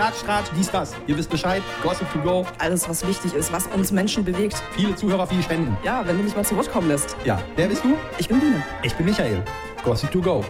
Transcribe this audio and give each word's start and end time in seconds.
Klatsch, 0.00 0.24
Tratsch, 0.24 0.46
dies, 0.56 0.70
das. 0.70 0.94
Ihr 1.06 1.18
wisst 1.18 1.28
Bescheid. 1.28 1.62
Gossip 1.82 2.10
to 2.10 2.20
go. 2.20 2.46
Alles, 2.56 2.88
was 2.88 3.06
wichtig 3.06 3.34
ist, 3.34 3.52
was 3.52 3.66
uns 3.66 3.92
Menschen 3.92 4.24
bewegt. 4.24 4.56
Viele 4.74 4.94
Zuhörer, 4.96 5.26
viele 5.26 5.42
Spenden. 5.42 5.76
Ja, 5.84 6.02
wenn 6.06 6.16
du 6.16 6.24
mich 6.24 6.34
mal 6.34 6.42
zu 6.42 6.56
Wort 6.56 6.72
kommen 6.72 6.88
lässt. 6.88 7.14
Ja, 7.26 7.38
wer 7.54 7.68
bist 7.68 7.84
du? 7.84 7.94
Ich 8.16 8.26
bin 8.26 8.40
Biene. 8.40 8.64
Ich 8.82 8.94
bin 8.94 9.04
Michael. 9.04 9.42
Gossip 9.84 10.10
to 10.10 10.22
go. 10.22 10.42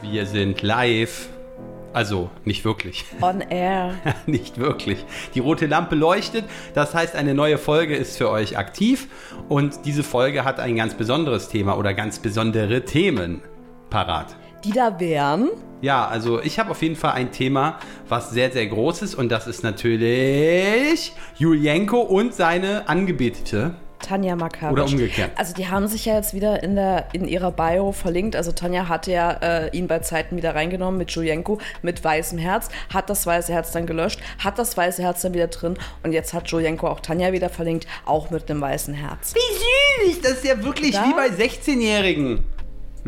Wir 0.00 0.24
sind 0.24 0.62
live. 0.62 1.28
Also, 1.92 2.30
nicht 2.46 2.64
wirklich. 2.64 3.04
On 3.20 3.42
air. 3.42 3.96
nicht 4.24 4.56
wirklich. 4.56 5.04
Die 5.34 5.40
rote 5.40 5.66
Lampe 5.66 5.94
leuchtet. 5.94 6.46
Das 6.72 6.94
heißt, 6.94 7.16
eine 7.16 7.34
neue 7.34 7.58
Folge 7.58 7.96
ist 7.96 8.16
für 8.16 8.30
euch 8.30 8.56
aktiv. 8.56 9.08
Und 9.50 9.84
diese 9.84 10.02
Folge 10.02 10.46
hat 10.46 10.58
ein 10.58 10.76
ganz 10.76 10.94
besonderes 10.94 11.50
Thema 11.50 11.76
oder 11.76 11.92
ganz 11.92 12.18
besondere 12.18 12.86
Themen 12.86 13.42
parat. 13.90 14.34
Die 14.64 14.72
da 14.72 14.98
wären. 14.98 15.50
Ja, 15.80 16.06
also 16.06 16.40
ich 16.42 16.58
habe 16.58 16.70
auf 16.70 16.82
jeden 16.82 16.96
Fall 16.96 17.12
ein 17.12 17.30
Thema, 17.30 17.78
was 18.08 18.30
sehr, 18.30 18.50
sehr 18.50 18.66
groß 18.66 19.02
ist. 19.02 19.14
Und 19.14 19.30
das 19.30 19.46
ist 19.46 19.62
natürlich 19.62 21.12
Julienko 21.36 22.00
und 22.00 22.34
seine 22.34 22.88
Angebetete. 22.88 23.74
Tanja 24.00 24.36
Makabic. 24.36 24.72
Oder 24.72 24.84
umgekehrt. 24.84 25.32
Also 25.36 25.54
die 25.54 25.68
haben 25.68 25.86
sich 25.88 26.04
ja 26.04 26.14
jetzt 26.14 26.32
wieder 26.34 26.62
in, 26.62 26.76
der, 26.76 27.08
in 27.12 27.26
ihrer 27.26 27.50
Bio 27.50 27.92
verlinkt. 27.92 28.36
Also 28.36 28.52
Tanja 28.52 28.88
hatte 28.88 29.10
ja 29.12 29.32
äh, 29.32 29.76
ihn 29.76 29.86
bei 29.86 29.98
Zeiten 30.00 30.36
wieder 30.36 30.54
reingenommen 30.54 30.98
mit 30.98 31.10
Julienko, 31.10 31.58
mit 31.82 32.02
weißem 32.02 32.38
Herz, 32.38 32.68
hat 32.92 33.10
das 33.10 33.26
weiße 33.26 33.52
Herz 33.52 33.72
dann 33.72 33.86
gelöscht, 33.86 34.20
hat 34.38 34.58
das 34.58 34.76
weiße 34.76 35.02
Herz 35.02 35.22
dann 35.22 35.34
wieder 35.34 35.48
drin 35.48 35.76
und 36.04 36.12
jetzt 36.12 36.32
hat 36.32 36.48
Julienko 36.48 36.86
auch 36.86 37.00
Tanja 37.00 37.32
wieder 37.32 37.48
verlinkt, 37.50 37.86
auch 38.04 38.30
mit 38.30 38.50
einem 38.50 38.60
weißen 38.60 38.94
Herz. 38.94 39.34
Wie 39.34 40.10
süß! 40.12 40.20
Das 40.22 40.32
ist 40.32 40.44
ja 40.44 40.62
wirklich 40.62 40.92
Da? 40.92 41.04
wie 41.04 41.14
bei 41.14 41.26
16-Jährigen. 41.28 42.44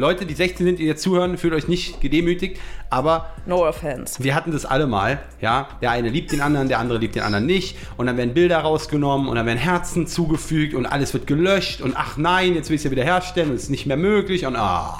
Leute, 0.00 0.26
die 0.26 0.34
16 0.34 0.66
sind, 0.66 0.78
die 0.78 0.86
jetzt 0.86 1.02
zuhören, 1.02 1.38
fühlt 1.38 1.54
euch 1.54 1.68
nicht 1.68 2.00
gedemütigt, 2.00 2.58
aber 2.88 3.30
No 3.46 3.66
offense. 3.66 4.22
wir 4.22 4.34
hatten 4.34 4.50
das 4.50 4.64
alle 4.64 4.86
mal, 4.86 5.20
ja. 5.40 5.68
Der 5.80 5.92
eine 5.92 6.08
liebt 6.08 6.32
den 6.32 6.40
anderen, 6.40 6.68
der 6.68 6.78
andere 6.78 6.98
liebt 6.98 7.14
den 7.14 7.22
anderen 7.22 7.46
nicht. 7.46 7.76
Und 7.96 8.06
dann 8.06 8.16
werden 8.16 8.34
Bilder 8.34 8.58
rausgenommen 8.58 9.28
und 9.28 9.36
dann 9.36 9.46
werden 9.46 9.58
Herzen 9.58 10.06
zugefügt 10.06 10.74
und 10.74 10.86
alles 10.86 11.14
wird 11.14 11.26
gelöscht 11.26 11.80
und 11.80 11.94
ach 11.96 12.16
nein, 12.16 12.54
jetzt 12.54 12.70
will 12.70 12.74
ich 12.74 12.80
es 12.80 12.84
ja 12.84 12.90
wieder 12.90 13.04
herstellen 13.04 13.50
und 13.50 13.56
es 13.56 13.64
ist 13.64 13.70
nicht 13.70 13.86
mehr 13.86 13.96
möglich 13.96 14.46
und 14.46 14.56
ah. 14.56 14.98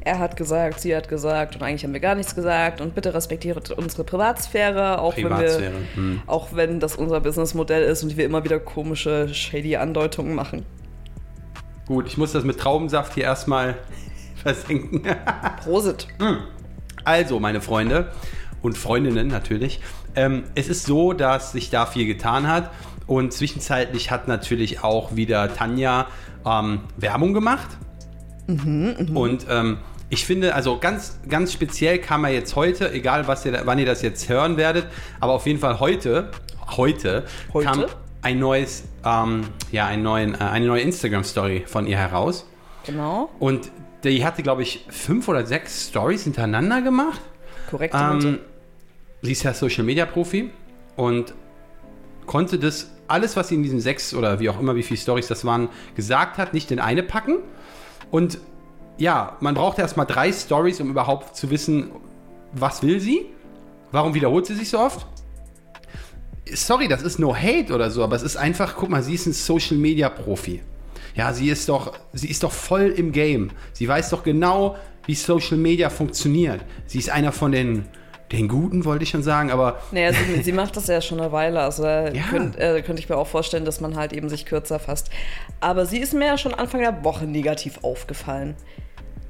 Er 0.00 0.18
hat 0.18 0.36
gesagt, 0.36 0.80
sie 0.80 0.96
hat 0.96 1.08
gesagt 1.08 1.56
und 1.56 1.62
eigentlich 1.62 1.84
haben 1.84 1.92
wir 1.92 2.00
gar 2.00 2.14
nichts 2.14 2.34
gesagt 2.34 2.80
und 2.80 2.94
bitte 2.94 3.12
respektiert 3.12 3.70
unsere 3.72 4.04
Privatsphäre, 4.04 5.00
auch 5.00 5.14
Privatsphäre, 5.14 5.72
wenn 5.94 6.04
wir, 6.04 6.12
hm. 6.14 6.22
auch 6.26 6.48
wenn 6.52 6.80
das 6.80 6.96
unser 6.96 7.20
Businessmodell 7.20 7.82
ist 7.82 8.02
und 8.02 8.16
wir 8.16 8.24
immer 8.24 8.42
wieder 8.42 8.58
komische, 8.58 9.28
shady 9.32 9.76
Andeutungen 9.76 10.34
machen. 10.34 10.64
Gut, 11.86 12.06
ich 12.06 12.16
muss 12.18 12.32
das 12.32 12.44
mit 12.44 12.58
Traubensaft 12.58 13.14
hier 13.14 13.24
erstmal 13.24 13.76
versenken. 14.38 15.02
Prosit. 15.62 16.08
Also, 17.04 17.40
meine 17.40 17.60
Freunde 17.60 18.12
und 18.62 18.76
Freundinnen 18.76 19.28
natürlich. 19.28 19.80
Ähm, 20.16 20.44
es 20.54 20.68
ist 20.68 20.84
so, 20.84 21.12
dass 21.12 21.52
sich 21.52 21.70
da 21.70 21.86
viel 21.86 22.06
getan 22.06 22.48
hat 22.48 22.70
und 23.06 23.32
zwischenzeitlich 23.32 24.10
hat 24.10 24.28
natürlich 24.28 24.82
auch 24.82 25.16
wieder 25.16 25.54
Tanja 25.54 26.06
ähm, 26.46 26.80
Werbung 26.96 27.34
gemacht. 27.34 27.68
und 28.46 29.46
ähm, 29.48 29.78
ich 30.10 30.24
finde, 30.24 30.54
also 30.54 30.78
ganz, 30.78 31.20
ganz 31.28 31.52
speziell 31.52 31.98
kam 31.98 32.24
er 32.24 32.30
jetzt 32.30 32.56
heute, 32.56 32.90
egal 32.92 33.28
was 33.28 33.44
ihr, 33.44 33.60
wann 33.64 33.78
ihr 33.78 33.84
das 33.86 34.00
jetzt 34.00 34.28
hören 34.28 34.56
werdet, 34.56 34.86
aber 35.20 35.32
auf 35.32 35.46
jeden 35.46 35.58
Fall 35.58 35.80
heute, 35.80 36.30
heute, 36.76 37.24
Heute? 37.52 37.66
kam 37.66 37.84
ein 38.22 38.38
neues, 38.38 38.84
ähm, 39.04 39.42
ja, 39.70 39.86
ein 39.86 40.02
neuen, 40.02 40.34
äh, 40.34 40.38
eine 40.38 40.66
neue 40.66 40.80
Instagram-Story 40.80 41.64
von 41.66 41.86
ihr 41.86 41.98
heraus. 41.98 42.46
Genau. 42.84 43.30
Und 43.38 43.70
die 44.04 44.24
hatte, 44.24 44.42
glaube 44.42 44.62
ich, 44.62 44.86
fünf 44.88 45.28
oder 45.28 45.44
sechs 45.46 45.88
Stories 45.88 46.24
hintereinander 46.24 46.82
gemacht. 46.82 47.20
Korrekt. 47.70 47.94
Ähm, 47.96 48.38
sie 49.22 49.32
ist 49.32 49.42
ja 49.42 49.52
Social 49.52 49.84
Media 49.84 50.06
Profi 50.06 50.50
und 50.96 51.34
konnte 52.26 52.58
das 52.58 52.90
alles, 53.08 53.36
was 53.36 53.48
sie 53.48 53.56
in 53.56 53.62
diesen 53.62 53.80
sechs 53.80 54.14
oder 54.14 54.38
wie 54.38 54.48
auch 54.50 54.60
immer, 54.60 54.76
wie 54.76 54.82
viele 54.82 54.98
Stories 54.98 55.26
das 55.26 55.44
waren, 55.44 55.68
gesagt 55.96 56.38
hat, 56.38 56.54
nicht 56.54 56.70
in 56.70 56.78
eine 56.78 57.02
packen. 57.02 57.38
Und 58.10 58.38
ja, 58.98 59.36
man 59.40 59.54
braucht 59.54 59.78
erstmal 59.78 60.06
drei 60.06 60.32
Stories, 60.32 60.80
um 60.80 60.90
überhaupt 60.90 61.36
zu 61.36 61.50
wissen, 61.50 61.90
was 62.52 62.82
will 62.82 63.00
sie? 63.00 63.26
Warum 63.92 64.14
wiederholt 64.14 64.46
sie 64.46 64.54
sich 64.54 64.68
so 64.68 64.78
oft? 64.78 65.06
Sorry, 66.52 66.88
das 66.88 67.02
ist 67.02 67.18
no 67.18 67.34
hate 67.34 67.74
oder 67.74 67.90
so, 67.90 68.02
aber 68.02 68.16
es 68.16 68.22
ist 68.22 68.36
einfach, 68.36 68.76
guck 68.76 68.88
mal, 68.88 69.02
sie 69.02 69.14
ist 69.14 69.26
ein 69.26 69.32
Social 69.32 69.76
Media 69.76 70.08
Profi. 70.08 70.62
Ja, 71.18 71.32
sie 71.32 71.50
ist 71.50 71.68
doch, 71.68 71.92
sie 72.12 72.28
ist 72.28 72.44
doch 72.44 72.52
voll 72.52 72.86
im 72.96 73.10
Game. 73.12 73.50
Sie 73.72 73.88
weiß 73.88 74.10
doch 74.10 74.22
genau, 74.22 74.76
wie 75.04 75.14
Social 75.16 75.56
Media 75.58 75.90
funktioniert. 75.90 76.60
Sie 76.86 76.98
ist 76.98 77.10
einer 77.10 77.32
von 77.32 77.50
den, 77.50 77.86
den 78.30 78.46
Guten, 78.46 78.84
wollte 78.84 79.02
ich 79.02 79.10
schon 79.10 79.24
sagen, 79.24 79.50
aber 79.50 79.80
Naja, 79.90 80.12
sie, 80.12 80.42
sie 80.42 80.52
macht 80.52 80.76
das 80.76 80.86
ja 80.86 81.00
schon 81.00 81.20
eine 81.20 81.32
Weile. 81.32 81.60
Also 81.60 81.82
da 81.82 82.08
Ja. 82.12 82.22
könnt, 82.30 82.56
äh, 82.56 82.82
könnte 82.82 83.02
ich 83.02 83.08
mir 83.08 83.16
auch 83.16 83.26
vorstellen, 83.26 83.64
dass 83.64 83.80
man 83.80 83.96
halt 83.96 84.12
eben 84.12 84.28
sich 84.28 84.46
kürzer 84.46 84.78
fasst. 84.78 85.10
Aber 85.60 85.86
sie 85.86 85.98
ist 85.98 86.14
mir 86.14 86.26
ja 86.26 86.38
schon 86.38 86.54
Anfang 86.54 86.80
der 86.82 87.02
Woche 87.02 87.24
negativ 87.26 87.80
aufgefallen. 87.82 88.54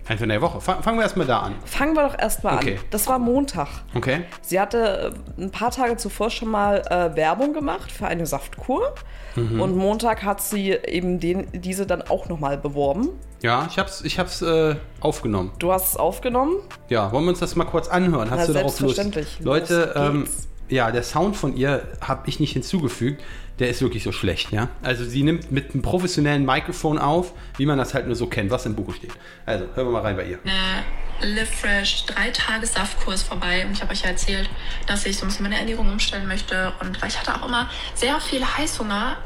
Einfach 0.08 0.22
in 0.24 0.28
der 0.30 0.41
Woche. 0.42 0.60
Fang, 0.60 0.82
fangen 0.82 0.98
wir 0.98 1.02
erstmal 1.02 1.26
da 1.26 1.41
an. 1.41 1.54
Fangen 1.64 1.94
wir 1.94 2.02
doch 2.08 2.19
erstmal 2.19 2.56
Okay. 2.56 2.76
an. 2.78 2.84
Das 2.91 3.06
war 3.06 3.19
Montag. 3.19 3.69
Okay? 3.94 4.22
Sie 4.42 4.58
hatte 4.60 5.12
äh, 5.38 5.42
ein 5.42 5.50
paar 5.50 5.70
Tage 5.70 5.96
zuvor 5.96 6.30
schon 6.30 6.48
mal 6.48 6.82
äh, 6.91 7.14
Werbung 7.16 7.52
gemacht 7.52 7.92
für 7.92 8.06
eine 8.06 8.26
Saftkur. 8.26 8.94
Mhm. 9.36 9.60
Und 9.60 9.76
Montag 9.76 10.22
hat 10.24 10.41
sie 10.41 10.70
eben 10.72 11.20
den, 11.20 11.48
diese 11.52 11.86
dann 11.86 12.02
auch 12.02 12.28
nochmal 12.28 12.58
beworben. 12.58 13.10
Ja, 13.42 13.66
ich 13.70 13.78
hab's, 13.78 14.00
ich 14.02 14.19
hab's 14.19 14.42
äh, 14.42 14.74
aufgenommen. 15.00 15.52
Du 15.58 15.72
hast 15.72 15.91
es 15.91 15.96
aufgenommen. 15.96 16.56
Ja, 16.88 17.12
wollen 17.12 17.25
wir 17.25 17.30
uns 17.30 17.38
das 17.38 17.54
mal 17.54 17.64
kurz 17.66 17.86
anhören? 17.88 18.30
Hast 18.30 18.40
Na, 18.40 18.46
du 18.46 18.52
darauf 18.54 18.80
Lust? 18.80 18.96
selbstverständlich. 18.96 19.38
Leute, 19.40 19.92
ähm, 19.94 20.28
ja, 20.69 20.90
der 20.90 21.02
Sound 21.04 21.36
von 21.36 21.56
ihr 21.56 21.82
habe 22.00 22.22
ich 22.28 22.40
nicht 22.40 22.52
hinzugefügt. 22.52 23.22
Der 23.58 23.69
ist 23.69 23.82
wirklich 23.82 24.04
so 24.04 24.12
schlecht, 24.12 24.52
ja. 24.52 24.69
Also 24.82 25.04
sie 25.04 25.22
nimmt 25.22 25.50
mit 25.50 25.72
einem 25.72 25.82
professionellen 25.82 26.44
Mikrofon 26.44 26.98
auf, 26.98 27.32
wie 27.56 27.66
man 27.66 27.76
das 27.76 27.92
halt 27.94 28.06
nur 28.06 28.14
so 28.14 28.26
kennt, 28.26 28.50
was 28.50 28.66
im 28.66 28.76
Buche 28.76 28.92
steht. 28.92 29.12
Also, 29.46 29.64
hören 29.74 29.88
wir 29.88 29.92
mal 29.92 30.02
rein 30.02 30.16
bei 30.16 30.24
ihr. 30.26 30.38
äh, 30.44 31.26
Live 31.26 31.50
Fresh 31.50 32.04
drei 32.06 32.30
Tage 32.30 32.66
Saftkurs 32.66 33.24
vorbei 33.24 33.66
und 33.66 33.72
ich 33.72 33.80
habe 33.82 33.91
euch 33.91 34.02
ja 34.02 34.10
erzählt, 34.10 34.48
dass 34.86 35.04
ich 35.04 35.16
so 35.16 35.24
ein 35.24 35.28
bisschen 35.28 35.42
meine 35.42 35.58
Ernährung 35.58 35.91
umstellen 35.91 36.28
möchte 36.28 36.72
und 36.80 37.02
weil 37.02 37.08
ich 37.08 37.19
hatte 37.19 37.34
auch 37.34 37.46
immer 37.46 37.69
sehr 37.94 38.20
viel 38.20 38.44
Heißhunger 38.44 39.16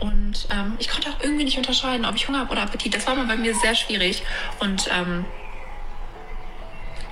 und 0.00 0.46
ähm, 0.52 0.74
ich 0.78 0.90
konnte 0.90 1.08
auch 1.08 1.22
irgendwie 1.22 1.44
nicht 1.44 1.56
unterscheiden, 1.56 2.04
ob 2.04 2.14
ich 2.16 2.28
Hunger 2.28 2.40
habe 2.40 2.52
oder 2.52 2.62
Appetit. 2.62 2.94
Das 2.94 3.06
war 3.06 3.14
mal 3.16 3.26
bei 3.26 3.36
mir 3.36 3.54
sehr 3.54 3.74
schwierig 3.74 4.22
und 4.60 4.88
ähm, 4.94 5.24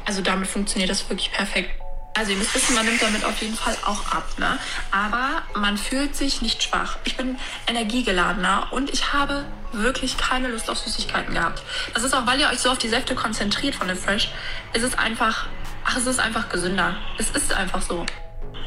also 0.04 0.20
damit 0.20 0.47
funktioniert 0.48 0.91
das 0.91 1.08
wirklich 1.08 1.32
perfekt. 1.32 1.70
Also 2.16 2.31
ihr 2.31 2.38
müsst 2.38 2.54
wissen, 2.54 2.75
man 2.75 2.87
nimmt 2.87 3.03
damit 3.03 3.25
auf 3.25 3.43
jeden 3.43 3.56
Fall 3.56 3.77
auch 3.84 4.10
ab, 4.10 4.27
ne? 4.38 4.59
Aber 4.91 5.43
man 5.54 5.77
fühlt 5.77 6.16
sich 6.16 6.41
nicht 6.41 6.62
schwach. 6.62 6.97
Ich 7.04 7.16
bin 7.16 7.38
energiegeladener 7.66 8.69
und 8.71 8.88
ich 8.88 9.12
habe 9.12 9.44
wirklich 9.72 10.16
keine 10.16 10.49
Lust 10.49 10.71
auf 10.71 10.78
Süßigkeiten 10.78 11.34
gehabt. 11.34 11.62
Das 11.93 12.05
ist 12.05 12.15
auch, 12.15 12.26
weil 12.26 12.41
ihr 12.41 12.49
euch 12.49 12.60
so 12.60 12.71
auf 12.71 12.78
die 12.78 12.88
Säfte 12.88 13.15
konzentriert 13.15 13.75
von 13.75 13.87
der 13.88 13.97
Fresh, 13.97 14.31
ist 14.72 14.82
es 14.82 14.97
einfach, 14.97 15.47
ach, 15.84 15.97
es 15.99 16.06
ist 16.06 16.19
einfach 16.19 16.49
gesünder. 16.49 16.97
Es 17.19 17.31
ist 17.31 17.53
einfach 17.53 17.82
so. 17.82 18.06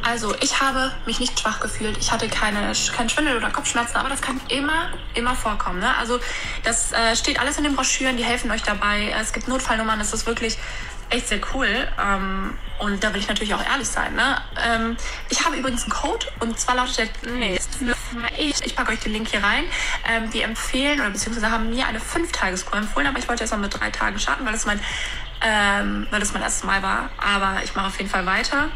Also, 0.03 0.33
ich 0.41 0.61
habe 0.61 0.91
mich 1.05 1.19
nicht 1.19 1.39
schwach 1.39 1.59
gefühlt. 1.59 1.97
Ich 1.97 2.11
hatte 2.11 2.29
keine, 2.29 2.71
keinen 2.95 3.09
Schwindel 3.09 3.35
oder 3.35 3.49
Kopfschmerzen, 3.49 3.97
aber 3.97 4.09
das 4.09 4.21
kann 4.21 4.39
immer, 4.47 4.89
immer 5.13 5.35
vorkommen. 5.35 5.79
Ne? 5.79 5.95
Also, 5.97 6.19
das 6.63 6.91
äh, 6.93 7.15
steht 7.15 7.39
alles 7.39 7.57
in 7.57 7.63
den 7.63 7.75
Broschüren, 7.75 8.15
die 8.15 8.23
helfen 8.23 8.49
euch 8.51 8.63
dabei. 8.63 9.13
Es 9.19 9.33
gibt 9.33 9.47
Notfallnummern, 9.47 9.99
das 9.99 10.13
ist 10.13 10.25
wirklich 10.25 10.57
echt 11.09 11.27
sehr 11.27 11.39
cool. 11.53 11.67
Ähm, 11.99 12.57
und 12.79 13.03
da 13.03 13.13
will 13.13 13.19
ich 13.19 13.27
natürlich 13.27 13.53
auch 13.53 13.65
ehrlich 13.65 13.87
sein. 13.87 14.15
Ne? 14.15 14.41
Ähm, 14.57 14.97
ich 15.29 15.45
habe 15.45 15.57
übrigens 15.57 15.83
einen 15.83 15.91
Code 15.91 16.25
und 16.39 16.57
zwar 16.59 16.75
lautet 16.75 17.11
der 17.23 17.31
nächste. 17.31 17.95
Ich, 18.37 18.65
ich 18.65 18.75
packe 18.75 18.93
euch 18.93 18.99
den 18.99 19.13
Link 19.13 19.27
hier 19.29 19.43
rein. 19.43 19.65
Ähm, 20.09 20.29
die 20.31 20.41
empfehlen 20.41 20.99
oder 20.99 21.09
beziehungsweise 21.09 21.51
haben 21.51 21.69
mir 21.69 21.85
eine 21.87 21.99
5-Tages-Kur 21.99 22.77
empfohlen, 22.77 23.07
aber 23.07 23.19
ich 23.19 23.27
wollte 23.27 23.43
erst 23.43 23.53
mal 23.53 23.59
mit 23.59 23.77
drei 23.77 23.91
Tagen 23.91 24.17
starten, 24.19 24.45
weil 24.45 24.53
das 24.53 24.65
mein, 24.65 24.79
ähm, 25.41 26.07
weil 26.09 26.19
das 26.19 26.33
mein 26.33 26.41
erstes 26.41 26.63
Mal 26.63 26.81
war. 26.81 27.09
Aber 27.17 27.63
ich 27.63 27.75
mache 27.75 27.87
auf 27.87 27.97
jeden 27.97 28.09
Fall 28.09 28.25
weiter. 28.25 28.69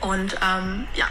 Und 0.00 0.36
ähm, 0.42 0.86
ja, 0.94 1.06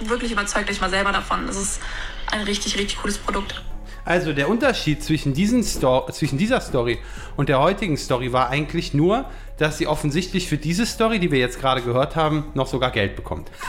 wirklich 0.00 0.32
überzeugt 0.32 0.70
euch 0.70 0.80
mal 0.80 0.90
selber 0.90 1.12
davon. 1.12 1.46
Das 1.46 1.56
ist 1.56 1.82
ein 2.30 2.42
richtig, 2.42 2.76
richtig 2.78 2.98
cooles 2.98 3.18
Produkt. 3.18 3.62
Also 4.04 4.32
der 4.32 4.48
Unterschied 4.48 5.02
zwischen, 5.02 5.34
Sto 5.64 6.06
zwischen 6.10 6.36
dieser 6.36 6.60
Story 6.60 6.98
und 7.36 7.48
der 7.48 7.60
heutigen 7.60 7.96
Story 7.96 8.32
war 8.32 8.50
eigentlich 8.50 8.92
nur, 8.92 9.24
dass 9.58 9.78
sie 9.78 9.86
offensichtlich 9.86 10.48
für 10.48 10.58
diese 10.58 10.84
Story, 10.84 11.20
die 11.20 11.30
wir 11.30 11.38
jetzt 11.38 11.60
gerade 11.60 11.80
gehört 11.80 12.16
haben, 12.16 12.46
noch 12.54 12.66
sogar 12.66 12.90
Geld 12.90 13.16
bekommt. 13.16 13.50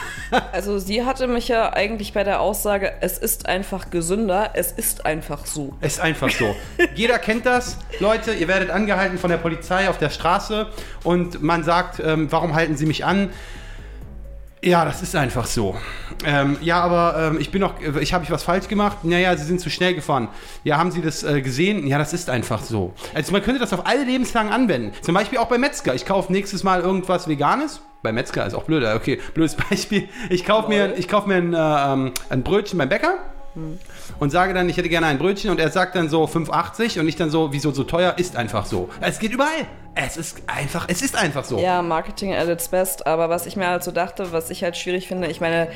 Also 0.51 0.79
sie 0.79 1.05
hatte 1.05 1.27
mich 1.27 1.47
ja 1.47 1.71
eigentlich 1.73 2.13
bei 2.13 2.23
der 2.23 2.41
Aussage, 2.41 2.93
es 3.01 3.17
ist 3.17 3.45
einfach 3.45 3.89
gesünder, 3.89 4.51
es 4.53 4.71
ist 4.71 5.05
einfach 5.05 5.45
so. 5.45 5.73
Ist 5.81 5.99
einfach 5.99 6.29
so. 6.29 6.55
Jeder 6.95 7.19
kennt 7.19 7.45
das. 7.45 7.77
Leute, 7.99 8.33
ihr 8.33 8.47
werdet 8.47 8.69
angehalten 8.69 9.17
von 9.17 9.29
der 9.29 9.37
Polizei 9.37 9.89
auf 9.89 9.97
der 9.97 10.09
Straße 10.09 10.67
und 11.03 11.41
man 11.43 11.63
sagt, 11.63 12.01
ähm, 12.03 12.31
warum 12.31 12.55
halten 12.55 12.75
sie 12.75 12.85
mich 12.85 13.05
an? 13.05 13.29
Ja, 14.65 14.83
das 14.83 15.03
ist 15.03 15.15
einfach 15.15 15.45
so. 15.45 15.75
Ähm, 16.25 16.57
ja, 16.59 16.81
aber 16.81 17.29
ähm, 17.33 17.39
ich 17.39 17.51
bin 17.51 17.61
noch, 17.61 17.75
ich 18.01 18.15
habe 18.15 18.23
ich 18.23 18.31
was 18.31 18.41
falsch 18.41 18.67
gemacht? 18.67 19.03
Naja, 19.03 19.37
Sie 19.37 19.43
sind 19.43 19.61
zu 19.61 19.69
schnell 19.69 19.93
gefahren. 19.93 20.27
Ja, 20.63 20.79
haben 20.79 20.89
Sie 20.89 21.03
das 21.03 21.21
äh, 21.23 21.43
gesehen? 21.43 21.85
Ja, 21.85 21.99
das 21.99 22.13
ist 22.13 22.31
einfach 22.31 22.63
so. 22.63 22.91
Also 23.13 23.31
man 23.31 23.43
könnte 23.43 23.59
das 23.59 23.73
auf 23.73 23.85
alle 23.85 24.03
Lebenslagen 24.03 24.51
anwenden. 24.51 24.91
Zum 25.01 25.13
Beispiel 25.13 25.37
auch 25.37 25.49
bei 25.49 25.59
Metzger. 25.59 25.93
Ich 25.93 26.07
kaufe 26.07 26.31
nächstes 26.33 26.63
Mal 26.63 26.81
irgendwas 26.81 27.27
Veganes. 27.27 27.81
Bei 28.01 28.11
Metzger 28.11 28.43
ist 28.47 28.55
auch 28.55 28.63
blöd. 28.63 28.83
Okay, 28.83 29.21
blödes 29.35 29.55
Beispiel. 29.69 30.09
Ich 30.31 30.45
kaufe 30.45 30.67
mir, 30.67 30.97
ich 30.97 31.07
kauf 31.07 31.27
mir 31.27 31.35
ein, 31.35 31.53
äh, 31.53 31.57
ähm, 31.57 32.11
ein 32.29 32.41
Brötchen 32.41 32.79
beim 32.79 32.89
Bäcker 32.89 33.19
und 34.19 34.29
sage 34.29 34.53
dann, 34.53 34.67
ich 34.69 34.77
hätte 34.77 34.89
gerne 34.89 35.07
ein 35.07 35.17
Brötchen 35.17 35.49
und 35.51 35.59
er 35.59 35.69
sagt 35.69 35.95
dann 35.95 36.09
so 36.09 36.25
5,80 36.25 36.99
und 36.99 37.07
ich 37.07 37.15
dann 37.15 37.29
so, 37.29 37.53
wieso 37.53 37.71
so 37.71 37.83
teuer? 37.83 38.15
Ist 38.17 38.35
einfach 38.35 38.65
so. 38.65 38.89
Es 39.01 39.19
geht 39.19 39.31
überall. 39.31 39.67
Es 39.95 40.17
ist 40.17 40.41
einfach, 40.47 40.87
es 40.89 41.01
ist 41.01 41.15
einfach 41.15 41.45
so. 41.45 41.57
Ja, 41.57 41.81
Marketing 41.81 42.33
at 42.33 42.49
its 42.49 42.67
best. 42.67 43.07
Aber 43.07 43.29
was 43.29 43.45
ich 43.45 43.55
mir 43.55 43.67
halt 43.67 43.83
so 43.83 43.91
dachte, 43.91 44.31
was 44.33 44.49
ich 44.49 44.63
halt 44.63 44.75
schwierig 44.75 45.07
finde, 45.07 45.27
ich 45.27 45.39
meine, 45.39 45.69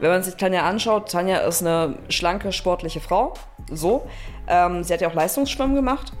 wenn 0.00 0.10
man 0.10 0.22
sich 0.22 0.36
Tanja 0.36 0.62
anschaut, 0.66 1.10
Tanja 1.10 1.38
ist 1.38 1.60
eine 1.62 1.96
schlanke, 2.08 2.52
sportliche 2.52 3.00
Frau. 3.00 3.34
So. 3.70 4.08
Ähm, 4.48 4.82
sie 4.82 4.92
hat 4.92 5.00
ja 5.00 5.08
auch 5.08 5.14
Leistungsschwimmen 5.14 5.76
gemacht. 5.76 6.12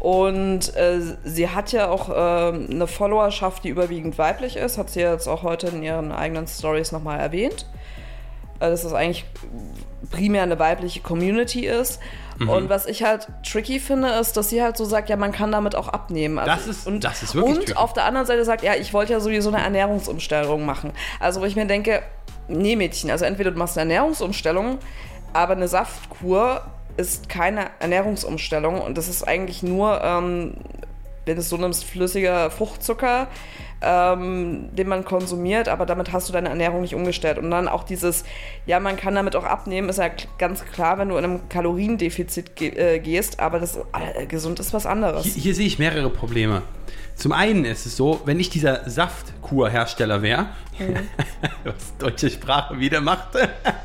Und 0.00 0.74
äh, 0.76 1.00
sie 1.24 1.48
hat 1.48 1.72
ja 1.72 1.88
auch 1.88 2.08
äh, 2.08 2.12
eine 2.12 2.86
Followerschaft, 2.86 3.64
die 3.64 3.68
überwiegend 3.68 4.16
weiblich 4.16 4.56
ist. 4.56 4.78
Hat 4.78 4.90
sie 4.90 5.00
jetzt 5.00 5.28
auch 5.28 5.42
heute 5.42 5.68
in 5.68 5.82
ihren 5.82 6.12
eigenen 6.12 6.46
Stories 6.46 6.92
nochmal 6.92 7.20
erwähnt. 7.20 7.66
Äh, 8.60 8.70
dass 8.70 8.84
es 8.84 8.92
eigentlich 8.92 9.24
primär 10.10 10.42
eine 10.42 10.58
weibliche 10.58 11.00
Community 11.00 11.66
ist. 11.66 12.00
Mhm. 12.38 12.48
Und 12.48 12.68
was 12.68 12.86
ich 12.86 13.02
halt 13.02 13.28
tricky 13.46 13.78
finde, 13.80 14.08
ist, 14.08 14.36
dass 14.36 14.48
sie 14.50 14.62
halt 14.62 14.76
so 14.76 14.84
sagt, 14.84 15.08
ja, 15.10 15.16
man 15.16 15.32
kann 15.32 15.52
damit 15.52 15.74
auch 15.74 15.88
abnehmen. 15.88 16.38
Also, 16.38 16.50
Das 16.52 16.66
ist- 16.66 16.86
und, 16.86 17.04
das 17.04 17.22
ist 17.22 17.34
wirklich 17.34 17.56
Und 17.58 17.64
tricky. 17.66 17.78
auf 17.78 17.92
der 17.92 18.04
anderen 18.04 18.26
Seite 18.26 18.44
sagt, 18.44 18.62
ja, 18.62 18.74
ich 18.74 18.92
wollte 18.94 19.12
ja 19.12 19.20
sowieso 19.20 19.50
eine 19.50 19.62
Ernährungsumstellung 19.62 20.64
machen. 20.64 20.92
Also 21.20 21.40
wo 21.40 21.44
ich 21.44 21.54
mir 21.56 21.66
denke, 21.66 22.02
nee 22.48 22.76
Mädchen, 22.76 23.10
also 23.10 23.24
entweder 23.24 23.50
du 23.50 23.58
machst 23.58 23.76
eine 23.78 23.92
Ernährungsumstellung, 23.92 24.78
aber 25.32 25.52
eine 25.52 25.68
Saftkur 25.68 26.62
ist 26.96 27.28
keine 27.28 27.66
Ernährungsumstellung 27.78 28.80
und 28.80 28.98
das 28.98 29.08
ist 29.08 29.22
eigentlich 29.26 29.62
nur, 29.62 30.02
ähm, 30.02 30.54
wenn 31.26 31.36
du 31.36 31.40
es 31.40 31.48
so 31.48 31.56
nimmst, 31.56 31.84
flüssiger 31.84 32.50
Fruchtzucker, 32.50 33.28
ähm, 33.82 34.68
den 34.72 34.88
man 34.88 35.04
konsumiert, 35.04 35.68
aber 35.68 35.86
damit 35.86 36.12
hast 36.12 36.28
du 36.28 36.32
deine 36.32 36.48
Ernährung 36.48 36.82
nicht 36.82 36.94
umgestellt. 36.94 37.38
Und 37.38 37.50
dann 37.50 37.68
auch 37.68 37.84
dieses, 37.84 38.24
ja, 38.66 38.80
man 38.80 38.96
kann 38.96 39.14
damit 39.14 39.36
auch 39.36 39.44
abnehmen, 39.44 39.88
ist 39.88 39.98
ja 39.98 40.10
ganz 40.38 40.64
klar, 40.64 40.98
wenn 40.98 41.08
du 41.08 41.16
in 41.16 41.24
einem 41.24 41.48
Kaloriendefizit 41.48 42.56
ge 42.56 42.70
äh, 42.76 42.98
gehst, 42.98 43.40
aber 43.40 43.58
das 43.58 43.76
äh, 43.76 44.26
gesund 44.26 44.60
ist 44.60 44.72
was 44.72 44.86
anderes. 44.86 45.24
Hier, 45.24 45.42
hier 45.42 45.54
sehe 45.54 45.66
ich 45.66 45.78
mehrere 45.78 46.10
Probleme. 46.10 46.62
Zum 47.14 47.32
einen 47.32 47.66
ist 47.66 47.84
es 47.84 47.96
so, 47.98 48.22
wenn 48.24 48.40
ich 48.40 48.48
dieser 48.48 48.88
Saftkurhersteller 48.88 50.22
wäre, 50.22 50.46
was 51.64 51.96
deutsche 51.98 52.30
Sprache 52.30 52.78
wieder 52.78 53.02
macht, 53.02 53.28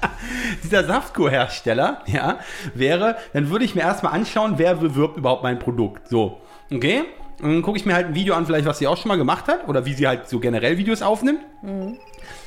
dieser 0.64 0.86
Saftkurhersteller, 0.86 2.02
ja, 2.06 2.40
wäre, 2.74 3.18
dann 3.34 3.50
würde 3.50 3.66
ich 3.66 3.76
mir 3.76 3.82
erstmal 3.82 4.14
anschauen, 4.14 4.54
wer 4.58 4.76
bewirbt 4.76 5.18
überhaupt 5.18 5.44
mein 5.44 5.60
Produkt. 5.60 6.08
So, 6.08 6.42
okay? 6.72 7.04
Und 7.42 7.52
dann 7.52 7.62
gucke 7.62 7.78
ich 7.78 7.86
mir 7.86 7.94
halt 7.94 8.08
ein 8.08 8.16
Video 8.16 8.34
an, 8.34 8.46
vielleicht 8.46 8.66
was 8.66 8.80
sie 8.80 8.88
auch 8.88 8.98
schon 8.98 9.10
mal 9.10 9.18
gemacht 9.18 9.48
hat 9.48 9.68
oder 9.68 9.86
wie 9.86 9.94
sie 9.94 10.08
halt 10.08 10.30
so 10.30 10.40
generell 10.40 10.78
Videos 10.78 11.02
aufnimmt. 11.02 11.42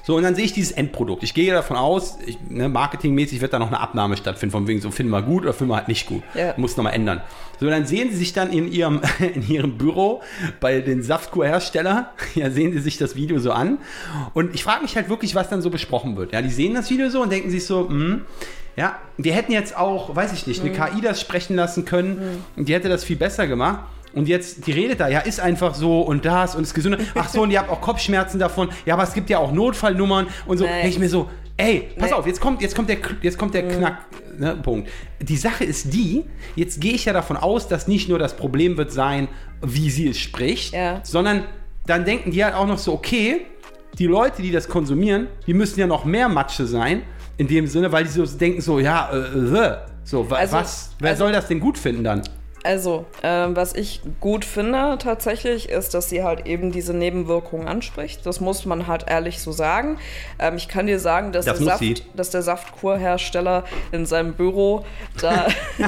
So, 0.03 0.17
und 0.17 0.23
dann 0.23 0.35
sehe 0.35 0.45
ich 0.45 0.53
dieses 0.55 0.73
Endprodukt. 0.73 1.23
Ich 1.23 1.35
gehe 1.35 1.53
davon 1.53 1.77
aus, 1.77 2.19
ich, 2.25 2.39
ne, 2.49 2.69
marketingmäßig 2.69 3.41
wird 3.43 3.53
da 3.53 3.59
noch 3.59 3.67
eine 3.67 3.79
Abnahme 3.81 4.17
stattfinden, 4.17 4.53
von 4.53 4.67
wegen 4.67 4.81
so 4.81 4.91
finden 4.91 5.13
wir 5.13 5.23
gut 5.23 5.43
oder 5.43 5.53
finden 5.53 5.73
wir 5.73 5.77
halt 5.77 5.89
nicht 5.89 6.07
gut. 6.07 6.23
Ja. 6.35 6.55
Muss 6.57 6.77
nochmal 6.77 6.95
ändern. 6.95 7.21
So, 7.61 7.69
dann 7.69 7.85
sehen 7.85 8.11
Sie 8.11 8.17
sich 8.17 8.33
dann 8.33 8.51
in 8.51 8.73
Ihrem, 8.73 9.03
in 9.35 9.47
Ihrem 9.47 9.77
Büro 9.77 10.23
bei 10.61 10.81
den 10.81 11.03
Saftkurhersteller, 11.03 12.13
ja, 12.35 12.51
sehen 12.51 12.73
Sie 12.73 12.81
sich 12.81 12.97
das 12.97 13.17
Video 13.17 13.39
so 13.39 13.53
an. 13.53 13.79
Und 14.33 14.55
ich 14.55 14.65
frage 14.65 14.83
mich 14.83 14.97
halt 14.97 15.11
wirklich, 15.11 15.35
was 15.35 15.51
dann 15.51 15.61
so 15.61 15.69
besprochen 15.69 16.17
wird. 16.17 16.33
Ja, 16.33 16.41
die 16.41 16.51
sehen 16.51 16.75
das 16.75 16.89
Video 16.91 17.11
so 17.11 17.23
und 17.23 17.31
denken 17.31 17.51
sich 17.51 17.67
so, 17.67 17.89
hm, 17.89 18.23
ja, 18.77 18.97
wir 19.17 19.35
hätten 19.35 19.53
jetzt 19.53 19.77
auch, 19.77 20.15
weiß 20.15 20.33
ich 20.33 20.47
nicht, 20.47 20.61
eine 20.61 20.71
KI 20.71 21.01
das 21.03 21.21
sprechen 21.21 21.57
lassen 21.57 21.85
können 21.85 22.45
und 22.57 22.69
die 22.69 22.75
hätte 22.75 22.89
das 22.89 23.03
viel 23.05 23.17
besser 23.17 23.47
gemacht. 23.49 23.81
Und 24.15 24.27
jetzt, 24.27 24.67
die 24.67 24.73
redet 24.73 25.01
da, 25.01 25.09
ja, 25.09 25.21
ist 25.21 25.39
einfach 25.41 25.75
so 25.75 26.01
und 26.01 26.25
das 26.25 26.55
und 26.55 26.63
ist 26.63 26.75
gesünder. 26.75 26.99
Ach 27.15 27.29
so, 27.29 27.43
und 27.43 27.51
ihr 27.51 27.59
habt 27.59 27.71
auch 27.71 27.81
Kopfschmerzen 27.81 28.39
davon. 28.39 28.69
Ja, 28.87 28.95
aber 28.95 29.03
es 29.03 29.13
gibt 29.13 29.29
ja 29.31 29.39
auch 29.39 29.53
Notfallnummern 29.53 30.27
und 30.47 30.59
so. 30.59 30.65
Nein. 30.65 30.75
Denke 30.75 30.89
ich 30.89 30.99
mir 30.99 31.09
so, 31.11 31.29
ey, 31.59 31.89
pass 31.99 32.11
Nee. 32.11 32.15
auf, 32.17 32.27
jetzt 32.27 32.41
kommt, 32.41 32.63
jetzt 32.63 32.75
kommt 32.75 32.89
der, 32.89 32.97
jetzt 33.23 33.37
kommt 33.39 33.53
der 33.55 33.69
Knack, 33.69 33.99
ne, 34.39 34.57
Punkt. 34.63 34.89
Die 35.21 35.37
Sache 35.37 35.65
ist 35.65 35.93
die, 35.93 36.25
jetzt 36.57 36.81
gehe 36.81 36.95
ich 36.95 37.05
ja 37.05 37.13
davon 37.13 37.37
aus, 37.37 37.69
dass 37.69 37.87
nicht 37.87 38.09
nur 38.09 38.19
das 38.19 38.35
Problem 38.37 38.77
wird 38.79 38.93
sein, 38.93 39.29
wie 39.61 39.91
sie 39.91 40.09
es 40.09 40.19
spricht, 40.19 40.73
Ja. 40.75 41.01
sondern 41.03 41.45
dann 41.87 42.05
denken 42.05 42.31
die 42.31 42.43
halt 42.45 42.55
auch 42.55 42.67
noch 42.67 42.79
so, 42.79 42.93
okay, 42.95 43.43
die 43.99 44.07
Leute, 44.07 44.41
die 44.43 44.53
das 44.53 44.69
konsumieren, 44.69 45.27
die 45.47 45.55
müssen 45.55 45.81
ja 45.81 45.87
noch 45.87 46.05
mehr 46.05 46.29
Matsche 46.29 46.67
sein, 46.67 47.03
in 47.37 47.47
dem 47.47 47.67
Sinne, 47.67 47.93
weil 47.93 48.05
die 48.05 48.11
so 48.11 48.25
denken 48.25 48.61
so, 48.61 48.79
ja, 48.79 49.11
äh, 49.13 49.17
äh, 49.19 49.77
so, 50.05 50.31
wa- 50.31 50.37
Also- 50.37 50.57
was, 50.57 50.91
wer 50.99 51.11
also- 51.11 51.25
soll 51.25 51.33
das 51.33 51.47
denn 51.49 51.61
gut 51.61 51.77
finden 51.77 52.05
dann? 52.05 52.23
Also, 52.69 53.07
ähm, 53.23 53.57
was 53.57 53.75
ich 53.75 54.03
gut 54.21 54.45
finde 54.45 54.99
tatsächlich, 54.99 55.71
ist, 55.71 55.95
dass 55.95 56.11
sie 56.11 56.23
halt 56.23 56.45
eben 56.47 56.71
diese 56.71 56.93
Nebenwirkungen 56.93 57.67
anspricht. 57.67 58.27
Das 58.27 58.41
muss 58.41 58.67
man 58.67 58.87
halt 58.87 59.07
ehrlich 59.09 59.41
so 59.41 59.53
sagen. 59.53 59.97
Ähm, 60.39 60.57
ich 60.59 60.69
kann 60.69 60.87
dir 60.87 61.01
sagen, 61.01 61.33
dass, 61.33 61.47
Das 61.47 61.57
der, 61.57 61.67
Saft, 61.67 61.79
sie. 61.79 61.95
dass 62.13 62.29
der 62.29 62.43
Saftkurhersteller 62.43 63.65
in 63.91 64.05
seinem 64.05 64.35
Büro 64.35 64.85
da, 65.19 65.47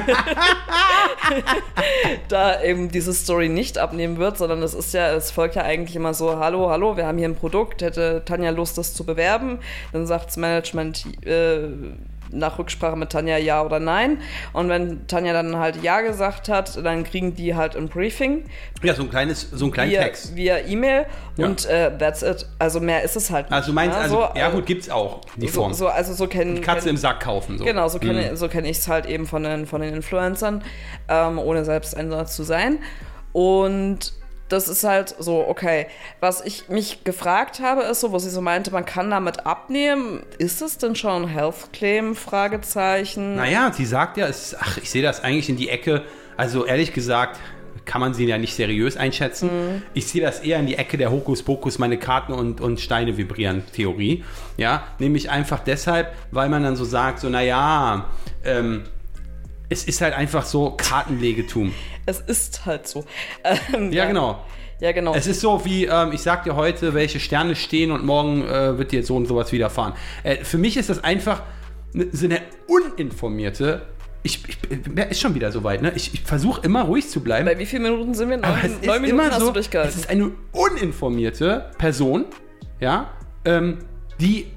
da 2.29 2.63
eben 2.63 2.89
diese 2.89 3.13
Story 3.13 3.47
nicht 3.47 3.77
abnehmen 3.77 4.17
wird, 4.17 4.39
sondern 4.39 4.63
es 4.63 4.73
ist 4.73 4.95
ja, 4.95 5.13
es 5.13 5.29
folgt 5.29 5.53
ja 5.53 5.61
eigentlich 5.61 5.95
immer 5.95 6.15
so, 6.15 6.39
hallo, 6.39 6.71
hallo, 6.71 6.97
wir 6.97 7.05
haben 7.05 7.19
hier 7.19 7.29
ein 7.29 7.35
Produkt, 7.35 7.83
hätte 7.83 8.23
Tanja 8.25 8.49
Lust, 8.49 8.79
das 8.79 8.95
zu 8.95 9.03
bewerben? 9.03 9.59
Dann 9.93 10.07
sagt 10.07 10.29
das 10.29 10.37
Management, 10.37 11.05
äh, 11.27 11.59
nach 12.31 12.57
Rücksprache 12.59 12.95
mit 12.95 13.11
Tanja 13.11 13.37
ja 13.37 13.61
oder 13.63 13.79
nein. 13.79 14.19
Und 14.53 14.69
wenn 14.69 15.07
Tanja 15.07 15.33
dann 15.33 15.57
halt 15.57 15.81
ja 15.83 16.01
gesagt 16.01 16.49
hat, 16.49 16.83
dann 16.85 17.03
kriegen 17.03 17.35
die 17.35 17.55
halt 17.55 17.75
ein 17.75 17.87
Briefing 17.89 18.45
Ja, 18.83 18.93
so 18.93 19.03
ein 19.03 19.09
kleines, 19.09 19.49
so 19.51 19.65
ein 19.65 19.71
kleinen 19.71 19.91
via 19.91 20.01
Text. 20.03 20.35
via 20.35 20.57
E-Mail 20.59 21.05
Ja. 21.37 21.45
und 21.45 21.65
äh, 21.65 21.97
that's 21.97 22.21
it. 22.23 22.45
Also 22.59 22.79
mehr 22.79 23.03
ist 23.03 23.15
es 23.15 23.29
halt 23.31 23.47
nicht. 23.49 23.53
Also 23.55 23.71
du 23.71 23.75
meinst, 23.75 23.97
ne? 23.97 24.03
also, 24.03 24.15
So, 24.15 24.39
ja 24.39 24.49
äh, 24.49 24.51
gut, 24.51 24.65
gibt's 24.65 24.89
auch, 24.89 25.21
die 25.35 25.47
Form. 25.47 25.73
So, 25.73 25.85
so, 25.85 25.87
also 25.89 26.13
so 26.13 26.27
kennen 26.27 26.61
Katze 26.61 26.79
kennen- 26.85 26.89
im 26.91 26.97
Sack 26.97 27.19
kaufen. 27.21 27.57
So. 27.57 27.65
Genau, 27.65 27.87
so 27.87 27.99
kenne 27.99 28.31
Mhm. 28.31 28.35
so 28.35 28.47
kenn 28.47 28.65
ich 28.65 28.77
es 28.77 28.87
halt 28.87 29.05
eben 29.05 29.25
von 29.27 29.43
den, 29.43 29.65
von 29.65 29.81
den 29.81 29.93
Influencern, 29.93 30.63
ähm, 31.09 31.37
ohne 31.39 31.65
selbst 31.65 31.95
Einsatz 31.97 32.35
zu 32.35 32.43
sein. 32.43 32.79
Und 33.33 34.13
das 34.51 34.67
ist 34.67 34.83
halt 34.83 35.15
so, 35.17 35.47
okay. 35.47 35.87
Was 36.19 36.41
ich 36.41 36.69
mich 36.69 37.03
gefragt 37.03 37.59
habe, 37.59 37.83
ist 37.83 38.01
so, 38.01 38.11
wo 38.11 38.19
sie 38.19 38.29
so 38.29 38.41
meinte, 38.41 38.71
man 38.71 38.85
kann 38.85 39.09
damit 39.09 39.45
abnehmen. 39.45 40.23
Ist 40.37 40.61
es 40.61 40.77
denn 40.77 40.95
schon 40.95 41.23
ein 41.23 41.27
Health 41.27 41.71
Claim? 41.73 42.15
Fragezeichen. 42.15 43.35
Naja, 43.35 43.71
sie 43.73 43.85
sagt 43.85 44.17
ja, 44.17 44.27
es, 44.27 44.55
ach, 44.59 44.77
ich 44.77 44.89
sehe 44.89 45.01
das 45.01 45.23
eigentlich 45.23 45.49
in 45.49 45.57
die 45.57 45.69
Ecke, 45.69 46.03
also 46.37 46.65
ehrlich 46.65 46.93
gesagt, 46.93 47.39
kann 47.85 48.01
man 48.01 48.13
sie 48.13 48.25
ja 48.25 48.37
nicht 48.37 48.55
seriös 48.55 48.97
einschätzen. 48.97 49.49
Mhm. 49.49 49.81
Ich 49.93 50.07
sehe 50.07 50.21
das 50.21 50.39
eher 50.39 50.59
in 50.59 50.67
die 50.67 50.75
Ecke 50.77 50.97
der 50.97 51.11
Hokuspokus, 51.11 51.79
meine 51.79 51.97
Karten 51.97 52.33
und, 52.33 52.61
und 52.61 52.79
Steine 52.79 53.17
vibrieren 53.17 53.63
Theorie. 53.73 54.23
Ja, 54.57 54.83
nämlich 54.99 55.29
einfach 55.29 55.59
deshalb, 55.59 56.13
weil 56.31 56.49
man 56.49 56.63
dann 56.63 56.75
so 56.75 56.85
sagt, 56.85 57.19
so, 57.19 57.29
naja, 57.29 58.05
ähm, 58.43 58.83
es 59.71 59.85
ist 59.85 60.01
halt 60.01 60.13
einfach 60.13 60.45
so 60.45 60.71
Kartenlegetum. 60.71 61.73
Es 62.05 62.19
ist 62.19 62.65
halt 62.65 62.87
so. 62.87 63.05
Ähm, 63.73 63.91
Ja, 63.91 64.05
genau. 64.05 64.43
Ja, 64.81 64.91
genau. 64.91 65.13
Es 65.13 65.27
ist 65.27 65.39
so 65.41 65.63
wie, 65.63 65.85
ähm, 65.85 66.11
ich 66.11 66.21
sag 66.21 66.43
dir 66.43 66.55
heute, 66.55 66.93
welche 66.93 67.19
Sterne 67.19 67.55
stehen 67.55 67.91
und 67.91 68.03
morgen 68.03 68.45
äh, 68.45 68.77
wird 68.77 68.91
dir 68.91 68.97
jetzt 68.97 69.07
so 69.07 69.15
und 69.15 69.27
sowas 69.27 69.51
widerfahren. 69.51 69.93
Äh, 70.23 70.43
für 70.43 70.57
mich 70.57 70.75
ist 70.75 70.89
das 70.89 71.03
einfach 71.03 71.43
ne, 71.93 72.07
so 72.11 72.25
eine 72.25 72.41
uninformierte. 72.67 73.83
Ich, 74.23 74.43
ich, 74.47 74.57
ist 75.09 75.21
schon 75.21 75.35
wieder 75.35 75.51
soweit, 75.51 75.81
ne? 75.81 75.93
Ich, 75.95 76.13
ich 76.13 76.21
versuche 76.21 76.61
immer 76.65 76.83
ruhig 76.83 77.09
zu 77.09 77.21
bleiben. 77.21 77.45
Bei 77.45 77.57
wie 77.57 77.65
vielen 77.65 77.83
Minuten 77.83 78.13
sind 78.13 78.29
wir? 78.29 78.37
Neun, 78.37 78.51
es 78.63 78.85
neun 78.85 79.01
Minuten 79.01 79.21
hast 79.31 79.39
so, 79.39 79.45
du 79.45 79.47
es 79.47 79.53
durchgehalten. 79.53 79.99
ist 79.99 80.09
eine 80.09 80.31
uninformierte 80.51 81.71
Person, 81.77 82.25
ja, 82.79 83.11
ähm, 83.45 83.77
die, 84.19 84.47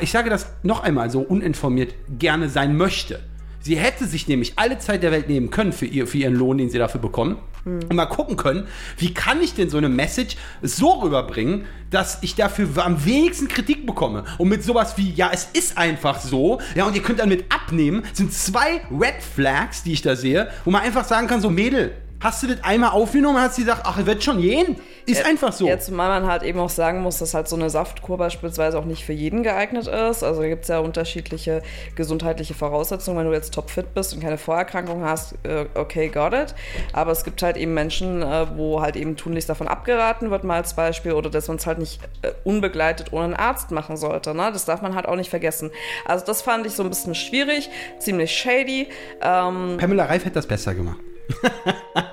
ich 0.00 0.10
sage 0.10 0.30
das 0.30 0.52
noch 0.62 0.82
einmal, 0.82 1.10
so 1.10 1.20
uninformiert 1.20 1.94
gerne 2.18 2.48
sein 2.48 2.76
möchte. 2.76 3.20
Sie 3.64 3.76
hätte 3.76 4.06
sich 4.06 4.28
nämlich 4.28 4.52
alle 4.56 4.78
Zeit 4.78 5.02
der 5.02 5.10
Welt 5.10 5.30
nehmen 5.30 5.48
können 5.48 5.72
für, 5.72 5.86
ihr, 5.86 6.06
für 6.06 6.18
ihren 6.18 6.34
Lohn, 6.34 6.58
den 6.58 6.68
sie 6.68 6.76
dafür 6.76 7.00
bekommen. 7.00 7.38
Und 7.64 7.94
mal 7.94 8.04
gucken 8.04 8.36
können, 8.36 8.68
wie 8.98 9.14
kann 9.14 9.40
ich 9.42 9.54
denn 9.54 9.70
so 9.70 9.78
eine 9.78 9.88
Message 9.88 10.36
so 10.60 11.00
rüberbringen, 11.00 11.64
dass 11.88 12.18
ich 12.20 12.34
dafür 12.34 12.68
am 12.84 13.06
wenigsten 13.06 13.48
Kritik 13.48 13.86
bekomme. 13.86 14.24
Und 14.36 14.50
mit 14.50 14.62
sowas 14.62 14.98
wie, 14.98 15.10
ja, 15.12 15.30
es 15.32 15.48
ist 15.54 15.78
einfach 15.78 16.20
so, 16.20 16.60
ja, 16.74 16.84
und 16.84 16.94
ihr 16.94 17.00
könnt 17.00 17.20
damit 17.20 17.50
abnehmen, 17.50 18.02
sind 18.12 18.34
zwei 18.34 18.82
Red 18.90 19.22
Flags, 19.34 19.82
die 19.82 19.94
ich 19.94 20.02
da 20.02 20.14
sehe, 20.14 20.50
wo 20.66 20.70
man 20.70 20.82
einfach 20.82 21.06
sagen 21.06 21.26
kann, 21.26 21.40
so 21.40 21.48
Mädel, 21.48 21.92
hast 22.24 22.42
du 22.42 22.46
das 22.46 22.64
einmal 22.64 22.90
aufgenommen 22.90 23.36
und 23.36 23.42
hast 23.42 23.56
gesagt, 23.56 23.82
ach, 23.84 24.04
wird 24.04 24.24
schon 24.24 24.40
gehen? 24.40 24.76
Ist 25.06 25.26
einfach 25.26 25.52
so. 25.52 25.68
Ja, 25.68 25.78
zumal 25.78 26.08
man 26.08 26.28
halt 26.28 26.42
eben 26.42 26.58
auch 26.58 26.70
sagen 26.70 27.02
muss, 27.02 27.18
dass 27.18 27.34
halt 27.34 27.46
so 27.46 27.56
eine 27.56 27.68
Saftkur 27.68 28.16
beispielsweise 28.16 28.78
auch 28.78 28.86
nicht 28.86 29.04
für 29.04 29.12
jeden 29.12 29.42
geeignet 29.42 29.86
ist. 29.86 30.22
Also 30.22 30.40
da 30.40 30.48
gibt 30.48 30.62
es 30.62 30.68
ja 30.68 30.78
unterschiedliche 30.78 31.62
gesundheitliche 31.94 32.54
Voraussetzungen. 32.54 33.18
Wenn 33.18 33.26
du 33.26 33.32
jetzt 33.34 33.52
topfit 33.52 33.92
bist 33.92 34.14
und 34.14 34.20
keine 34.20 34.38
Vorerkrankung 34.38 35.04
hast, 35.04 35.34
äh, 35.42 35.66
okay, 35.74 36.08
got 36.08 36.32
it. 36.32 36.54
Aber 36.94 37.12
es 37.12 37.24
gibt 37.24 37.42
halt 37.42 37.58
eben 37.58 37.74
Menschen, 37.74 38.22
äh, 38.22 38.46
wo 38.56 38.80
halt 38.80 38.96
eben 38.96 39.16
tunlichst 39.16 39.50
davon 39.50 39.68
abgeraten 39.68 40.30
wird, 40.30 40.44
mal 40.44 40.56
als 40.56 40.74
Beispiel, 40.74 41.12
oder 41.12 41.28
dass 41.28 41.48
man 41.48 41.58
es 41.58 41.66
halt 41.66 41.78
nicht 41.78 42.00
äh, 42.22 42.30
unbegleitet 42.44 43.12
ohne 43.12 43.24
einen 43.24 43.34
Arzt 43.34 43.70
machen 43.70 43.98
sollte. 43.98 44.34
Ne? 44.34 44.50
Das 44.50 44.64
darf 44.64 44.80
man 44.80 44.94
halt 44.94 45.06
auch 45.06 45.16
nicht 45.16 45.28
vergessen. 45.28 45.70
Also 46.06 46.24
das 46.24 46.40
fand 46.40 46.66
ich 46.66 46.72
so 46.72 46.82
ein 46.82 46.88
bisschen 46.88 47.14
schwierig, 47.14 47.68
ziemlich 47.98 48.34
shady. 48.34 48.88
Ähm, 49.20 49.76
Pamela 49.76 50.06
Reif 50.06 50.24
hätte 50.24 50.36
das 50.36 50.46
besser 50.46 50.74
gemacht. 50.74 50.96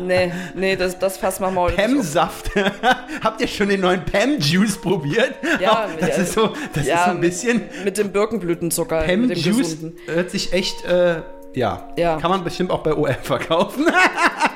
nee, 0.00 0.32
nee, 0.54 0.76
das, 0.76 0.98
das 0.98 1.18
Fass 1.18 1.40
machen 1.40 1.54
wir 1.54 1.60
heute. 1.62 1.76
Pem-Saft. 1.76 2.50
Habt 3.22 3.40
ihr 3.40 3.48
schon 3.48 3.68
den 3.68 3.80
neuen 3.80 4.04
Pem-Juice 4.04 4.78
probiert? 4.78 5.34
Ja, 5.60 5.86
das 6.00 6.08
ja. 6.16 6.22
ist 6.22 6.32
so, 6.32 6.52
das 6.72 6.86
Ja, 6.86 6.96
ist 6.96 7.04
so 7.04 7.10
ein 7.10 7.20
bisschen. 7.20 7.62
Mit 7.84 7.98
dem 7.98 8.12
Birkenblütenzucker. 8.12 9.06
gesunden. 9.06 9.96
hört 10.06 10.30
sich 10.30 10.52
echt, 10.52 10.84
äh, 10.84 11.22
ja. 11.54 11.88
Ja. 11.96 12.18
Kann 12.18 12.30
man 12.30 12.44
bestimmt 12.44 12.70
auch 12.70 12.82
bei 12.82 12.94
OM 12.94 13.14
verkaufen. 13.22 13.86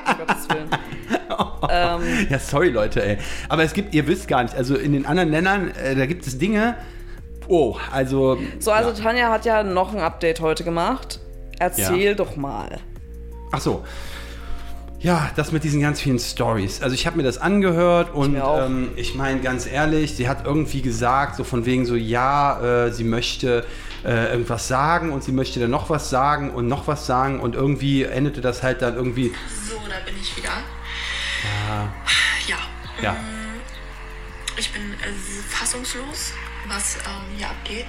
Um 0.05 0.17
Gottes 0.17 0.49
Willen. 0.49 0.69
ähm, 1.69 2.27
ja, 2.29 2.37
sorry, 2.37 2.69
Leute, 2.69 3.03
ey. 3.03 3.17
Aber 3.47 3.63
es 3.63 3.73
gibt, 3.73 3.95
ihr 3.95 4.05
wisst 4.05 4.27
gar 4.27 4.43
nicht, 4.43 4.53
also 4.53 4.75
in 4.75 4.91
den 4.91 5.05
anderen 5.05 5.31
Ländern, 5.31 5.71
äh, 5.71 5.95
da 5.95 6.05
gibt 6.05 6.27
es 6.27 6.37
Dinge. 6.37 6.75
Oh, 7.47 7.77
also. 7.91 8.37
so, 8.59 8.71
also 8.71 8.89
ja. 8.89 8.95
Tanja 8.95 9.29
hat 9.29 9.45
ja 9.45 9.63
noch 9.63 9.93
ein 9.93 10.01
Update 10.01 10.41
heute 10.41 10.65
gemacht. 10.65 11.21
Erzähl 11.59 12.15
doch 12.15 12.35
mal. 12.35 12.79
Ach 13.51 13.61
so. 13.61 13.83
Ja, 15.03 15.29
das 15.35 15.51
mit 15.51 15.65
diesen 15.65 15.81
ganz 15.81 15.99
vielen 15.99 16.17
Stories. 16.17 16.81
Also 16.81 16.95
ich 16.95 17.05
habe 17.05 17.17
mir 17.17 17.23
das 17.23 17.37
angehört 17.37 18.13
und 18.13 18.39
auch. 18.39 18.65
ähm, 18.65 18.91
ich 18.95 19.15
meine 19.15 19.41
ganz 19.41 19.65
ehrlich, 19.67 20.15
sie 20.15 20.29
hat 20.29 20.45
irgendwie 20.45 20.81
gesagt, 20.81 21.35
so 21.35 21.43
von 21.43 21.65
wegen 21.65 21.85
so, 21.85 21.95
ja, 21.95 22.85
äh, 22.85 22.91
sie 22.93 23.03
möchte 23.03 23.65
äh, 24.05 24.31
irgendwas 24.31 24.69
sagen 24.69 25.11
und 25.11 25.21
sie 25.21 25.33
möchte 25.33 25.59
dann 25.59 25.71
noch 25.71 25.89
was 25.89 26.09
sagen 26.09 26.51
und 26.51 26.69
noch 26.69 26.87
was 26.87 27.05
sagen 27.05 27.41
und 27.41 27.53
irgendwie 27.53 28.03
endete 28.03 28.39
das 28.39 28.63
halt 28.63 28.81
dann 28.81 28.95
irgendwie. 28.95 29.33
So, 29.69 29.75
da 29.89 29.99
bin 30.05 30.15
ich 30.21 30.37
wieder. 30.37 30.49
Ja. 32.47 32.57
Ja. 33.01 33.11
mm, 33.13 33.59
Ich 34.57 34.71
bin 34.71 34.83
äh, 34.93 34.95
fassungslos, 35.49 36.31
was 36.69 36.95
ähm, 37.05 37.37
hier 37.37 37.47
abgeht. 37.49 37.87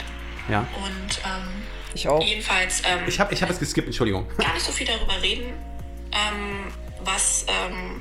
Ja. 0.48 0.66
Und 0.82 1.18
ähm, 1.24 1.62
Ich 1.94 2.08
auch. 2.08 2.24
jedenfalls 2.24 2.80
ähm, 2.84 3.00
Ich 3.06 3.20
habe 3.20 3.32
ich 3.32 3.40
hab 3.42 3.50
es 3.50 3.60
geskippt, 3.60 3.86
Entschuldigung. 3.86 4.26
gar 4.36 4.52
nicht 4.54 4.66
so 4.66 4.72
viel 4.72 4.86
darüber 4.86 5.20
reden, 5.22 5.52
ähm, 6.10 6.72
was. 7.04 7.46
Ähm, 7.48 8.00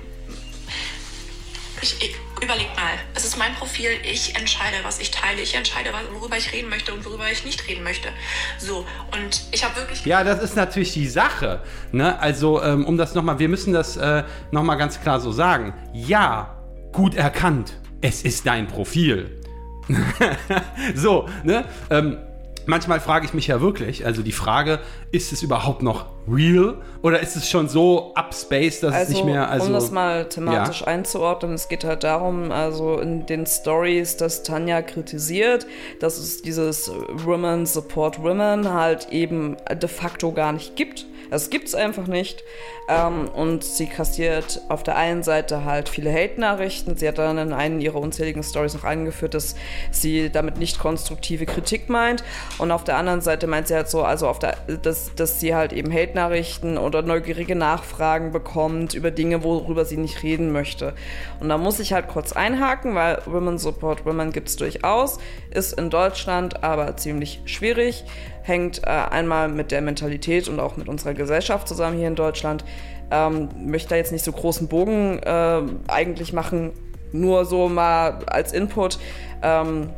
ich, 1.81 2.01
ich, 2.01 2.15
überleg 2.41 2.67
mal, 2.75 2.93
es 3.13 3.25
ist 3.25 3.37
mein 3.37 3.53
Profil, 3.55 3.89
ich 4.03 4.35
entscheide, 4.35 4.77
was 4.83 4.99
ich 4.99 5.11
teile, 5.11 5.41
ich 5.41 5.55
entscheide, 5.55 5.89
worüber 6.13 6.37
ich 6.37 6.53
reden 6.53 6.69
möchte 6.69 6.93
und 6.93 7.05
worüber 7.05 7.29
ich 7.31 7.45
nicht 7.45 7.67
reden 7.67 7.83
möchte. 7.83 8.09
So, 8.57 8.85
und 9.11 9.43
ich 9.51 9.63
habe 9.63 9.75
wirklich. 9.75 10.05
Ja, 10.05 10.23
das 10.23 10.41
ist 10.41 10.55
natürlich 10.55 10.93
die 10.93 11.07
Sache. 11.07 11.61
Ne? 11.91 12.17
Also, 12.19 12.61
ähm, 12.61 12.85
um 12.85 12.97
das 12.97 13.15
nochmal, 13.15 13.39
wir 13.39 13.49
müssen 13.49 13.73
das 13.73 13.97
äh, 13.97 14.23
nochmal 14.51 14.77
ganz 14.77 15.01
klar 15.01 15.19
so 15.19 15.31
sagen. 15.31 15.73
Ja, 15.93 16.57
gut 16.91 17.15
erkannt. 17.15 17.73
Es 18.01 18.21
ist 18.21 18.45
dein 18.45 18.67
Profil. 18.67 19.41
so, 20.95 21.27
ne? 21.43 21.65
Ähm, 21.89 22.17
manchmal 22.65 22.99
frage 22.99 23.25
ich 23.25 23.33
mich 23.33 23.47
ja 23.47 23.61
wirklich, 23.61 24.05
also 24.05 24.21
die 24.21 24.31
Frage, 24.31 24.79
ist 25.11 25.31
es 25.31 25.43
überhaupt 25.43 25.81
noch 25.83 26.05
real 26.27 26.75
oder 27.01 27.19
ist 27.19 27.35
es 27.35 27.49
schon 27.49 27.67
so 27.67 28.13
upspaced, 28.15 28.83
dass 28.83 28.93
es 28.93 28.95
Also, 28.95 29.13
nicht 29.13 29.25
mehr. 29.25 29.49
Also, 29.49 29.67
um 29.67 29.73
das 29.73 29.91
mal 29.91 30.27
thematisch 30.29 30.85
einzuordnen, 30.87 31.53
es 31.53 31.67
geht 31.67 31.83
halt 31.83 32.03
darum, 32.03 32.51
also 32.51 32.99
in 32.99 33.25
den 33.25 33.45
Stories, 33.45 34.17
dass 34.17 34.43
Tanja 34.43 34.81
kritisiert, 34.81 35.67
dass 35.99 36.17
es 36.17 36.41
dieses 36.41 36.91
Women 37.11 37.65
Support 37.65 38.21
Women 38.23 38.73
halt 38.73 39.09
eben 39.11 39.57
de 39.69 39.89
facto 39.89 40.31
gar 40.31 40.53
nicht 40.53 40.75
gibt. 40.75 41.05
Das 41.33 41.49
gibt's 41.49 41.73
einfach 41.73 42.05
nicht. 42.05 42.43
Ähm, 42.87 43.27
und 43.27 43.63
sie 43.63 43.87
kassiert 43.87 44.61
auf 44.69 44.83
der 44.83 44.97
einen 44.97 45.23
Seite 45.23 45.65
halt 45.65 45.89
viele 45.89 46.13
Hate-Nachrichten. 46.13 46.95
Sie 46.95 47.07
hat 47.07 47.17
dann 47.17 47.39
in 47.39 47.53
einen 47.53 47.81
ihrer 47.81 47.99
unzähligen 47.99 48.43
Stories 48.43 48.75
noch 48.75 48.83
angeführt, 48.83 49.33
dass 49.33 49.55
sie 49.89 50.29
damit 50.29 50.59
nicht 50.59 50.77
konstruktive 50.77 51.47
Kritik 51.47 51.89
meint. 51.89 52.23
Und 52.59 52.69
auf 52.69 52.83
der 52.83 52.97
anderen 52.97 53.21
Seite 53.21 53.47
meint 53.47 53.67
sie 53.67 53.73
halt 53.73 53.89
so, 53.89 54.03
also 54.03 54.27
auf 54.27 54.37
der, 54.37 54.57
dass, 54.83 55.15
dass 55.15 55.39
sie 55.39 55.55
halt 55.55 55.73
eben 55.73 55.91
Hate-Nachrichten 55.91 56.77
oder 56.77 57.01
neugierige 57.01 57.55
Nachfragen 57.55 58.31
bekommt 58.31 58.93
über 58.93 59.09
Dinge, 59.09 59.43
worüber 59.43 59.85
sie 59.85 59.97
nicht 59.97 60.21
reden 60.21 60.51
möchte. 60.51 60.93
Und 61.39 61.49
da 61.49 61.57
muss 61.57 61.79
ich 61.79 61.93
halt 61.93 62.09
kurz 62.09 62.33
einhaken, 62.33 62.93
weil 62.93 63.23
Women 63.25 63.57
Support 63.57 64.05
Women 64.05 64.31
gibt's 64.33 64.55
durchaus, 64.55 65.17
ist 65.49 65.79
in 65.79 65.89
Deutschland 65.89 66.63
aber 66.63 66.95
ziemlich 66.95 67.41
schwierig 67.45 68.05
hängt 68.43 68.83
äh, 68.83 68.89
einmal 68.89 69.49
mit 69.49 69.71
der 69.71 69.81
Mentalität 69.81 70.47
und 70.47 70.59
auch 70.59 70.77
mit 70.77 70.87
unserer 70.87 71.13
Gesellschaft 71.13 71.67
zusammen 71.67 71.97
hier 71.97 72.07
in 72.07 72.15
Deutschland. 72.15 72.63
Ähm, 73.09 73.49
möchte 73.65 73.89
da 73.89 73.95
jetzt 73.95 74.11
nicht 74.11 74.23
so 74.23 74.31
großen 74.31 74.67
Bogen 74.67 75.19
äh, 75.19 75.61
eigentlich 75.87 76.33
machen, 76.33 76.71
nur 77.11 77.45
so 77.45 77.69
mal 77.69 78.23
als 78.25 78.53
Input. 78.53 78.99
Ähm, 79.41 79.89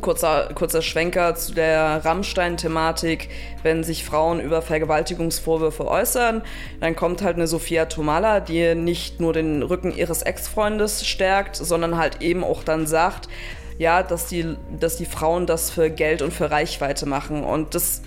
Kurzer, 0.00 0.50
kurzer 0.54 0.82
Schwenker 0.82 1.34
zu 1.36 1.54
der 1.54 2.04
Rammstein-Thematik. 2.04 3.28
Wenn 3.62 3.82
sich 3.82 4.04
Frauen 4.04 4.40
über 4.40 4.62
Vergewaltigungsvorwürfe 4.62 5.86
äußern, 5.86 6.42
dann 6.80 6.96
kommt 6.96 7.22
halt 7.22 7.36
eine 7.36 7.46
Sophia 7.46 7.86
Tomala, 7.86 8.40
die 8.40 8.74
nicht 8.74 9.20
nur 9.20 9.32
den 9.32 9.62
Rücken 9.62 9.92
ihres 9.92 10.22
Ex-Freundes 10.22 11.06
stärkt, 11.06 11.56
sondern 11.56 11.96
halt 11.96 12.20
eben 12.20 12.44
auch 12.44 12.62
dann 12.62 12.86
sagt, 12.86 13.28
ja, 13.78 14.02
dass 14.02 14.26
die, 14.26 14.56
dass 14.78 14.96
die 14.96 15.06
Frauen 15.06 15.46
das 15.46 15.70
für 15.70 15.90
Geld 15.90 16.22
und 16.22 16.32
für 16.32 16.50
Reichweite 16.50 17.06
machen. 17.06 17.44
Und 17.44 17.74
das 17.74 18.02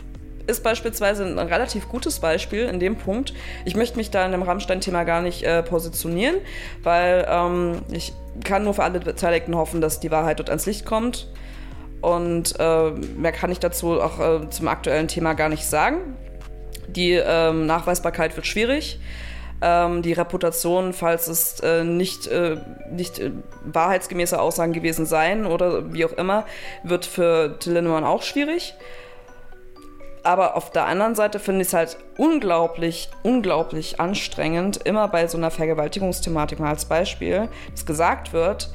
ist 0.48 0.64
beispielsweise 0.64 1.26
ein 1.26 1.38
relativ 1.38 1.88
gutes 1.90 2.20
Beispiel 2.20 2.66
in 2.66 2.80
dem 2.80 2.96
Punkt. 2.96 3.34
Ich 3.66 3.76
möchte 3.76 3.98
mich 3.98 4.10
da 4.10 4.26
in 4.26 4.32
dem 4.32 4.42
Rammstein-Thema 4.42 5.04
gar 5.04 5.22
nicht 5.22 5.44
äh, 5.44 5.62
positionieren, 5.64 6.38
weil 6.84 7.26
ähm, 7.30 7.82
ich 7.92 8.14
kann 8.44 8.64
nur 8.64 8.74
für 8.74 8.84
alle 8.84 9.00
Beteiligten 9.00 9.56
hoffen, 9.56 9.80
dass 9.80 10.00
die 10.00 10.12
Wahrheit 10.12 10.40
dort 10.40 10.50
ans 10.50 10.66
Licht 10.66 10.86
kommt. 10.86 11.28
Und 12.02 12.56
äh, 12.60 12.92
mehr 12.92 13.32
kann 13.32 13.52
ich 13.52 13.60
dazu 13.60 14.02
auch 14.02 14.20
äh, 14.20 14.50
zum 14.50 14.68
aktuellen 14.68 15.08
Thema 15.08 15.34
gar 15.34 15.50
nicht 15.50 15.66
sagen. 15.66 16.16
Die 16.88 17.12
ähm, 17.12 17.68
Nachweisbarkeit 17.68 18.36
wird 18.36 18.48
schwierig. 18.48 19.00
Ähm, 19.62 20.02
die 20.02 20.14
Reputation, 20.14 20.94
falls 20.94 21.28
es 21.28 21.60
äh, 21.60 21.84
nicht, 21.84 22.28
äh, 22.28 22.58
nicht 22.92 23.20
äh, 23.20 23.32
wahrheitsgemäße 23.66 24.40
Aussagen 24.40 24.72
gewesen 24.72 25.06
sein 25.06 25.46
oder 25.46 25.94
wie 25.94 26.06
auch 26.06 26.14
immer, 26.14 26.46
wird 26.84 27.06
für 27.06 27.60
Till 27.60 27.74
Lindemann 27.74 28.06
auch 28.06 28.24
schwierig. 28.24 28.76
Aber 30.24 30.56
auf 30.56 30.72
der 30.72 30.86
anderen 30.86 31.16
Seite 31.16 31.40
finde 31.40 31.62
ich 31.62 31.70
es 31.70 31.74
halt 31.74 31.98
unglaublich, 32.18 33.10
unglaublich 33.24 34.00
anstrengend, 34.00 34.78
immer 34.78 35.08
bei 35.08 35.28
so 35.28 35.38
einer 35.38 35.52
Vergewaltigungsthematik 35.52 36.60
mal 36.60 36.70
als 36.70 36.86
Beispiel, 36.86 37.50
dass 37.72 37.86
gesagt 37.86 38.34
wird, 38.34 38.70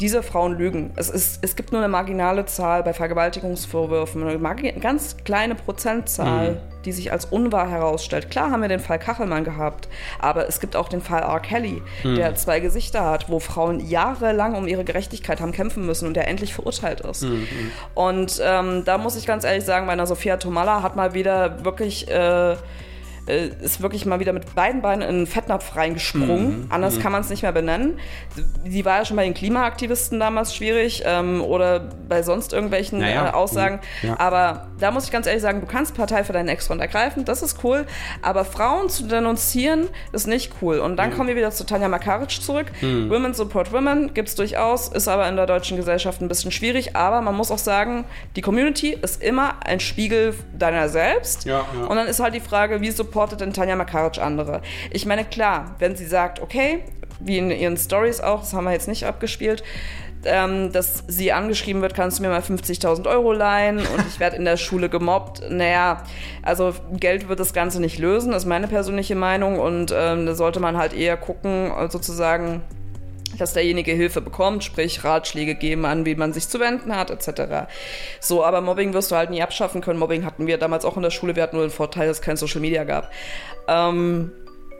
diese 0.00 0.22
Frauen 0.22 0.56
lügen. 0.58 0.92
Es, 0.96 1.10
ist, 1.10 1.38
es 1.42 1.56
gibt 1.56 1.72
nur 1.72 1.80
eine 1.80 1.88
marginale 1.88 2.44
Zahl 2.46 2.82
bei 2.82 2.92
Vergewaltigungsvorwürfen, 2.92 4.26
eine 4.26 4.72
ganz 4.80 5.16
kleine 5.24 5.54
Prozentzahl, 5.54 6.60
die 6.84 6.92
sich 6.92 7.12
als 7.12 7.26
unwahr 7.26 7.68
herausstellt. 7.68 8.30
Klar 8.30 8.50
haben 8.50 8.62
wir 8.62 8.68
den 8.68 8.80
Fall 8.80 8.98
Kachelmann 8.98 9.44
gehabt, 9.44 9.88
aber 10.18 10.48
es 10.48 10.60
gibt 10.60 10.74
auch 10.74 10.88
den 10.88 11.00
Fall 11.00 11.22
R. 11.22 11.40
Kelly, 11.40 11.82
der 12.04 12.34
zwei 12.34 12.60
Gesichter 12.60 13.04
hat, 13.04 13.28
wo 13.28 13.38
Frauen 13.38 13.80
jahrelang 13.80 14.56
um 14.56 14.66
ihre 14.66 14.84
Gerechtigkeit 14.84 15.40
haben 15.40 15.52
kämpfen 15.52 15.86
müssen 15.86 16.06
und 16.06 16.14
der 16.14 16.26
endlich 16.28 16.54
verurteilt 16.54 17.00
ist. 17.02 17.24
Und 17.94 18.40
ähm, 18.42 18.84
da 18.84 18.98
muss 18.98 19.16
ich 19.16 19.26
ganz 19.26 19.44
ehrlich 19.44 19.64
sagen, 19.64 19.86
bei 19.86 19.92
einer 19.92 20.06
Sophia 20.06 20.36
Tomalla 20.36 20.82
hat 20.82 20.96
mal 20.96 21.14
wieder 21.14 21.64
wirklich... 21.64 22.08
Äh, 22.10 22.56
äh, 23.26 23.48
ist 23.62 23.80
wirklich 23.82 24.06
mal 24.06 24.20
wieder 24.20 24.32
mit 24.32 24.54
beiden 24.54 24.82
Beinen 24.82 25.02
in 25.02 25.08
einen 25.08 25.26
Fettnapf 25.26 25.76
reingesprungen. 25.76 26.66
Anders 26.70 26.98
kann 27.00 27.12
man 27.12 27.20
es 27.20 27.30
nicht 27.30 27.42
mehr 27.42 27.52
benennen. 27.52 27.98
Die 28.64 28.84
war 28.84 28.98
ja 28.98 29.04
schon 29.04 29.16
bei 29.16 29.24
den 29.24 29.34
Klimaaktivisten 29.34 30.18
damals 30.18 30.54
schwierig 30.54 31.02
ähm, 31.06 31.40
oder 31.42 31.80
bei 32.08 32.22
sonst 32.22 32.52
irgendwelchen 32.52 32.98
Naja, 32.98 33.28
äh, 33.28 33.32
Aussagen. 33.32 33.80
ja. 34.02 34.18
Aber 34.18 34.66
da 34.78 34.90
muss 34.90 35.04
ich 35.04 35.10
ganz 35.10 35.26
ehrlich 35.26 35.42
sagen, 35.42 35.60
du 35.60 35.66
kannst 35.66 35.94
Partei 35.94 36.24
für 36.24 36.32
deinen 36.32 36.48
Ex-Freund 36.48 36.80
ergreifen, 36.80 37.24
das 37.24 37.42
ist 37.42 37.62
cool. 37.64 37.86
Aber 38.22 38.44
Frauen 38.44 38.88
zu 38.88 39.04
denunzieren, 39.06 39.88
ist 40.12 40.26
nicht 40.26 40.52
cool. 40.60 40.78
Und 40.78 40.96
dann 40.96 41.14
kommen 41.14 41.28
wir 41.28 41.36
wieder 41.36 41.50
zu 41.50 41.64
Tanja 41.64 41.88
Makaric 41.88 42.30
zurück. 42.30 42.66
Women 42.80 43.34
Support 43.34 43.72
Women 43.72 44.14
gibt 44.14 44.28
es 44.28 44.34
durchaus, 44.34 44.88
ist 44.88 45.08
aber 45.08 45.28
in 45.28 45.36
der 45.36 45.46
deutschen 45.46 45.76
Gesellschaft 45.76 46.20
ein 46.20 46.28
bisschen 46.28 46.50
schwierig. 46.50 46.96
Aber 46.96 47.20
man 47.20 47.34
muss 47.36 47.50
auch 47.50 47.58
sagen, 47.58 48.04
die 48.36 48.40
Community 48.40 48.98
ist 49.00 49.22
immer 49.22 49.54
ein 49.64 49.80
Spiegel 49.80 50.34
deiner 50.58 50.88
selbst. 50.88 51.44
Ja, 51.44 51.64
ja. 51.78 51.86
Und 51.86 51.96
dann 51.96 52.06
ist 52.06 52.20
halt 52.20 52.34
die 52.34 52.40
Frage, 52.40 52.80
wie 52.80 52.90
supportet 53.12 53.42
denn 53.42 53.52
Tanja 53.52 53.76
Makaric 53.76 54.18
andere? 54.18 54.62
Ich 54.90 55.04
meine, 55.04 55.24
klar, 55.24 55.74
wenn 55.78 55.96
sie 55.96 56.06
sagt, 56.06 56.40
okay, 56.40 56.82
wie 57.20 57.36
in 57.38 57.50
ihren 57.50 57.76
Stories 57.76 58.20
auch, 58.20 58.40
das 58.40 58.54
haben 58.54 58.64
wir 58.64 58.72
jetzt 58.72 58.88
nicht 58.88 59.04
abgespielt, 59.04 59.62
ähm, 60.24 60.72
dass 60.72 61.04
sie 61.08 61.32
angeschrieben 61.32 61.82
wird, 61.82 61.94
kannst 61.94 62.18
du 62.18 62.22
mir 62.22 62.30
mal 62.30 62.40
50.000 62.40 63.06
Euro 63.06 63.32
leihen 63.32 63.78
und 63.78 64.06
ich 64.08 64.18
werde 64.18 64.36
in 64.36 64.44
der 64.44 64.56
Schule 64.56 64.88
gemobbt. 64.88 65.42
Naja, 65.50 66.04
also 66.42 66.72
Geld 66.92 67.28
wird 67.28 67.38
das 67.38 67.52
Ganze 67.52 67.80
nicht 67.80 67.98
lösen, 67.98 68.32
ist 68.32 68.46
meine 68.46 68.68
persönliche 68.68 69.14
Meinung 69.14 69.58
und 69.58 69.92
ähm, 69.94 70.24
da 70.24 70.34
sollte 70.34 70.60
man 70.60 70.78
halt 70.78 70.94
eher 70.94 71.16
gucken, 71.16 71.70
äh, 71.70 71.90
sozusagen, 71.90 72.62
dass 73.42 73.52
derjenige 73.52 73.92
Hilfe 73.92 74.20
bekommt, 74.20 74.64
sprich 74.64 75.04
Ratschläge 75.04 75.54
geben 75.54 75.84
an, 75.84 76.06
wie 76.06 76.14
man 76.14 76.32
sich 76.32 76.48
zu 76.48 76.60
wenden 76.60 76.96
hat, 76.96 77.10
etc. 77.10 77.68
So, 78.20 78.44
aber 78.44 78.60
Mobbing 78.60 78.94
wirst 78.94 79.10
du 79.10 79.16
halt 79.16 79.30
nie 79.30 79.42
abschaffen 79.42 79.80
können. 79.80 79.98
Mobbing 79.98 80.24
hatten 80.24 80.46
wir 80.46 80.58
damals 80.58 80.84
auch 80.84 80.96
in 80.96 81.02
der 81.02 81.10
Schule, 81.10 81.36
wir 81.36 81.42
hatten 81.42 81.56
nur 81.56 81.66
den 81.66 81.72
Vorteil, 81.72 82.08
dass 82.08 82.18
es 82.18 82.22
kein 82.22 82.36
Social 82.36 82.60
Media 82.60 82.84
gab. 82.84 83.10
Ähm, 83.68 84.32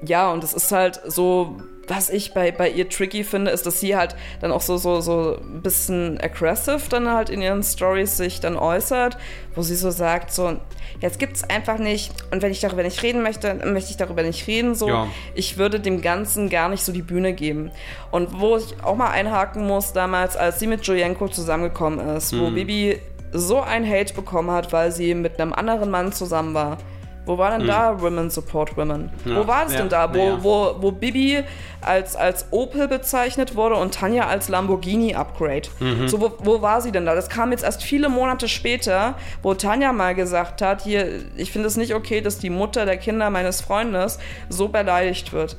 ja, 0.05 0.31
und 0.33 0.43
es 0.43 0.55
ist 0.55 0.73
halt 0.73 1.01
so, 1.05 1.61
was 1.89 2.11
ich 2.11 2.33
bei, 2.33 2.53
bei 2.53 2.71
ihr 2.71 2.89
tricky 2.89 3.25
finde, 3.25 3.51
ist, 3.51 3.67
dass 3.67 3.81
sie 3.81 3.97
halt 3.97 4.15
dann 4.41 4.53
auch 4.53 4.61
so, 4.61 4.77
so, 4.77 5.01
so 5.01 5.37
ein 5.41 5.63
bisschen 5.63 6.19
aggressive 6.21 6.83
dann 6.89 7.09
halt 7.11 7.29
in 7.29 7.43
ihren 7.43 7.63
Stories 7.63 8.17
sich 8.17 8.41
dann 8.41 8.57
äußert, 8.57 9.19
wo 9.55 9.63
sie 9.63 9.75
so 9.75 9.91
sagt, 9.91 10.33
so, 10.33 10.57
jetzt 11.01 11.19
gibt's 11.19 11.43
einfach 11.45 11.79
nicht, 11.79 12.13
und 12.31 12.41
wenn 12.43 12.53
ich 12.53 12.61
darüber 12.61 12.83
nicht 12.85 13.03
reden 13.03 13.23
möchte, 13.23 13.55
dann 13.55 13.73
möchte 13.73 13.91
ich 13.91 13.97
darüber 13.97 14.23
nicht 14.23 14.47
reden, 14.47 14.75
so, 14.75 14.89
Ja. 14.89 15.09
ich 15.35 15.59
würde 15.59 15.81
dem 15.81 16.03
Ganzen 16.03 16.49
gar 16.49 16.69
nicht 16.69 16.85
so 16.85 16.93
die 16.93 17.03
Bühne 17.03 17.33
geben. 17.33 17.71
Und 18.11 18.41
wo 18.41 18.57
ich 18.57 18.83
auch 18.83 18.97
mal 18.97 19.11
einhaken 19.11 19.67
muss, 19.67 19.93
damals, 19.93 20.37
als 20.37 20.61
sie 20.61 20.67
mit 20.69 20.87
Julienko 20.87 21.29
zusammengekommen 21.29 22.17
ist, 22.17 22.39
wo 22.39 22.51
Bibi 22.51 22.99
so 23.33 23.61
ein 23.61 23.89
Hate 23.89 24.15
bekommen 24.15 24.51
hat, 24.51 24.73
weil 24.73 24.93
sie 24.93 25.15
mit 25.15 25.41
einem 25.41 25.53
anderen 25.53 25.91
Mann 25.91 26.13
zusammen 26.13 26.55
war. 26.55 26.79
Wo 27.25 27.39
war 27.39 27.57
denn 27.57 27.69
da 27.69 28.01
Women 28.01 28.31
Support 28.31 28.77
Women? 28.77 29.11
Ja, 29.25 29.37
wo 29.37 29.47
war 29.47 29.65
das 29.65 29.75
ja, 29.75 29.79
denn 29.81 29.89
da? 29.89 30.13
Wo, 30.13 30.19
ja. 30.19 30.43
wo, 30.43 30.77
wo 30.81 30.91
Bibi 30.91 31.45
als, 31.81 32.17
als 32.17 32.47
Opel 32.51 32.89
bezeichnet 32.89 33.55
wurde 33.55 33.77
und 33.77 33.95
Tanja 33.95 34.27
als 34.27 34.49
Lamborghini 34.49 35.15
Upgrade. 35.15 35.69
Mhm. 35.79 36.09
So, 36.09 36.21
wo, 36.21 36.33
wo 36.41 36.63
war 36.63 36.81
sie 36.81 36.91
denn 36.91 37.07
da? 37.07 37.15
Das 37.15 37.29
kam 37.29 37.53
jetzt 37.53 37.63
erst 37.63 37.85
viele 37.85 38.09
Monate 38.09 38.49
später, 38.49 39.15
wo 39.43 39.55
Tanja 39.55 39.93
mal 39.93 40.17
gesagt 40.17 40.63
hat, 40.63 40.83
hier, 40.83 41.21
ich 41.37 41.53
finde 41.53 41.69
es 41.69 41.77
nicht 41.77 41.95
okay, 41.95 42.21
dass 42.21 42.39
die 42.39 42.51
Mutter 42.51 42.87
der 42.87 42.97
Kinder 42.97 43.31
meines 43.31 43.61
Freundes 43.61 44.19
so 44.49 44.69
beleidigt 44.69 45.33
wird. 45.33 45.57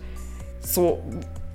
So. 0.60 1.02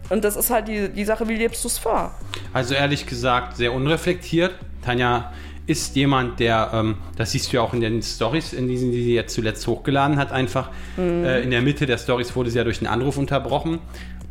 Und 0.09 0.25
das 0.25 0.37
ist 0.37 0.49
halt 0.49 0.69
die, 0.69 0.89
die 0.89 1.05
Sache, 1.05 1.29
wie 1.29 1.37
lebst 1.37 1.65
du 1.65 1.69
es 1.69 1.77
vor? 1.77 2.15
Also 2.55 2.75
ehrlich 2.75 3.07
gesagt, 3.07 3.59
sehr 3.59 3.75
unreflektiert. 3.75 4.55
Tanja 4.83 5.33
ist 5.69 5.97
jemand, 5.97 6.41
der, 6.41 6.71
ähm, 6.73 6.97
das 7.17 7.33
siehst 7.33 7.53
du 7.53 7.59
ja 7.59 7.63
auch 7.63 7.75
in 7.75 7.81
den 7.81 8.03
Stories, 8.03 8.55
in 8.55 8.69
diesen, 8.69 8.91
die 8.91 9.05
sie 9.05 9.15
jetzt 9.15 9.35
zuletzt 9.35 9.67
hochgeladen 9.67 10.17
hat, 10.17 10.33
einfach. 10.33 10.71
Mhm. 10.97 11.25
Äh, 11.25 11.43
in 11.43 11.51
der 11.51 11.61
Mitte 11.61 11.85
der 11.85 11.99
Stories 11.99 12.35
wurde 12.35 12.51
sie 12.51 12.57
ja 12.57 12.65
durch 12.65 12.79
einen 12.79 12.87
Anruf 12.87 13.19
unterbrochen, 13.19 13.79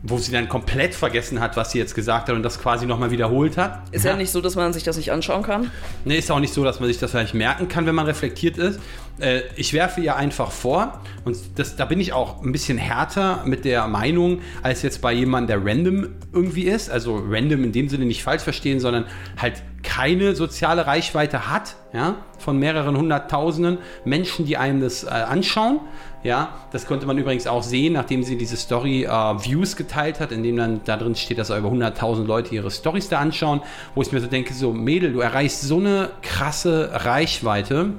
wo 0.01 0.17
sie 0.17 0.32
dann 0.32 0.50
komplett 0.50 0.96
vergessen 0.96 1.39
hat, 1.39 1.56
was 1.56 1.72
sie 1.72 1.77
jetzt 1.77 1.94
gesagt 1.94 2.29
hat 2.29 2.36
und 2.36 2.41
das 2.41 2.60
quasi 2.60 2.88
nochmal 2.88 3.12
wiederholt 3.12 3.56
hat. 3.56 3.84
Ist 3.91 4.06
ja. 4.06 4.15
nicht 4.15 4.32
so, 4.32 4.41
dass 4.41 4.56
man 4.56 4.74
sich 4.74 4.84
das 4.84 4.98
nicht 4.98 5.12
anschauen 5.12 5.44
kann. 5.44 5.72
Ne, 6.06 6.17
ist 6.17 6.32
auch 6.32 6.39
nicht 6.39 6.53
so, 6.53 6.63
dass 6.63 6.79
man 6.79 6.88
sich 6.88 6.98
das 6.98 7.12
vielleicht 7.12 7.36
merken 7.36 7.67
kann, 7.67 7.86
wenn 7.86 7.96
man 7.96 8.08
reflektiert 8.08 8.58
ist. 8.58 8.79
Äh, 9.20 9.41
ich 9.56 9.74
werfe 9.74 10.01
ihr 10.01 10.15
einfach 10.15 10.51
vor, 10.51 11.01
und 11.24 11.38
das, 11.56 11.75
da 11.75 11.86
bin 11.86 12.00
ich 12.00 12.13
auch 12.13 12.44
ein 12.44 12.51
bisschen 12.51 12.79
härter 12.79 13.44
mit 13.46 13.63
der 13.63 13.88
Meinung, 13.88 14.41
als 14.63 14.82
jetzt 14.82 15.01
bei 15.01 15.13
jemandem, 15.13 15.62
der 15.62 15.72
random 15.72 16.08
irgendwie 16.34 16.63
ist. 16.63 16.89
Also 16.89 17.24
random 17.29 17.63
in 17.63 17.72
dem 17.74 17.89
Sinne 17.89 18.06
nicht 18.06 18.24
falsch 18.24 18.41
verstehen, 18.44 18.79
sondern 18.79 19.06
halt 19.39 19.62
keine 19.88 20.36
soziale 20.36 20.86
Reichweite 20.86 21.50
hat, 21.50 21.77
ja, 21.94 22.15
von 22.39 22.60
mehreren 22.60 22.98
hunderttausenden 22.98 23.77
Menschen, 24.03 24.46
die 24.46 24.58
einem 24.58 24.82
das 24.82 25.06
äh, 25.06 25.08
anschauen. 25.08 25.79
Ja, 26.24 26.50
das 26.72 26.88
konnte 26.88 27.06
man 27.06 27.17
übrigens 27.17 27.48
auch 27.48 27.63
sehen, 27.63 27.94
nachdem 27.94 28.22
sie 28.24 28.38
diese 28.38 28.58
Story 28.58 29.06
äh, 29.06 29.10
Views 29.10 29.77
geteilt 29.77 30.20
hat, 30.20 30.34
in 30.34 30.44
dem 30.44 30.58
dann 30.58 30.82
da 30.84 30.98
drin 30.98 31.15
steht, 31.15 31.38
dass 31.38 31.51
über 31.51 31.70
100.000 31.70 32.25
Leute 32.25 32.53
ihre 32.53 32.70
Stories 32.70 33.08
da 33.08 33.20
anschauen, 33.20 33.62
wo 33.96 34.01
ich 34.01 34.12
mir 34.12 34.20
so 34.20 34.27
denke, 34.27 34.53
so 34.53 34.74
Mädel, 34.74 35.13
du 35.13 35.22
erreichst 35.22 35.62
so 35.62 35.77
eine 35.77 36.10
krasse 36.22 36.89
Reichweite 36.91 37.94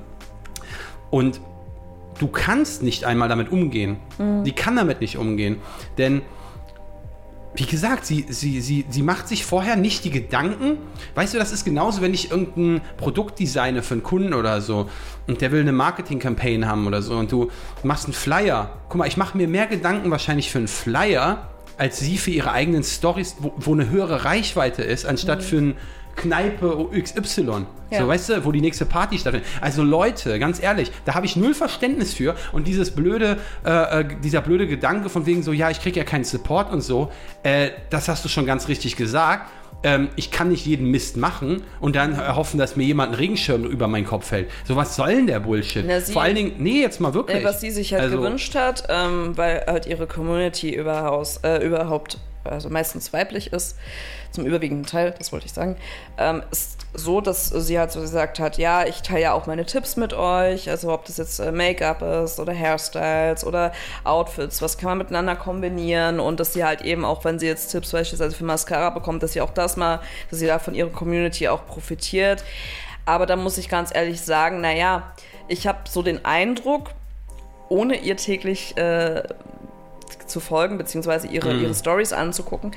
und 1.09 1.41
du 2.19 2.29
kannst 2.29 2.83
nicht 2.83 3.05
einmal 3.05 3.31
damit 3.31 3.51
umgehen. 3.51 3.97
Die 4.45 4.53
kann 4.53 4.77
damit 4.77 5.01
nicht 5.01 5.17
umgehen, 5.17 5.57
denn 5.97 6.21
wie 7.59 7.67
gesagt, 7.67 8.07
sie, 8.07 8.25
sie, 8.29 8.61
sie, 8.61 8.87
sie 8.89 9.03
macht 9.03 9.27
sich 9.27 9.45
vorher 9.45 9.75
nicht 9.75 10.05
die 10.05 10.11
Gedanken. 10.11 10.79
Weißt 11.17 11.35
du, 11.35 11.39
das 11.39 11.51
ist 11.51 11.65
genauso, 11.65 12.01
wenn 12.03 12.15
ich 12.15 12.31
irgendein 12.31 12.81
Produkt 12.97 13.41
designe 13.41 13.83
für 13.83 13.95
einen 13.95 14.05
Kunden 14.05 14.33
oder 14.33 14.61
so 14.61 14.89
und 15.27 15.41
der 15.41 15.51
will 15.51 15.63
eine 15.63 15.73
Marketing-Campaign 15.73 16.69
haben 16.69 16.87
oder 16.87 17.03
so 17.03 17.17
und 17.17 17.33
du 17.33 17.51
machst 17.83 18.05
einen 18.05 18.15
Flyer. 18.15 18.71
Guck 18.89 18.99
mal, 18.99 19.09
ich 19.09 19.17
mache 19.17 19.37
mir 19.37 19.49
mehr 19.49 19.67
Gedanken 19.67 20.09
wahrscheinlich 20.13 20.53
für 20.53 20.59
einen 20.59 20.69
Flyer, 20.69 21.49
als 21.77 21.99
sie 21.99 22.17
für 22.17 22.31
ihre 22.31 22.53
eigenen 22.53 22.85
Stories, 22.85 23.37
wo, 23.41 23.53
wo 23.57 23.73
eine 23.73 23.91
höhere 23.91 24.25
Reichweite 24.25 24.83
ist, 24.83 25.05
anstatt 25.05 25.43
für 25.43 25.59
einen 25.59 25.77
Kneipe 26.19 26.89
XY. 27.01 27.67
Ja. 27.91 28.01
So, 28.01 28.09
weißt 28.09 28.29
du, 28.29 28.45
wo 28.45 28.53
die 28.53 28.61
nächste 28.61 28.85
Party 28.85 29.19
stattfindet. 29.19 29.49
Also 29.61 29.83
Leute, 29.83 30.39
ganz 30.39 30.63
ehrlich, 30.63 30.91
da 31.07 31.15
habe 31.15 31.25
ich 31.27 31.37
null 31.37 31.55
Verständnis 31.55 32.13
für. 32.13 32.35
Und 32.53 32.67
dieses 32.67 32.91
blöde, 32.91 33.39
äh, 33.65 34.01
äh, 34.01 34.05
dieser 34.23 34.43
blöde 34.43 34.67
Gedanke 34.67 35.09
von 35.09 35.25
wegen 35.27 35.43
so, 35.43 35.53
ja, 35.53 35.71
ich 35.71 35.81
kriege 35.81 35.99
ja 35.99 36.05
keinen 36.05 36.25
Support 36.25 36.71
und 36.73 36.83
so, 36.83 37.11
äh, 37.45 37.71
das 37.91 38.09
hast 38.09 38.25
du 38.25 38.29
schon 38.29 38.45
ganz 38.47 38.69
richtig 38.69 38.97
gesagt. 38.97 39.49
Ähm, 39.85 40.09
ich 40.17 40.33
kann 40.33 40.49
nicht 40.49 40.67
jeden 40.67 40.91
Mist 40.91 41.17
machen 41.17 41.63
und 41.79 41.95
dann 41.95 42.13
erhoffen, 42.15 42.59
dass 42.59 42.75
mir 42.75 42.83
jemand 42.85 43.11
einen 43.13 43.19
Regenschirm 43.21 43.65
über 43.65 43.87
meinen 43.87 44.07
Kopf 44.07 44.33
hält. 44.33 44.51
So, 44.67 44.75
was 44.75 44.97
soll 44.97 45.15
denn 45.15 45.29
der 45.29 45.39
Bullshit? 45.39 45.85
Na, 45.87 46.01
sie- 46.01 46.13
Vor 46.13 46.23
allen 46.23 46.35
Dingen, 46.35 46.53
nee, 46.59 46.81
jetzt 46.83 47.01
mal 47.01 47.15
wirklich. 47.15 47.43
Äh, 47.43 47.45
was 47.45 47.61
sie 47.61 47.71
sich 47.71 47.93
halt 47.93 48.03
Also- 48.03 48.17
gewünscht 48.19 48.57
hat, 48.57 48.83
ähm, 48.89 49.37
weil 49.37 49.63
halt 49.69 49.87
ihre 49.87 50.09
Community 50.09 50.75
überhaus, 50.75 51.39
äh, 51.45 51.65
überhaupt, 51.65 52.19
also 52.45 52.69
meistens 52.71 53.13
weiblich 53.13 53.53
ist, 53.53 53.77
zum 54.31 54.45
überwiegenden 54.47 54.87
Teil, 54.87 55.15
das 55.19 55.33
wollte 55.33 55.47
ich 55.47 55.53
sagen, 55.53 55.77
ähm, 56.19 56.43
ist 56.51 56.79
so, 56.95 57.21
dass 57.21 57.49
sie 57.49 57.79
halt 57.79 57.93
so 57.93 58.01
gesagt 58.01 58.39
hat, 58.39 58.59
ja, 58.59 58.85
ich 58.85 59.03
teile 59.03 59.21
ja 59.21 59.33
auch 59.33 59.47
meine 59.47 59.67
Tipps 59.67 59.97
mit 59.97 60.13
euch, 60.15 60.69
also 60.71 60.93
ob 60.93 61.05
das 61.05 61.19
jetzt 61.19 61.39
äh, 61.39 61.53
Make-up 61.53 62.03
ist 62.03 62.41
oder 62.41 62.53
Hairstyles 62.53 63.45
oder 63.45 63.73
Outfits, 64.05 64.63
was 64.63 64.79
kann 64.79 64.91
man 64.91 64.99
miteinander 64.99 65.37
kombinieren 65.37 66.21
und 66.21 66.41
dass 66.41 66.53
sie 66.53 66.65
halt 66.65 66.83
eben 66.83 67.05
auch, 67.05 67.25
wenn 67.25 67.39
sie 67.39 67.47
jetzt 67.47 67.69
Tipps 67.69 67.93
beispielsweise 67.93 68.35
für 68.35 68.45
Mascara 68.45 68.91
bekommt, 68.91 69.23
dass 69.23 69.33
sie 69.33 69.41
auch 69.41 69.53
das 69.53 69.77
mal, 69.77 70.01
dass 70.31 70.39
sie 70.39 70.47
da 70.47 70.59
von 70.59 70.75
ihrer 70.75 70.91
Community 70.91 71.49
auch 71.49 71.67
profitiert. 71.67 72.45
Aber 73.05 73.27
da 73.27 73.37
muss 73.37 73.57
ich 73.57 73.69
ganz 73.69 73.95
ehrlich 73.95 74.21
sagen, 74.21 74.61
naja, 74.61 75.15
ich 75.47 75.67
habe 75.67 75.79
so 75.89 76.03
den 76.03 76.25
Eindruck, 76.25 76.91
ohne 77.69 77.97
ihr 77.97 78.17
täglich 78.17 78.77
äh, 78.77 79.23
zu 80.27 80.41
folgen, 80.41 80.79
beziehungsweise 80.79 81.27
ihre, 81.29 81.53
ihre 81.55 81.75
Stories 81.75 82.13
anzugucken, 82.13 82.73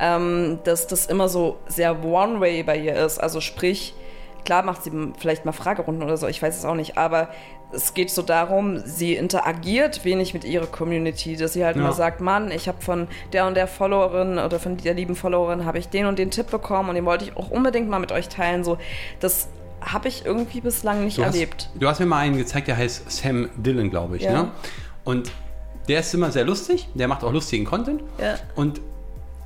ähm, 0.00 0.58
dass 0.64 0.86
das 0.86 1.06
immer 1.06 1.28
so 1.28 1.56
sehr 1.66 2.04
One-Way 2.04 2.62
bei 2.64 2.76
ihr 2.78 2.94
ist. 2.94 3.18
Also 3.18 3.40
sprich, 3.40 3.94
klar 4.44 4.62
macht 4.62 4.82
sie 4.84 4.92
vielleicht 5.18 5.44
mal 5.44 5.52
Fragerunden 5.52 6.02
oder 6.02 6.16
so, 6.16 6.26
ich 6.26 6.42
weiß 6.42 6.56
es 6.58 6.64
auch 6.64 6.74
nicht, 6.74 6.98
aber 6.98 7.28
es 7.72 7.92
geht 7.94 8.10
so 8.10 8.22
darum, 8.22 8.78
sie 8.84 9.14
interagiert 9.16 10.04
wenig 10.04 10.32
mit 10.32 10.44
ihrer 10.44 10.66
Community, 10.66 11.36
dass 11.36 11.54
sie 11.54 11.64
halt 11.64 11.76
Ja. 11.76 11.82
mal 11.82 11.92
sagt, 11.92 12.20
Mann, 12.20 12.52
ich 12.52 12.68
habe 12.68 12.80
von 12.80 13.08
der 13.32 13.46
und 13.46 13.54
der 13.54 13.66
Followerin 13.66 14.38
oder 14.38 14.60
von 14.60 14.76
der 14.76 14.94
lieben 14.94 15.16
Followerin 15.16 15.64
habe 15.64 15.78
ich 15.78 15.88
den 15.88 16.06
und 16.06 16.18
den 16.18 16.30
Tipp 16.30 16.50
bekommen 16.50 16.90
und 16.90 16.94
den 16.94 17.04
wollte 17.04 17.24
ich 17.24 17.36
auch 17.36 17.50
unbedingt 17.50 17.88
mal 17.88 17.98
mit 17.98 18.12
euch 18.12 18.28
teilen. 18.28 18.62
So, 18.62 18.78
das 19.18 19.48
habe 19.80 20.06
ich 20.08 20.24
irgendwie 20.24 20.60
bislang 20.60 21.04
nicht 21.04 21.18
Du 21.18 21.24
hast, 21.24 21.34
erlebt. 21.34 21.68
du 21.74 21.88
hast 21.88 21.98
mir 21.98 22.06
mal 22.06 22.18
einen 22.18 22.36
gezeigt, 22.36 22.68
der 22.68 22.76
heißt 22.76 23.10
Sam 23.10 23.48
Dillon, 23.56 23.90
glaube 23.90 24.18
ich. 24.18 24.22
Ja. 24.22 24.32
Ne? 24.44 24.50
Und 25.02 25.32
der 25.88 26.00
ist 26.00 26.12
immer 26.14 26.30
sehr 26.30 26.44
lustig, 26.44 26.88
der 26.94 27.08
macht 27.08 27.22
auch 27.24 27.32
lustigen 27.32 27.64
Content. 27.64 28.02
Ja. 28.20 28.34
Und 28.54 28.80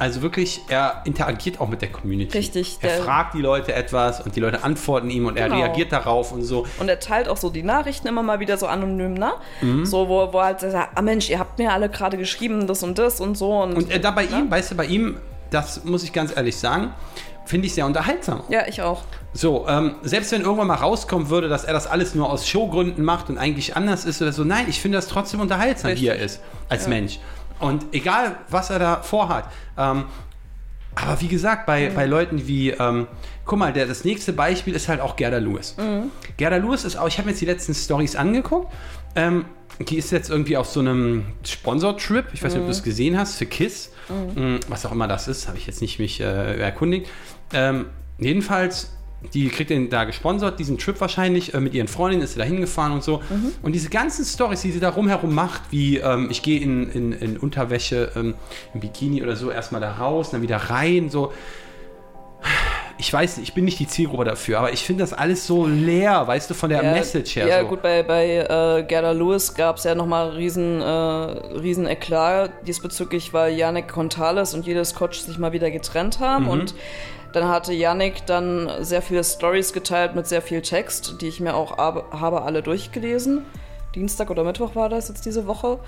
also 0.00 0.22
wirklich, 0.22 0.60
er 0.68 1.02
interagiert 1.06 1.60
auch 1.60 1.68
mit 1.68 1.82
der 1.82 1.90
Community. 1.90 2.38
Richtig, 2.38 2.78
Er 2.82 3.02
fragt 3.02 3.34
die 3.34 3.40
Leute 3.40 3.74
etwas 3.74 4.20
und 4.20 4.36
die 4.36 4.40
Leute 4.40 4.62
antworten 4.62 5.10
ihm 5.10 5.26
und 5.26 5.36
er 5.36 5.48
Genau. 5.48 5.58
reagiert 5.60 5.90
darauf 5.90 6.30
und 6.30 6.44
so. 6.44 6.66
Und 6.78 6.88
er 6.88 7.00
teilt 7.00 7.28
auch 7.28 7.36
so 7.36 7.50
die 7.50 7.64
Nachrichten 7.64 8.06
immer 8.06 8.22
mal 8.22 8.38
wieder 8.38 8.56
so 8.58 8.68
anonym, 8.68 9.14
ne? 9.14 9.32
Mhm. 9.60 9.84
So, 9.84 10.08
wo, 10.08 10.32
wo 10.32 10.38
er 10.38 10.44
halt 10.44 10.60
sagt, 10.60 10.90
ah 10.96 11.02
Mensch, 11.02 11.28
ihr 11.30 11.40
habt 11.40 11.58
mir 11.58 11.72
alle 11.72 11.88
gerade 11.88 12.16
geschrieben, 12.16 12.68
das 12.68 12.84
und 12.84 12.96
das 12.96 13.20
und 13.20 13.36
so. 13.36 13.52
Und, 13.60 13.74
Und 13.76 13.90
äh, 13.90 13.98
da 13.98 14.12
bei 14.12 14.26
ne? 14.26 14.38
ihm, 14.38 14.50
weißt 14.50 14.70
du, 14.70 14.76
bei 14.76 14.84
ihm, 14.86 15.16
das 15.50 15.82
muss 15.84 16.04
ich 16.04 16.12
ganz 16.12 16.36
ehrlich 16.36 16.56
sagen, 16.56 16.92
finde 17.48 17.66
ich 17.66 17.74
sehr 17.74 17.86
unterhaltsam. 17.86 18.42
Ja, 18.48 18.66
ich 18.68 18.82
auch. 18.82 19.02
So, 19.32 19.66
ähm, 19.68 19.94
selbst 20.02 20.32
wenn 20.32 20.42
irgendwann 20.42 20.66
mal 20.66 20.74
rauskommen 20.74 21.30
würde, 21.30 21.48
dass 21.48 21.64
er 21.64 21.72
das 21.72 21.86
alles 21.86 22.14
nur 22.14 22.30
aus 22.30 22.46
Showgründen 22.46 23.04
macht 23.04 23.30
und 23.30 23.38
eigentlich 23.38 23.74
anders 23.74 24.04
ist 24.04 24.20
oder 24.20 24.32
so, 24.32 24.44
nein, 24.44 24.66
ich 24.68 24.80
finde 24.80 24.98
das 24.98 25.08
trotzdem 25.08 25.40
unterhaltsam, 25.40 25.92
wie 25.96 26.06
er 26.06 26.14
Richtig. 26.14 26.26
ist 26.26 26.40
als 26.68 26.88
Mensch. 26.88 27.18
Und 27.58 27.86
egal, 27.92 28.36
was 28.50 28.70
er 28.70 28.78
da 28.78 28.96
vorhat. 29.02 29.46
Ähm, 29.76 30.04
aber 30.94 31.20
wie 31.20 31.28
gesagt, 31.28 31.66
bei, 31.66 31.90
bei 31.90 32.06
Leuten 32.06 32.46
wie, 32.46 32.70
ähm, 32.70 33.06
guck 33.44 33.58
mal, 33.58 33.72
der, 33.72 33.86
das 33.86 34.04
nächste 34.04 34.32
Beispiel 34.32 34.74
ist 34.74 34.88
halt 34.88 35.00
auch 35.00 35.16
Gerda 35.16 35.38
Lewis. 35.38 35.76
Gerda 36.36 36.56
Lewis 36.56 36.84
ist 36.84 36.96
auch, 36.96 37.08
ich 37.08 37.18
habe 37.18 37.26
mir 37.26 37.32
jetzt 37.32 37.40
die 37.40 37.46
letzten 37.46 37.74
Stories 37.74 38.16
angeguckt. 38.16 38.72
Ähm, 39.14 39.46
die 39.80 39.96
ist 39.96 40.10
jetzt 40.10 40.28
irgendwie 40.28 40.56
auf 40.56 40.66
so 40.66 40.80
einem 40.80 41.26
Sponsor-Trip. 41.46 42.26
Ich 42.32 42.42
weiß 42.42 42.52
nicht, 42.52 42.60
ob 42.60 42.66
du 42.66 42.72
es 42.72 42.82
gesehen 42.82 43.16
hast, 43.16 43.36
für 43.36 43.46
KISS. 43.46 43.92
Mm, 44.34 44.56
Was 44.68 44.84
auch 44.86 44.92
immer 44.92 45.06
das 45.06 45.28
ist, 45.28 45.46
habe 45.46 45.58
ich 45.58 45.66
jetzt 45.66 45.80
nicht 45.80 45.98
mich 45.98 46.20
äh, 46.20 46.58
erkundigt. 46.58 47.08
Ähm, 47.52 47.86
jedenfalls, 48.18 48.92
die 49.34 49.48
kriegt 49.48 49.70
den 49.70 49.90
da 49.90 50.04
gesponsert, 50.04 50.58
diesen 50.58 50.78
Trip 50.78 51.00
wahrscheinlich. 51.00 51.54
Äh, 51.54 51.60
mit 51.60 51.74
ihren 51.74 51.88
Freundinnen 51.88 52.22
ist 52.22 52.34
sie 52.34 52.38
da 52.38 52.44
hingefahren 52.44 52.92
und 52.92 53.02
so. 53.02 53.22
Und 53.62 53.72
diese 53.72 53.88
ganzen 53.90 54.24
Stories, 54.24 54.62
die 54.62 54.70
sie 54.70 54.80
da 54.80 54.90
rumherum 54.90 55.34
macht, 55.34 55.62
wie 55.70 55.98
ähm, 55.98 56.28
ich 56.30 56.42
gehe 56.42 56.60
in, 56.60 56.90
in, 56.90 57.12
in 57.12 57.36
Unterwäsche, 57.36 58.12
ähm, 58.16 58.34
im 58.74 58.80
Bikini 58.80 59.22
oder 59.22 59.36
so, 59.36 59.50
erstmal 59.50 59.80
da 59.80 59.92
raus, 59.92 60.30
dann 60.30 60.42
wieder 60.42 60.56
rein, 60.56 61.10
so 61.10 61.32
ich 63.00 63.12
weiß 63.12 63.36
nicht, 63.36 63.48
ich 63.48 63.54
bin 63.54 63.64
nicht 63.64 63.78
die 63.78 63.86
Zielgruppe 63.86 64.24
dafür, 64.24 64.58
aber 64.58 64.72
ich 64.72 64.84
finde 64.84 65.04
das 65.04 65.12
alles 65.12 65.46
so 65.46 65.66
leer, 65.66 66.26
weißt 66.26 66.50
du, 66.50 66.54
von 66.54 66.68
der 66.68 66.82
ja, 66.82 66.92
Message 66.92 67.36
her. 67.36 67.46
Ja, 67.46 67.60
so. 67.60 67.68
gut, 67.68 67.80
bei, 67.80 68.02
bei 68.02 68.38
äh, 68.38 68.82
Gerda 68.82 69.12
Lewis 69.12 69.54
gab 69.54 69.76
es 69.76 69.84
ja 69.84 69.94
nochmal 69.94 70.30
riesen, 70.30 70.80
äh, 70.80 70.84
riesen 70.84 71.86
Eklat 71.86 72.50
diesbezüglich, 72.66 73.32
weil 73.32 73.54
Yannick 73.54 73.88
Contales 73.88 74.52
und 74.52 74.66
Jedes 74.66 74.94
Kotsch 74.94 75.20
sich 75.20 75.38
mal 75.38 75.52
wieder 75.52 75.70
getrennt 75.70 76.18
haben 76.18 76.44
Mhm. 76.44 76.50
und 76.50 76.74
dann 77.40 77.48
hatte 77.48 77.72
Yannick 77.72 78.26
dann 78.26 78.70
sehr 78.80 79.02
viele 79.02 79.22
Stories 79.24 79.72
geteilt 79.72 80.14
mit 80.14 80.26
sehr 80.26 80.42
viel 80.42 80.62
Text, 80.62 81.20
die 81.20 81.28
ich 81.28 81.40
mir 81.40 81.54
auch 81.54 81.78
ab, 81.78 82.12
habe 82.12 82.42
alle 82.42 82.62
durchgelesen. 82.62 83.44
Dienstag 83.94 84.30
oder 84.30 84.44
Mittwoch 84.44 84.74
war 84.74 84.88
das 84.88 85.08
jetzt 85.08 85.24
diese 85.24 85.46
Woche. 85.46 85.78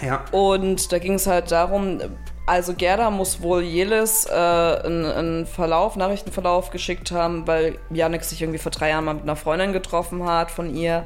Ja. 0.00 0.24
Und 0.32 0.92
da 0.92 0.98
ging 0.98 1.14
es 1.14 1.26
halt 1.26 1.50
darum, 1.50 2.00
also 2.46 2.74
Gerda 2.74 3.10
muss 3.10 3.42
wohl 3.42 3.62
Jelis 3.62 4.26
äh, 4.26 4.32
einen, 4.32 5.04
einen 5.04 5.46
Verlauf, 5.46 5.96
Nachrichtenverlauf 5.96 6.70
geschickt 6.70 7.12
haben, 7.12 7.46
weil 7.46 7.78
Janik 7.90 8.24
sich 8.24 8.40
irgendwie 8.40 8.58
vor 8.58 8.72
drei 8.72 8.90
Jahren 8.90 9.04
mal 9.04 9.14
mit 9.14 9.24
einer 9.24 9.36
Freundin 9.36 9.72
getroffen 9.72 10.24
hat 10.24 10.50
von 10.50 10.74
ihr. 10.74 11.04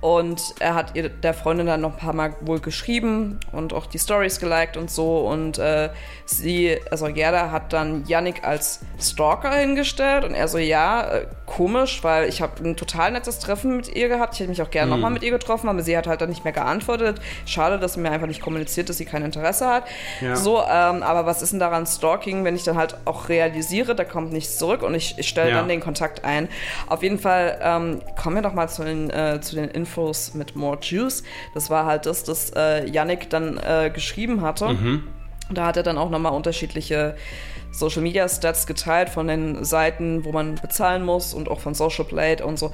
Und 0.00 0.54
er 0.60 0.74
hat 0.74 0.96
ihr, 0.96 1.10
der 1.10 1.34
Freundin 1.34 1.66
dann 1.66 1.82
noch 1.82 1.92
ein 1.92 1.98
paar 1.98 2.14
Mal 2.14 2.34
wohl 2.40 2.58
geschrieben 2.60 3.38
und 3.52 3.74
auch 3.74 3.84
die 3.84 3.98
Stories 3.98 4.40
geliked 4.40 4.78
und 4.78 4.90
so. 4.90 5.18
Und 5.18 5.58
äh, 5.58 5.90
sie, 6.24 6.78
also 6.90 7.06
Gerda 7.12 7.50
hat 7.50 7.74
dann 7.74 8.04
Yannick 8.06 8.42
als 8.42 8.80
Stalker 8.98 9.50
hingestellt 9.52 10.24
und 10.24 10.32
er 10.32 10.48
so, 10.48 10.56
ja, 10.56 11.02
äh, 11.02 11.26
komisch, 11.44 12.02
weil 12.02 12.30
ich 12.30 12.40
habe 12.40 12.64
ein 12.66 12.76
total 12.76 13.12
nettes 13.12 13.40
Treffen 13.40 13.76
mit 13.76 13.94
ihr 13.94 14.08
gehabt. 14.08 14.32
Ich 14.34 14.40
hätte 14.40 14.48
mich 14.48 14.62
auch 14.62 14.70
gerne 14.70 14.90
nochmal 14.90 15.10
mit 15.10 15.22
ihr 15.22 15.32
getroffen, 15.32 15.68
aber 15.68 15.82
sie 15.82 15.94
hat 15.98 16.06
halt 16.06 16.22
dann 16.22 16.30
nicht 16.30 16.44
mehr 16.44 16.52
geantwortet. 16.54 17.20
Schade, 17.44 17.78
dass 17.78 17.92
sie 17.94 18.00
mir 18.00 18.10
einfach 18.10 18.26
nicht 18.28 18.40
kommuniziert, 18.40 18.88
dass 18.88 18.96
sie 18.96 19.04
kein 19.04 19.22
Interesse 19.22 19.68
hat. 19.68 19.84
Ja. 20.22 20.34
So, 20.34 20.60
ähm, 20.60 21.02
aber 21.02 21.26
was 21.26 21.42
ist 21.42 21.52
denn 21.52 21.58
daran 21.60 21.84
Stalking, 21.86 22.42
wenn 22.44 22.56
ich 22.56 22.64
dann 22.64 22.78
halt 22.78 22.96
auch 23.04 23.28
realisiere, 23.28 23.94
da 23.94 24.04
kommt 24.04 24.32
nichts 24.32 24.56
zurück 24.56 24.82
und 24.82 24.94
ich, 24.94 25.18
ich 25.18 25.28
stelle 25.28 25.50
Ja. 25.50 25.56
dann 25.58 25.68
den 25.68 25.80
Kontakt 25.80 26.24
ein. 26.24 26.48
Auf 26.88 27.02
jeden 27.02 27.18
Fall 27.18 27.58
ähm, 27.62 28.00
kommen 28.16 28.36
wir 28.36 28.42
noch 28.42 28.54
mal 28.54 28.68
zu 28.68 28.82
den, 28.82 29.10
äh, 29.10 29.40
zu 29.42 29.56
den 29.56 29.68
Infos 29.68 29.89
mit 30.34 30.56
More 30.56 30.78
Juice. 30.80 31.22
Das 31.54 31.70
war 31.70 31.86
halt 31.86 32.06
das, 32.06 32.24
das 32.24 32.52
äh, 32.54 32.88
Yannick 32.88 33.30
dann 33.30 33.58
äh, 33.58 33.90
geschrieben 33.92 34.42
hatte. 34.42 34.68
Mhm. 34.68 35.08
Da 35.52 35.66
hat 35.66 35.76
er 35.76 35.82
dann 35.82 35.98
auch 35.98 36.10
nochmal 36.10 36.32
unterschiedliche 36.32 37.16
Social 37.70 38.02
Media 38.02 38.28
Stats 38.28 38.66
geteilt 38.66 39.08
von 39.08 39.28
den 39.28 39.64
Seiten, 39.64 40.24
wo 40.24 40.32
man 40.32 40.56
bezahlen 40.56 41.04
muss 41.04 41.34
und 41.34 41.48
auch 41.48 41.60
von 41.60 41.74
Social 41.74 42.04
Blade 42.04 42.44
und 42.44 42.58
so. 42.58 42.72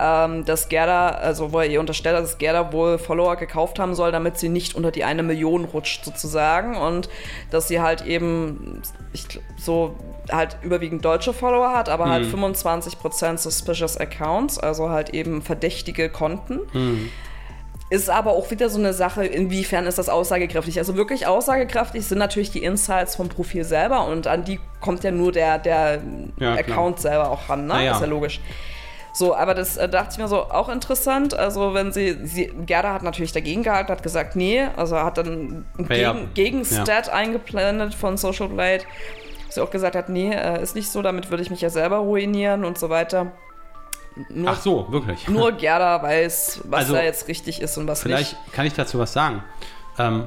Ähm, 0.00 0.44
dass 0.44 0.68
Gerda, 0.68 1.08
also 1.08 1.52
wo 1.52 1.60
er 1.60 1.66
ihr 1.66 1.80
unterstellt 1.80 2.16
hat, 2.16 2.24
dass 2.24 2.38
Gerda 2.38 2.72
wohl 2.72 2.98
Follower 2.98 3.36
gekauft 3.36 3.78
haben 3.78 3.94
soll, 3.94 4.12
damit 4.12 4.38
sie 4.38 4.48
nicht 4.48 4.74
unter 4.74 4.90
die 4.90 5.04
eine 5.04 5.22
Million 5.22 5.64
rutscht 5.64 6.04
sozusagen 6.04 6.76
und 6.76 7.08
dass 7.50 7.68
sie 7.68 7.80
halt 7.80 8.06
eben 8.06 8.82
ich, 9.12 9.26
so 9.56 9.96
halt 10.30 10.58
überwiegend 10.62 11.04
deutsche 11.04 11.32
Follower 11.32 11.74
hat, 11.74 11.88
aber 11.88 12.08
halt 12.08 12.26
25% 12.26 13.38
Suspicious 13.38 13.96
Accounts, 13.96 14.58
also 14.58 14.90
halt 14.90 15.10
eben 15.10 15.42
verdächtige 15.42 16.10
Konten. 16.10 16.60
Ist 17.90 18.10
aber 18.10 18.32
auch 18.32 18.50
wieder 18.50 18.68
so 18.68 18.78
eine 18.78 18.92
Sache, 18.92 19.24
inwiefern 19.24 19.86
ist 19.86 19.96
das 19.96 20.10
aussagekräftig. 20.10 20.78
Also 20.78 20.94
wirklich 20.94 21.26
aussagekräftig 21.26 22.06
sind 22.06 22.18
natürlich 22.18 22.50
die 22.50 22.62
Insights 22.62 23.16
vom 23.16 23.30
Profil 23.30 23.64
selber 23.64 24.06
und 24.06 24.26
an 24.26 24.44
die 24.44 24.60
kommt 24.80 25.04
ja 25.04 25.10
nur 25.10 25.32
der, 25.32 25.58
der 25.58 26.02
Ja. 26.38 26.52
Account 26.54 27.00
selber 27.00 27.30
auch 27.30 27.48
ran, 27.48 27.66
ne? 27.66 27.86
Ja. 27.86 27.92
Ist 27.92 28.00
ja 28.02 28.06
logisch. 28.06 28.40
So, 29.14 29.34
aber 29.34 29.54
das 29.54 29.76
äh, 29.78 29.88
dachte 29.88 30.10
ich 30.12 30.18
mir 30.18 30.28
so 30.28 30.42
auch 30.42 30.68
interessant. 30.68 31.34
Also, 31.36 31.74
wenn 31.74 31.92
sie, 31.92 32.18
sie 32.24 32.52
Gerda 32.66 32.92
hat 32.92 33.02
natürlich 33.02 33.32
dagegen 33.32 33.62
gehalten, 33.62 33.90
hat 33.90 34.02
gesagt, 34.02 34.36
nee, 34.36 34.66
also 34.76 34.96
hat 34.98 35.18
dann 35.18 35.64
einen 35.76 35.88
ja. 35.90 36.12
Gegen, 36.12 36.34
Gegenstat 36.34 37.08
eingeblendet 37.08 37.94
von 37.94 38.16
Social 38.16 38.48
Blade. 38.48 38.84
Sie 39.48 39.60
auch 39.60 39.70
gesagt 39.70 39.96
hat, 39.96 40.08
nee, 40.08 40.30
äh, 40.32 40.62
ist 40.62 40.76
nicht 40.76 40.90
so, 40.90 41.02
damit 41.02 41.30
würde 41.30 41.42
ich 41.42 41.50
mich 41.50 41.62
ja 41.62 41.70
selber 41.70 41.96
ruinieren 41.96 42.64
und 42.64 42.78
so 42.78 42.90
weiter. 42.90 43.32
Nur, 44.28 44.50
Ach 44.50 44.60
so, 44.60 44.86
wirklich. 44.90 45.28
nur 45.28 45.52
Gerda 45.58 46.02
weiß, 46.02 46.62
was 46.64 46.80
Also, 46.80 46.94
da 46.94 47.02
jetzt 47.02 47.28
richtig 47.28 47.60
ist 47.60 47.76
und 47.78 47.86
was 47.86 48.02
Vielleicht 48.02 48.32
nicht. 48.44 48.52
kann 48.52 48.66
ich 48.66 48.72
dazu 48.74 48.98
was 48.98 49.12
sagen. 49.12 49.42
Ähm, 49.98 50.26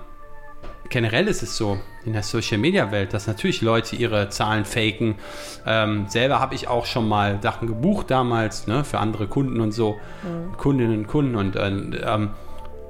generell 0.90 1.28
ist 1.28 1.42
es 1.44 1.56
so 1.58 1.78
in 2.06 2.14
der 2.14 2.24
Social 2.24 2.58
Media 2.58 2.92
Welt, 2.92 3.14
dass 3.14 3.28
natürlich 3.28 3.62
Leute 3.62 3.96
ihre 3.96 4.30
Zahlen 4.30 4.66
faken. 4.66 5.16
Ähm, 5.66 6.06
selber 6.08 6.40
habe 6.40 6.56
ich 6.56 6.68
auch 6.68 6.86
schon 6.86 7.08
mal 7.08 7.40
Sachen 7.42 7.68
gebucht 7.68 8.10
damals, 8.12 8.68
ne, 8.68 8.84
für 8.84 9.00
andere 9.00 9.28
Kunden 9.28 9.62
und 9.62 9.72
so, 9.72 9.98
Kundinnen 10.58 11.00
und 11.00 11.08
Kunden 11.08 11.36
und 11.36 11.56
äh, 11.56 11.68
ähm, 11.70 12.32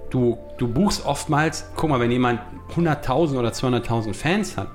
du, 0.09 0.37
du 0.57 0.67
buchst 0.67 1.05
oftmals, 1.05 1.65
guck 1.75 1.89
mal, 1.89 1.99
wenn 1.99 2.11
jemand 2.11 2.41
100.000 2.75 3.37
oder 3.37 3.49
200.000 3.49 4.13
Fans 4.13 4.57
hat 4.57 4.67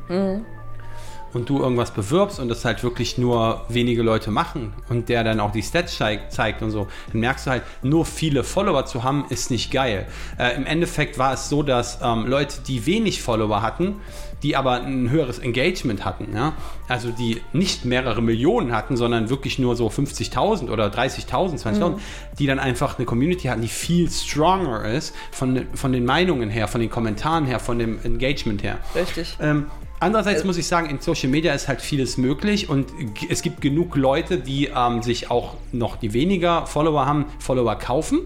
und 1.36 1.48
du 1.48 1.60
irgendwas 1.60 1.90
bewirbst 1.92 2.40
und 2.40 2.48
das 2.48 2.64
halt 2.64 2.82
wirklich 2.82 3.18
nur 3.18 3.64
wenige 3.68 4.02
Leute 4.02 4.30
machen 4.30 4.72
und 4.88 5.08
der 5.08 5.22
dann 5.22 5.38
auch 5.38 5.52
die 5.52 5.62
Stats 5.62 5.96
zeigt, 5.96 6.62
und 6.62 6.70
so, 6.70 6.86
dann 7.12 7.20
merkst 7.20 7.46
du 7.46 7.50
halt, 7.50 7.62
nur 7.82 8.04
viele 8.04 8.42
Follower 8.42 8.84
zu 8.86 9.04
haben, 9.04 9.26
ist 9.28 9.50
nicht 9.50 9.70
geil. 9.70 10.06
Äh, 10.38 10.56
Im 10.56 10.66
Endeffekt 10.66 11.18
war 11.18 11.32
es 11.34 11.48
so, 11.48 11.62
dass 11.62 11.98
ähm, 12.02 12.26
Leute, 12.26 12.56
die 12.66 12.86
wenig 12.86 13.22
Follower 13.22 13.62
hatten, 13.62 13.96
die 14.42 14.54
aber 14.56 14.72
ein 14.82 15.08
höheres 15.10 15.38
Engagement 15.38 16.04
hatten, 16.04 16.34
ja? 16.34 16.52
also 16.88 17.10
die 17.10 17.40
nicht 17.52 17.84
mehrere 17.84 18.20
Millionen 18.22 18.72
hatten, 18.72 18.96
sondern 18.96 19.30
wirklich 19.30 19.58
nur 19.58 19.76
so 19.76 19.88
50.000 19.88 20.70
oder 20.70 20.88
30.000, 20.88 21.62
20.000, 21.62 21.94
die 22.38 22.46
dann 22.46 22.58
einfach 22.58 22.98
eine 22.98 23.06
Community 23.06 23.48
hatten, 23.48 23.62
die 23.62 23.68
viel 23.68 24.10
stronger 24.10 24.84
ist 24.84 25.14
von, 25.32 25.54
den- 25.54 25.66
von 25.74 25.92
den 25.92 26.04
Meinungen 26.04 26.50
her, 26.50 26.68
von 26.68 26.80
den 26.80 26.90
Kommentaren 26.90 27.46
her, 27.46 27.60
von 27.60 27.78
dem 27.78 27.98
Engagement 28.04 28.62
her. 28.62 28.78
Richtig. 28.94 29.36
Ähm, 29.40 29.66
andererseits 30.00 30.44
muss 30.44 30.56
ich 30.56 30.66
sagen, 30.66 30.88
in 30.88 31.00
Social 31.00 31.28
Media 31.28 31.52
ist 31.54 31.68
halt 31.68 31.80
vieles 31.80 32.16
möglich 32.16 32.68
und 32.68 32.88
es 33.28 33.42
gibt 33.42 33.60
genug 33.60 33.96
Leute, 33.96 34.38
die 34.38 34.70
ähm, 34.74 35.02
sich 35.02 35.30
auch 35.30 35.54
noch 35.72 35.96
die 35.96 36.12
weniger 36.12 36.66
Follower 36.66 37.06
haben, 37.06 37.26
Follower 37.38 37.76
kaufen. 37.76 38.20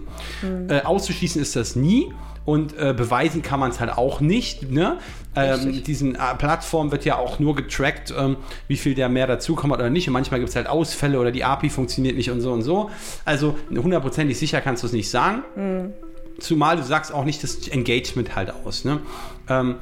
Äh, 0.69 0.81
auszuschließen 0.81 1.41
ist 1.41 1.55
das 1.55 1.75
nie. 1.75 2.11
Und 2.43 2.75
äh, 2.75 2.93
beweisen 2.97 3.43
kann 3.43 3.59
man 3.59 3.69
es 3.69 3.79
halt 3.79 3.91
auch 3.91 4.19
nicht. 4.19 4.71
Ne? 4.71 4.97
Ähm, 5.35 5.83
diesen 5.83 6.15
äh, 6.15 6.19
Plattform 6.39 6.91
wird 6.91 7.05
ja 7.05 7.17
auch 7.17 7.37
nur 7.37 7.55
getrackt, 7.55 8.11
ähm, 8.17 8.37
wie 8.67 8.77
viel 8.77 8.95
der 8.95 9.09
mehr 9.09 9.27
dazukommt 9.27 9.71
oder 9.71 9.91
nicht. 9.91 10.07
Und 10.07 10.13
manchmal 10.13 10.39
gibt 10.39 10.49
es 10.49 10.55
halt 10.55 10.67
Ausfälle 10.67 11.19
oder 11.19 11.31
die 11.31 11.43
API 11.43 11.69
funktioniert 11.69 12.15
nicht 12.15 12.31
und 12.31 12.41
so 12.41 12.51
und 12.51 12.63
so. 12.63 12.89
Also 13.25 13.55
hundertprozentig 13.69 14.39
sicher 14.39 14.59
kannst 14.59 14.81
du 14.81 14.87
es 14.87 14.93
nicht 14.93 15.09
sagen. 15.09 15.43
Zumal 16.39 16.77
du 16.77 16.83
sagst 16.83 17.13
auch 17.13 17.25
nicht 17.25 17.43
das 17.43 17.67
Engagement 17.67 18.35
halt 18.35 18.51
aus. 18.65 18.85
Ne? 18.85 19.01
Ähm, 19.47 19.75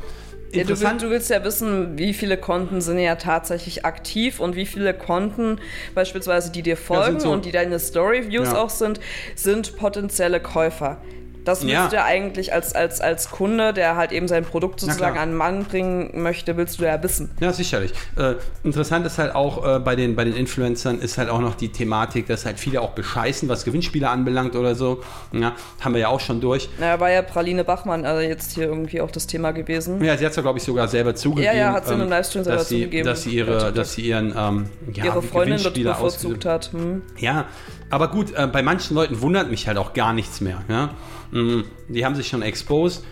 Ja, 0.51 0.63
du, 0.63 0.69
will- 0.69 0.73
interessant. 0.75 1.01
du 1.03 1.09
willst 1.11 1.29
ja 1.29 1.43
wissen, 1.43 1.97
wie 1.97 2.13
viele 2.13 2.35
Konten 2.37 2.81
sind 2.81 2.97
ja 2.99 3.15
tatsächlich 3.15 3.85
aktiv 3.85 4.39
und 4.39 4.55
wie 4.55 4.65
viele 4.65 4.93
Konten, 4.95 5.59
beispielsweise 5.93 6.51
die 6.51 6.63
dir 6.63 6.75
folgen 6.77 7.19
so- 7.19 7.31
und 7.31 7.45
die 7.45 7.51
deine 7.51 7.77
Story-Views 7.79 8.47
Ja. 8.53 8.57
auch 8.61 8.69
sind, 8.71 8.99
sind 9.35 9.75
potenzielle 9.77 10.39
Käufer. 10.39 11.01
Das 11.49 11.61
willst 11.63 11.73
Ja. 11.73 11.87
du 11.87 11.95
ja 11.95 12.05
eigentlich 12.05 12.53
als, 12.53 12.75
als, 12.75 13.01
als 13.01 13.31
Kunde, 13.31 13.73
der 13.73 13.95
halt 13.95 14.11
eben 14.11 14.27
sein 14.27 14.45
Produkt 14.45 14.79
sozusagen 14.79 15.17
an 15.17 15.29
den 15.29 15.37
Mann 15.37 15.65
bringen 15.65 16.21
möchte, 16.21 16.57
willst 16.57 16.79
du 16.79 16.85
ja 16.85 17.01
wissen. 17.01 17.31
Ja, 17.39 17.51
sicherlich. 17.51 17.91
Äh, 18.15 18.35
interessant 18.63 19.05
ist 19.05 19.17
halt 19.17 19.33
auch 19.33 19.65
äh, 19.65 19.79
bei, 19.79 19.95
den, 19.95 20.15
bei 20.15 20.25
den 20.25 20.35
Influencern 20.35 20.99
ist 20.99 21.17
halt 21.17 21.29
auch 21.29 21.39
noch 21.39 21.55
die 21.55 21.69
Thematik, 21.69 22.27
dass 22.27 22.45
halt 22.45 22.59
viele 22.59 22.81
auch 22.81 22.91
bescheißen, 22.91 23.49
was 23.49 23.65
Gewinnspiele 23.65 24.07
anbelangt 24.07 24.55
oder 24.55 24.75
so. 24.75 25.01
Ja, 25.31 25.53
haben 25.81 25.93
wir 25.93 26.01
ja 26.01 26.07
auch 26.09 26.19
schon 26.19 26.39
durch. 26.39 26.69
Na, 26.79 26.99
war 26.99 27.09
ja 27.09 27.21
Praline 27.23 27.63
Bachmann 27.63 28.05
also 28.05 28.21
jetzt 28.21 28.53
hier 28.53 28.65
irgendwie 28.65 29.01
auch 29.01 29.11
das 29.11 29.25
Thema 29.25 29.51
gewesen. 29.51 30.03
Ja, 30.03 30.15
sie 30.17 30.25
hat 30.25 30.31
es 30.31 30.35
ja, 30.35 30.43
glaube 30.43 30.59
ich, 30.59 30.63
sogar 30.63 30.87
selber 30.87 31.15
zugegeben. 31.15 31.55
Ja, 31.55 31.59
ja, 31.59 31.73
hat 31.73 31.87
sie 31.87 31.95
in 31.95 32.01
einem 32.01 32.09
Livestream 32.11 32.43
selber 32.43 32.59
dass 32.59 32.69
sie, 32.69 32.75
zugegeben. 32.83 33.05
Dass 33.07 33.23
sie, 33.23 33.31
ihre, 33.31 33.73
dass 33.73 33.93
sie 33.93 34.01
ihren 34.03 34.33
ähm, 34.37 34.69
ja, 34.93 35.05
Ihre 35.05 35.21
Freundin 35.23 35.59
dort 35.63 35.73
bevorzugt 35.73 36.45
hat. 36.45 36.71
Hm. 36.73 37.01
Ja, 37.17 37.45
aber 37.89 38.09
gut, 38.09 38.33
äh, 38.35 38.47
bei 38.47 38.61
manchen 38.61 38.95
Leuten 38.95 39.21
wundert 39.21 39.49
mich 39.49 39.67
halt 39.67 39.77
auch 39.77 39.93
gar 39.93 40.13
nichts 40.13 40.41
mehr. 40.41 40.61
Ja? 40.67 40.91
Mm, 41.31 41.61
Die 41.89 42.05
haben 42.05 42.15
sich 42.15 42.27
schon 42.27 42.41
exposed 42.41 43.03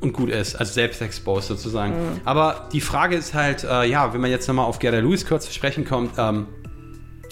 und 0.00 0.12
gut 0.12 0.30
ist, 0.30 0.56
also 0.56 0.72
selbst 0.72 1.00
exposed 1.00 1.48
sozusagen. 1.48 1.94
Aber 2.24 2.68
die 2.72 2.80
Frage 2.80 3.14
ist 3.16 3.34
halt, 3.34 3.62
äh, 3.64 3.84
ja, 3.84 4.12
wenn 4.12 4.20
man 4.20 4.30
jetzt 4.30 4.48
nochmal 4.48 4.66
auf 4.66 4.78
Gerda 4.80 4.98
Lewis 4.98 5.24
kurz 5.26 5.46
zu 5.46 5.52
sprechen 5.52 5.84
kommt, 5.84 6.12
ähm, 6.18 6.46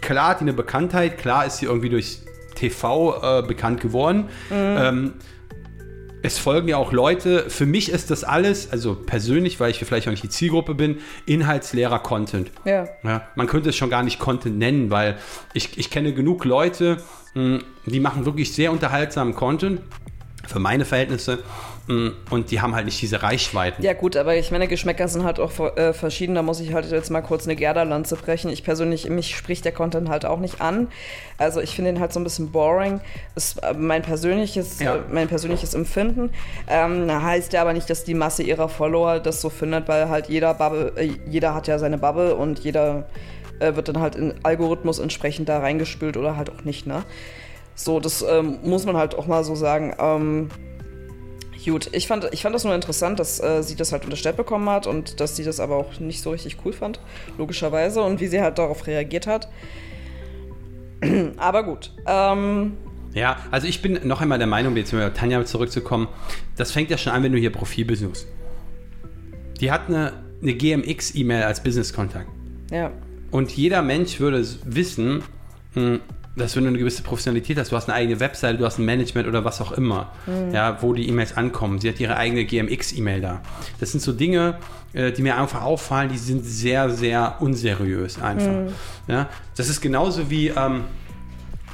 klar 0.01 0.29
hat 0.31 0.41
die 0.41 0.45
eine 0.45 0.53
Bekanntheit, 0.53 1.19
klar 1.19 1.47
ist 1.47 1.59
sie 1.59 1.67
irgendwie 1.67 1.89
durch 1.89 2.19
TV 2.55 3.41
äh, 3.41 3.43
bekannt 3.43 3.81
geworden. 3.81 4.29
Ähm, 4.53 5.15
es 6.23 6.39
folgen 6.39 6.69
ja 6.69 6.77
auch 6.77 6.93
Leute, 6.93 7.49
für 7.49 7.65
mich 7.65 7.91
ist 7.91 8.11
das 8.11 8.25
alles, 8.25 8.71
also 8.71 8.95
persönlich, 8.95 9.59
weil 9.59 9.71
ich 9.71 9.79
vielleicht 9.79 10.07
auch 10.07 10.11
nicht 10.11 10.23
die 10.23 10.29
Zielgruppe 10.29 10.75
bin, 10.75 10.99
inhaltsleerer 11.25 11.99
Content. 11.99 12.51
Ja. 12.67 12.87
Ja, 13.03 13.23
man 13.37 13.47
könnte 13.47 13.71
es 13.71 13.77
schon 13.77 13.89
gar 13.89 14.03
nicht 14.03 14.19
Content 14.19 14.59
nennen, 14.59 14.91
weil 14.91 15.17
ich, 15.55 15.79
ich 15.79 15.89
kenne 15.91 16.13
genug 16.13 16.45
Leute, 16.45 16.99
mh, 17.35 17.61
die 17.87 18.01
machen 18.01 18.27
wirklich 18.27 18.53
sehr 18.53 18.71
unterhaltsamen 18.71 19.35
Content 19.35 19.81
für 20.51 20.59
meine 20.59 20.85
Verhältnisse 20.85 21.39
mh, 21.87 22.11
und 22.31 22.51
die 22.51 22.61
haben 22.61 22.75
halt 22.75 22.85
nicht 22.87 23.01
diese 23.01 23.23
Reichweiten. 23.23 23.83
Ja 23.83 23.93
gut, 23.93 24.17
aber 24.17 24.35
ich 24.37 24.51
meine, 24.51 24.67
Geschmäcker 24.67 25.07
sind 25.09 25.25
halt 25.25 25.39
auch 25.39 25.53
äh, 25.77 25.93
verschieden. 25.93 26.35
Da 26.35 26.43
muss 26.43 26.59
ich 26.61 26.73
halt 26.75 26.91
jetzt 26.91 27.11
mal 27.11 27.21
kurz 27.21 27.47
eine 27.47 27.55
Gerda-Lanze 27.57 28.17
brechen. 28.17 28.51
Ich 28.51 28.65
persönlich, 28.65 29.09
mich 29.09 29.37
spricht 29.37 29.65
der 29.65 29.73
Content 29.73 30.09
halt 30.09 30.25
auch 30.27 30.41
nicht 30.41 30.61
an. 30.61 30.89
Also 31.39 31.61
ich 31.61 31.75
finde 31.75 31.91
ihn 31.93 32.01
halt 32.01 32.13
so 32.13 32.21
ein 32.21 32.25
bisschen 32.25 32.51
boring. 32.51 33.01
Ist 33.37 33.63
äh, 33.63 33.75
mein 33.75 34.03
persönliches, 34.03 34.81
Ja. 34.81 34.97
äh, 34.97 34.99
mein 35.11 35.29
persönliches 35.29 35.75
Empfinden. 35.75 36.31
Ähm, 36.69 37.11
heißt 37.11 37.53
ja 37.53 37.63
aber 37.63 37.73
nicht, 37.73 37.89
dass 37.89 38.05
die 38.05 38.15
Masse 38.15 38.43
ihrer 38.43 38.69
Follower 38.69 39.21
das 39.21 39.41
so 39.41 39.51
findet, 39.51 39.87
weil 39.89 40.09
halt 40.09 40.29
jeder 40.29 40.55
Bubble, 40.55 40.93
äh, 40.97 41.11
jeder 41.29 41.55
hat 41.55 41.69
ja 41.69 41.79
seine 41.79 41.97
Bubble 41.99 42.35
und 42.35 42.59
jeder 42.59 43.07
äh, 43.61 43.77
wird 43.77 43.89
dann 43.89 44.01
halt 44.01 44.17
in 44.17 44.35
Algorithmus 44.43 44.99
entsprechend 44.99 45.49
da 45.49 45.59
reingespült 45.61 46.17
oder 46.17 46.37
halt 46.37 46.51
auch 46.51 46.65
nicht, 46.65 46.87
ne? 46.87 47.05
So, 47.85 48.01
das 48.01 48.23
ähm, 48.23 48.59
muss 48.63 48.85
man 48.85 48.97
halt 48.97 49.15
auch 49.15 49.27
mal 49.27 49.45
so 49.45 49.55
sagen. 49.55 49.95
Ähm, 49.99 50.51
Gut, 51.65 51.91
ich 51.93 52.07
fand, 52.07 52.27
ich 52.33 52.43
fand 52.43 52.55
das 52.55 52.65
nur 52.65 52.75
interessant, 52.75 53.21
dass 53.21 53.39
äh, 53.39 53.63
sie 53.63 53.77
das 53.77 53.93
halt 53.93 54.05
unterstellt 54.05 54.37
bekommen 54.37 54.69
hat 54.71 54.87
und 54.87 55.21
dass 55.21 55.37
sie 55.37 55.45
das 55.45 55.61
aber 55.61 55.77
auch 55.77 56.01
nicht 56.01 56.23
so 56.23 56.31
richtig 56.31 56.57
cool 56.65 56.73
fand, 56.73 57.01
logischerweise, 57.37 58.03
und 58.03 58.19
wie 58.21 58.29
sie 58.29 58.41
halt 58.41 58.57
darauf 58.57 58.87
reagiert 58.87 59.27
hat. 59.27 59.49
aber 61.37 61.63
gut. 61.65 61.93
Ähm, 62.07 62.79
Ja, 63.13 63.37
also 63.51 63.67
ich 63.67 63.83
bin 63.83 64.01
noch 64.05 64.23
einmal 64.23 64.39
der 64.39 64.47
Meinung, 64.47 64.75
jetzt 64.77 64.93
mal 64.95 65.07
auf 65.07 65.15
Tanja 65.15 65.45
zurückzukommen, 65.45 66.09
das 66.57 66.73
fängt 66.73 66.91
ja 66.91 66.97
schon 66.97 67.13
an, 67.13 67.23
wenn 67.23 67.33
du 67.33 67.39
hier 67.39 67.53
Profil 67.53 67.85
besuchst. 67.85 68.27
Die 69.61 69.71
hat 69.71 69.89
eine, 69.89 70.15
eine 70.41 70.55
GMX-E-Mail 70.55 71.43
als 71.43 71.63
Business-Kontakt. 71.63 72.31
Ja. 72.71 72.91
Und 73.31 73.51
jeder 73.51 73.83
Mensch 73.83 74.19
würde 74.19 74.47
wissen, 74.65 75.23
mh, 75.75 75.99
dass 76.37 76.57
wenn 76.57 76.63
du 76.63 76.69
eine 76.69 76.79
gewisse 76.79 77.03
Professionalität 77.03 77.59
hast, 77.59 77.73
du 77.73 77.77
hast 77.77 77.89
eine 77.89 77.97
eigene 77.97 78.21
Webseite, 78.21 78.59
du 78.59 78.65
hast 78.65 78.79
ein 78.79 78.85
Management 78.85 79.27
oder 79.27 79.45
was 79.45 79.61
auch 79.61 79.73
immer, 79.73 80.13
ja, 80.53 80.81
wo 80.81 80.93
die 80.93 81.09
E-Mails 81.09 81.37
ankommen. 81.37 81.81
Sie 81.81 81.89
hat 81.89 81.99
ihre 82.01 82.17
eigene 82.17 82.45
GMX-E-Mail 82.45 83.21
da. 83.21 83.41
Das 83.81 83.91
sind 83.91 84.01
so 84.01 84.13
Dinge, 84.13 84.57
äh, 84.93 85.13
die 85.13 85.23
mir 85.23 85.37
einfach 85.37 85.63
auffallen, 85.63 86.11
die 86.11 86.19
sind 86.19 86.45
sehr, 86.45 86.91
sehr 86.91 87.37
unseriös 87.41 88.21
einfach. 88.21 88.73
Ja, 89.09 89.29
das 89.57 89.69
ist 89.69 89.81
genauso 89.81 90.31
wie, 90.31 90.49
ähm, 90.49 90.85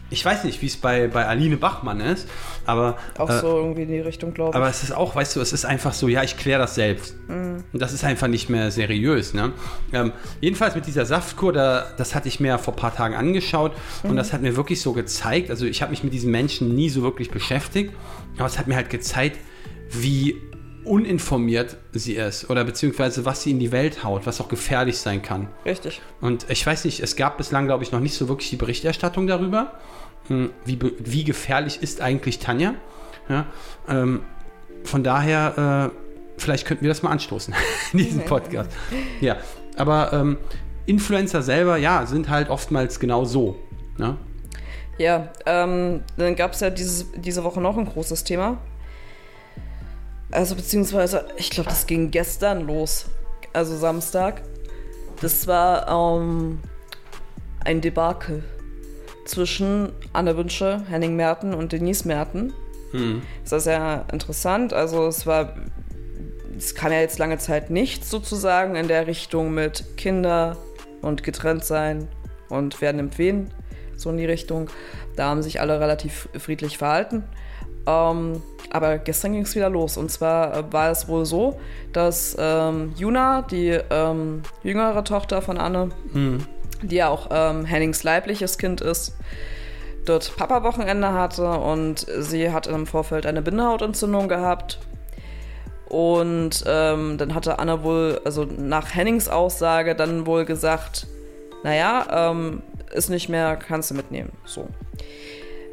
ich 0.08 0.24
weiß 0.24 0.44
nicht, 0.44 0.62
wie 0.62 0.66
es 0.66 0.76
bei, 0.76 1.08
bei 1.08 1.26
Aline 1.26 1.56
Bachmann 1.56 2.00
ist, 2.00 2.28
aber 2.64 2.96
Auch 3.18 3.28
äh, 3.28 3.40
so 3.40 3.56
irgendwie 3.58 3.82
in 3.82 3.88
die 3.88 4.00
Richtung, 4.00 4.34
glaube 4.34 4.50
ich. 4.50 4.56
aber 4.56 4.68
es 4.68 4.82
ist 4.82 4.92
auch, 4.92 5.16
weißt 5.16 5.34
du, 5.36 5.40
es 5.40 5.52
ist 5.52 5.64
einfach 5.64 5.92
so, 5.92 6.08
ja, 6.08 6.22
ich 6.22 6.36
kläre 6.36 6.60
das 6.60 6.74
selbst. 6.76 7.16
Und 7.28 7.64
das 7.72 7.92
ist 7.92 8.04
einfach 8.04 8.28
nicht 8.28 8.48
mehr 8.48 8.70
seriös. 8.70 9.34
Ne? 9.34 9.52
Ähm, 9.92 10.12
jedenfalls 10.40 10.74
mit 10.76 10.86
dieser 10.86 11.06
Saftkur, 11.06 11.52
da, 11.52 11.86
das 11.96 12.14
hatte 12.14 12.28
ich 12.28 12.38
mir 12.38 12.58
vor 12.58 12.74
ein 12.74 12.76
paar 12.76 12.94
Tagen 12.94 13.14
angeschaut 13.14 13.72
und 14.04 14.16
das 14.16 14.32
hat 14.32 14.42
mir 14.42 14.56
wirklich 14.56 14.80
so 14.80 14.92
gezeigt, 14.92 15.50
also 15.50 15.66
ich 15.66 15.82
habe 15.82 15.90
mich 15.90 16.04
mit 16.04 16.12
diesen 16.12 16.30
Menschen 16.30 16.74
nie 16.74 16.88
so 16.88 17.02
wirklich 17.02 17.30
beschäftigt, 17.30 17.92
aber 18.36 18.46
es 18.46 18.58
hat 18.58 18.68
mir 18.68 18.76
halt 18.76 18.90
gezeigt, 18.90 19.38
wie 19.90 20.36
uninformiert 20.86 21.76
sie 21.92 22.14
ist 22.14 22.48
oder 22.48 22.64
beziehungsweise 22.64 23.24
was 23.24 23.42
sie 23.42 23.50
in 23.50 23.58
die 23.58 23.72
Welt 23.72 24.04
haut, 24.04 24.26
was 24.26 24.40
auch 24.40 24.48
gefährlich 24.48 24.98
sein 24.98 25.22
kann. 25.22 25.48
Richtig. 25.64 26.00
Und 26.20 26.46
ich 26.48 26.64
weiß 26.66 26.84
nicht, 26.84 27.00
es 27.00 27.16
gab 27.16 27.36
bislang, 27.38 27.66
glaube 27.66 27.84
ich, 27.84 27.92
noch 27.92 28.00
nicht 28.00 28.14
so 28.14 28.28
wirklich 28.28 28.50
die 28.50 28.56
Berichterstattung 28.56 29.26
darüber. 29.26 29.72
Hm, 30.28 30.50
Wie, 30.64 30.78
wie 30.98 31.24
gefährlich 31.24 31.82
ist 31.82 32.00
eigentlich 32.00 32.38
Tanja? 32.38 32.74
Ja, 33.28 33.46
ähm, 33.88 34.22
von 34.84 35.02
daher, 35.02 35.90
äh, 35.92 36.40
vielleicht 36.40 36.66
könnten 36.66 36.82
wir 36.82 36.88
das 36.88 37.02
mal 37.02 37.10
anstoßen 37.10 37.54
in 37.92 37.98
diesem 37.98 38.24
Podcast. 38.24 38.70
Ja, 39.20 39.36
aber 39.76 40.12
ähm, 40.12 40.38
Influencer 40.86 41.42
selber, 41.42 41.76
ja, 41.76 42.06
sind 42.06 42.28
halt 42.28 42.48
oftmals 42.48 43.00
genau 43.00 43.24
so. 43.24 43.56
Ne? 43.98 44.16
Ja, 44.98 45.28
ähm, 45.44 46.02
dann 46.16 46.36
gab 46.36 46.52
es 46.52 46.60
ja 46.60 46.70
dieses, 46.70 47.06
diese 47.16 47.44
Woche 47.44 47.60
noch 47.60 47.76
ein 47.76 47.84
großes 47.84 48.24
Thema. 48.24 48.58
Also 50.30 50.54
beziehungsweise, 50.56 51.26
ich 51.36 51.50
glaube, 51.50 51.68
das 51.70 51.86
ging 51.86 52.10
gestern 52.10 52.66
los, 52.66 53.06
also 53.52 53.76
Samstag. 53.76 54.42
Das 55.20 55.46
war 55.46 55.88
ähm, 55.88 56.60
ein 57.64 57.80
Debakel 57.80 58.42
zwischen 59.24 59.92
Anne 60.12 60.36
Wünsche, 60.36 60.82
Henning 60.88 61.16
Merten 61.16 61.54
und 61.54 61.72
Denise 61.72 62.06
Merten. 62.06 62.52
Das 63.42 63.52
war 63.52 63.60
sehr 63.60 64.04
interessant. 64.12 64.72
Also 64.72 65.06
es 65.06 65.26
war, 65.26 65.56
es 66.56 66.74
kam 66.74 66.92
ja 66.92 67.00
jetzt 67.00 67.18
lange 67.18 67.38
Zeit 67.38 67.70
nichts 67.70 68.10
sozusagen 68.10 68.76
in 68.76 68.88
der 68.88 69.06
Richtung 69.06 69.52
mit 69.54 69.96
Kinder 69.96 70.56
und 71.02 71.22
getrennt 71.22 71.64
sein 71.64 72.08
und 72.48 72.80
wer 72.80 72.92
nimmt 72.92 73.18
wen, 73.18 73.50
so 73.96 74.10
in 74.10 74.16
die 74.16 74.24
Richtung. 74.26 74.70
Da 75.16 75.28
haben 75.28 75.42
sich 75.42 75.60
alle 75.60 75.80
relativ 75.80 76.28
friedlich 76.38 76.78
verhalten. 76.78 77.24
Ähm, 77.86 78.42
aber 78.70 78.98
gestern 78.98 79.32
ging 79.32 79.42
es 79.42 79.54
wieder 79.54 79.70
los. 79.70 79.96
Und 79.96 80.10
zwar 80.10 80.56
äh, 80.56 80.72
war 80.72 80.90
es 80.90 81.08
wohl 81.08 81.24
so, 81.24 81.58
dass 81.92 82.36
ähm, 82.38 82.92
Juna, 82.96 83.42
die 83.42 83.78
ähm, 83.90 84.42
jüngere 84.62 85.04
Tochter 85.04 85.42
von 85.42 85.58
Anne, 85.58 85.90
die 86.82 86.96
ja 86.96 87.08
auch 87.08 87.28
ähm, 87.30 87.64
Hennings 87.64 88.02
leibliches 88.02 88.58
Kind 88.58 88.80
ist, 88.80 89.16
dort 90.04 90.36
Papa-Wochenende 90.36 91.12
hatte 91.12 91.48
und 91.48 92.06
sie 92.18 92.50
hat 92.50 92.66
im 92.66 92.86
Vorfeld 92.86 93.26
eine 93.26 93.42
Bindehautentzündung 93.42 94.28
gehabt. 94.28 94.78
Und 95.88 96.64
ähm, 96.66 97.16
dann 97.16 97.34
hatte 97.34 97.58
Anna 97.58 97.82
wohl, 97.84 98.20
also 98.24 98.44
nach 98.44 98.94
Hennings 98.94 99.28
Aussage, 99.28 99.94
dann 99.94 100.26
wohl 100.26 100.44
gesagt, 100.44 101.06
naja, 101.62 102.30
ähm, 102.30 102.62
ist 102.92 103.08
nicht 103.08 103.28
mehr, 103.28 103.56
kannst 103.56 103.90
du 103.90 103.94
mitnehmen. 103.94 104.32
So. 104.44 104.68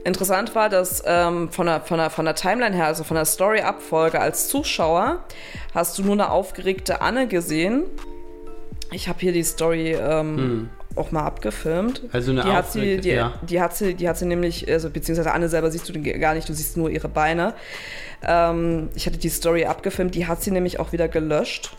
Interessant 0.05 0.53
war, 0.53 0.69
dass 0.69 1.01
ähm, 1.05 1.49
von, 1.49 1.65
der, 1.65 1.81
von, 1.81 1.97
der, 1.97 2.09
von 2.09 2.25
der 2.25 2.35
Timeline 2.35 2.75
her, 2.75 2.87
also 2.87 3.03
von 3.03 3.15
der 3.15 3.25
Story-Abfolge 3.25 4.19
als 4.19 4.49
Zuschauer, 4.49 5.23
hast 5.73 5.97
du 5.97 6.03
nur 6.03 6.13
eine 6.13 6.29
aufgeregte 6.29 7.01
Anne 7.01 7.27
gesehen. 7.27 7.83
Ich 8.91 9.07
habe 9.07 9.19
hier 9.19 9.31
die 9.31 9.43
Story 9.43 9.93
ähm, 9.93 10.69
auch 10.95 11.11
mal 11.11 11.23
abgefilmt. 11.23 12.03
Also 12.11 12.31
eine 12.31 12.43
die 12.43 12.51
hat 12.51 12.71
sie, 12.71 12.97
die, 12.97 13.09
ja. 13.09 13.33
die 13.41 13.61
hat 13.61 13.75
sie, 13.75 13.93
die 13.93 14.07
hat 14.07 14.17
sie 14.17 14.25
nämlich, 14.25 14.69
also 14.69 14.89
beziehungsweise 14.89 15.31
Anne 15.31 15.49
selber 15.49 15.71
siehst 15.71 15.87
du 15.87 15.93
den 15.93 16.03
gar 16.19 16.33
nicht, 16.35 16.47
du 16.49 16.53
siehst 16.53 16.77
nur 16.77 16.89
ihre 16.89 17.07
Beine. 17.07 17.53
Ähm, 18.25 18.89
ich 18.95 19.05
hatte 19.05 19.17
die 19.17 19.29
Story 19.29 19.65
abgefilmt, 19.65 20.15
die 20.15 20.27
hat 20.27 20.43
sie 20.43 20.51
nämlich 20.51 20.79
auch 20.79 20.91
wieder 20.91 21.07
gelöscht. 21.07 21.75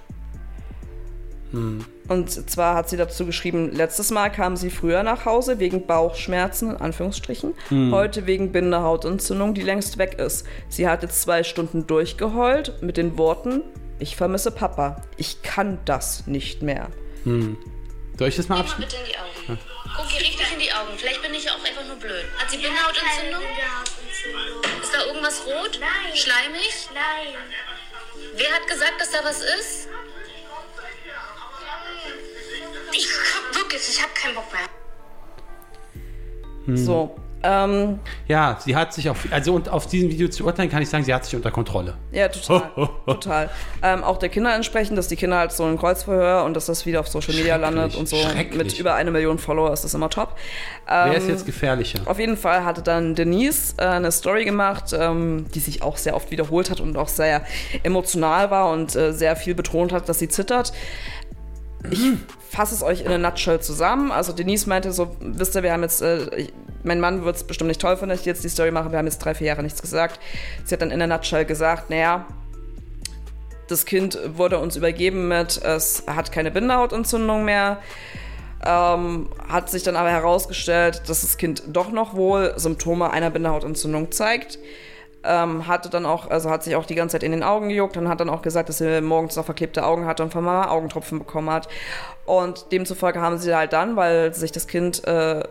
Und 2.09 2.51
zwar 2.51 2.75
hat 2.75 2.89
sie 2.89 2.97
dazu 2.97 3.25
geschrieben, 3.27 3.71
letztes 3.73 4.11
Mal 4.11 4.31
kam 4.31 4.57
sie 4.57 4.71
früher 4.71 5.03
nach 5.03 5.25
Hause 5.25 5.59
wegen 5.59 5.87
Bauchschmerzen, 5.87 6.71
in 6.71 6.77
Anführungsstrichen, 6.77 7.55
heute 7.93 8.27
wegen 8.27 8.53
Bindehautentzündung, 8.53 9.55
die 9.55 9.63
längst 9.63 9.99
weg 9.99 10.19
ist. 10.19 10.47
Sie 10.69 10.89
hat 10.89 11.03
jetzt 11.03 11.23
zwei 11.23 11.43
Stunden 11.45 11.87
durchgeheult 11.87 12.83
mit 12.83 12.97
den 12.97 13.17
Worten, 13.19 13.63
ich 13.99 14.17
vermisse 14.17 14.51
Papa, 14.51 15.03
ich 15.17 15.43
kann 15.43 15.79
das 15.85 16.27
nicht 16.27 16.63
mehr. 16.63 16.89
Soll 17.25 18.29
ich 18.29 18.37
das 18.37 18.49
mal 18.49 18.57
Guck 18.63 18.79
mal 18.79 18.85
abschließen? 18.85 18.85
bitte 18.85 18.97
in 18.97 19.05
die 19.11 19.17
Augen. 19.19 19.59
Guck 19.97 20.15
ihr 20.15 20.21
richtig 20.21 20.53
in 20.53 20.59
die 20.61 20.73
Augen. 20.73 20.91
Vielleicht 20.97 21.23
bin 21.23 21.35
ich 21.35 21.45
ja 21.45 21.53
auch 21.53 21.65
einfach 21.65 21.87
nur 21.87 21.97
blöd. 21.97 22.25
Hat 22.39 22.51
sie 22.51 22.59
Bindehautentzündung? 22.59 23.43
Ist 24.83 24.93
da 24.95 25.07
irgendwas 25.07 25.47
rot? 25.47 25.79
Nein. 25.81 26.17
Schleimig? 26.17 26.89
Nein. 26.93 27.35
Wer 28.37 28.51
hat 28.53 28.67
gesagt, 28.67 29.01
dass 29.01 29.11
da 29.11 29.19
was 29.23 29.41
ist? 29.41 29.89
Ich 32.97 33.09
wirklich, 33.53 33.83
ich 33.89 34.01
habe 34.03 34.13
keinen 34.15 34.35
Bock 34.35 34.45
mehr. 34.53 34.69
So, 36.77 37.17
ähm, 37.45 37.99
Ja, 38.27 38.59
sie 38.65 38.75
hat 38.75 38.95
sich 38.95 39.11
auf, 39.11 39.27
also 39.31 39.53
und 39.55 39.69
auf 39.69 39.87
diesem 39.87 40.09
Video 40.09 40.29
zu 40.29 40.47
urteilen, 40.47 40.71
kann 40.71 40.81
ich 40.83 40.89
sagen, 40.89 41.05
sie 41.05 41.13
hat 41.13 41.27
sich 41.27 41.37
unter 41.37 41.51
Kontrolle. 41.51 41.95
Ja, 42.11 42.29
total. 42.29 42.71
total. 43.07 43.51
Ähm, 43.83 44.03
auch 44.03 44.17
der 44.17 44.31
Kinder 44.31 44.55
entsprechend, 44.55 44.97
dass 44.97 45.09
die 45.09 45.17
Kinder 45.17 45.37
halt 45.37 45.53
so 45.53 45.65
ein 45.65 45.77
Kreuzverhör 45.77 46.45
und 46.45 46.55
dass 46.55 46.67
das 46.67 46.87
wieder 46.87 47.01
auf 47.01 47.09
Social 47.09 47.35
Media 47.35 47.57
landet 47.57 47.97
und 47.97 48.09
so. 48.09 48.17
schrecklich. 48.17 48.57
Mit 48.57 48.79
über 48.79 48.95
eine 48.95 49.11
Million 49.11 49.39
Follower 49.39 49.73
ist 49.73 49.85
das 49.85 49.93
immer 49.93 50.09
top. 50.09 50.37
Ähm, 50.89 51.11
Wer 51.11 51.19
ist 51.19 51.29
jetzt 51.29 51.45
gefährlicher? 51.45 52.01
Auf 52.07 52.19
jeden 52.19 52.39
Fall 52.39 52.65
hatte 52.65 52.81
dann 52.81 53.15
Denise 53.15 53.75
äh, 53.77 53.85
eine 53.85 54.11
Story 54.11 54.47
gemacht, 54.47 54.95
ähm, 54.99 55.45
die 55.55 55.61
sich 55.61 55.83
auch 55.83 55.99
sehr 55.99 56.17
oft 56.17 56.31
wiederholt 56.31 56.71
hat 56.71 56.81
und 56.81 56.97
auch 56.97 57.09
sehr 57.09 57.43
emotional 57.83 58.51
war 58.51 58.71
und 58.71 58.97
äh, 58.97 59.13
sehr 59.13 59.37
viel 59.37 59.55
betont 59.55 59.93
hat, 59.93 60.09
dass 60.09 60.19
sie 60.19 60.29
zittert. 60.29 60.73
Ich 61.91 62.01
fasse 62.51 62.75
es 62.75 62.83
euch 62.83 63.03
in 63.03 63.13
a 63.13 63.19
nutshell 63.19 63.61
zusammen. 63.61 64.11
Also 64.11 64.33
Denise 64.33 64.69
meinte 64.69 64.93
so, 64.93 65.17
wisst 65.21 65.55
ihr, 65.55 65.63
wir 65.63 65.73
haben 65.73 65.83
jetzt, 65.83 66.03
äh, 66.03 66.49
mein 66.83 67.01
Mann 67.01 67.25
wird 67.25 67.37
es 67.37 67.45
bestimmt 67.45 67.69
nicht 67.69 67.81
toll 67.81 67.97
finden, 67.97 68.11
dass 68.11 68.21
ich 68.21 68.27
jetzt 68.27 68.45
die 68.45 68.49
Story 68.49 68.71
mache, 68.71 68.91
wir 68.91 68.99
haben 68.99 69.07
jetzt 69.07 69.19
drei, 69.19 69.35
vier 69.35 69.49
Jahre 69.49 69.63
nichts 69.63 69.83
gesagt. 69.83 70.21
Sie 70.65 70.75
hat 70.75 70.83
dann 70.83 70.91
in 70.91 71.03
a 71.03 71.07
nutshell 71.07 71.45
gesagt, 71.45 71.91
naja, 71.91 72.27
das 73.69 73.87
Kind 73.87 74.19
wurde 74.37 74.59
uns 74.59 74.77
übergeben 74.77 75.29
mit, 75.29 75.63
es 75.63 76.05
hat 76.07 76.33
keine 76.33 76.51
Bindehautentzündung 76.51 77.45
mehr. 77.45 77.79
Ähm, 78.67 79.29
hat 79.47 79.71
sich 79.71 79.83
dann 79.83 79.97
aber 79.97 80.11
herausgestellt, 80.11 81.03
dass 81.07 81.21
das 81.21 81.37
Kind 81.37 81.65
doch 81.67 81.91
noch 81.93 82.15
wohl 82.15 82.55
Symptome 82.57 83.11
einer 83.11 83.31
Bindehautentzündung 83.31 84.11
zeigt. 84.11 84.59
Ähm, 85.27 85.67
hatte 85.67 85.89
dann 85.89 86.05
auch, 86.05 86.29
also 86.29 86.51
hat 86.51 86.63
sich 86.63 86.77
auch 86.77 86.85
die 86.85 86.95
ganze 86.95 87.15
Zeit 87.15 87.23
in 87.23 87.33
den 87.33 87.43
Augen 87.43 87.71
gejuckt 87.71 87.97
und 87.97 88.09
hat 88.09 88.21
dann 88.21 88.29
auch 88.29 88.43
gesagt, 88.43 88.69
dass 88.69 88.79
sie 88.79 89.01
morgens 89.01 89.37
noch 89.37 89.45
verklebte 89.45 89.85
Augen 89.85 90.07
hatte 90.07 90.23
und 90.23 90.33
von 90.33 90.45
Mama 90.45 90.69
Augentropfen 90.69 91.21
bekommen 91.21 91.51
hat. 91.51 91.69
Und 92.27 92.73
demzufolge 92.73 93.21
haben 93.21 93.39
sie 93.39 93.55
halt 93.55 93.73
dann, 93.73 93.97
weil 93.97 94.35
sich 94.35 94.53
das 94.53 94.67
Kind, 94.67 95.07
äh, 95.07 95.43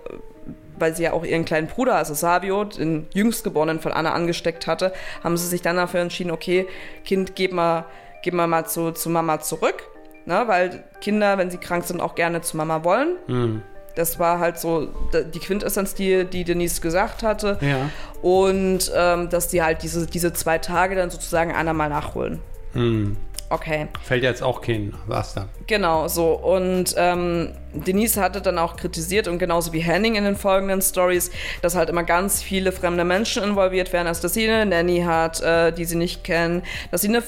weil 0.78 0.96
sie 0.96 1.04
ja 1.04 1.14
auch 1.14 1.24
ihren 1.24 1.46
kleinen 1.46 1.68
Bruder, 1.68 1.96
also 1.96 2.14
Savio, 2.14 2.66
den 2.66 3.08
jüngstgeborenen 3.14 3.80
von 3.80 3.92
Anna 3.92 4.14
angesteckt 4.14 4.68
hatte, 4.68 4.94
haben 5.24 5.38
sie 5.38 5.48
sich 5.48 5.62
dann 5.62 5.78
dafür 5.78 6.02
entschieden, 6.02 6.32
okay, 6.32 6.68
Kind, 7.04 7.36
gib 7.36 7.52
mal, 7.52 7.86
gib 8.22 8.34
mal, 8.34 8.48
mal 8.48 8.66
zu, 8.66 8.92
zu 8.92 9.10
Mama 9.10 9.40
zurück. 9.40 9.90
Ne, 10.26 10.44
weil 10.46 10.86
Kinder, 11.02 11.38
wenn 11.38 11.52
sie 11.52 11.58
krank 11.58 11.84
sind, 11.84 12.00
auch 12.00 12.16
gerne 12.16 12.40
zu 12.40 12.56
Mama 12.56 12.86
wollen. 12.86 13.18
Das 13.96 14.18
war 14.20 14.40
halt 14.40 14.58
so 14.58 14.88
die 15.34 15.40
Quintessenz, 15.40 15.94
die, 15.94 16.26
die 16.26 16.44
Denise 16.44 16.82
gesagt 16.82 17.24
hatte. 17.24 17.58
Ja. 17.62 17.90
Und 18.22 18.92
ähm, 18.96 19.30
dass 19.30 19.50
die 19.50 19.62
halt 19.62 19.84
diese, 19.84 20.08
diese 20.08 20.34
zwei 20.34 20.58
Tage 20.58 20.96
dann 20.96 21.10
sozusagen 21.10 21.52
einer 21.52 21.74
mal 21.74 21.90
nachholen. 21.90 22.40
Okay. 23.50 23.88
Fällt 24.04 24.24
jetzt 24.24 24.42
auch 24.42 24.62
kein 24.62 24.94
was 25.08 25.34
da. 25.34 25.48
Genau, 25.68 26.08
so. 26.08 26.34
Und 26.34 26.96
ähm, 26.98 27.54
Denise 27.74 28.18
hatte 28.18 28.42
dann 28.42 28.58
auch 28.58 28.76
kritisiert 28.76 29.28
und 29.28 29.40
genauso 29.40 29.74
wie 29.74 29.80
Henning 29.80 30.16
in 30.16 30.24
den 30.24 30.36
folgenden 30.36 30.82
Stories, 30.82 31.32
dass 31.62 31.76
halt 31.76 31.90
immer 31.90 32.04
ganz 32.04 32.42
viele 32.42 32.72
fremde 32.72 33.04
Menschen 33.04 33.44
involviert 33.44 33.92
werden, 33.94 34.08
also 34.08 34.22
dass 34.22 34.34
sie 34.34 34.48
eine 34.50 34.66
Nanny 34.66 35.02
hat, 35.02 35.42
äh, 35.42 35.72
die 35.72 35.86
sie 35.86 35.96
nicht 35.96 36.24
kennen, 36.24 36.64
dass 36.92 37.02
sie, 37.02 37.10
eine 37.10 37.24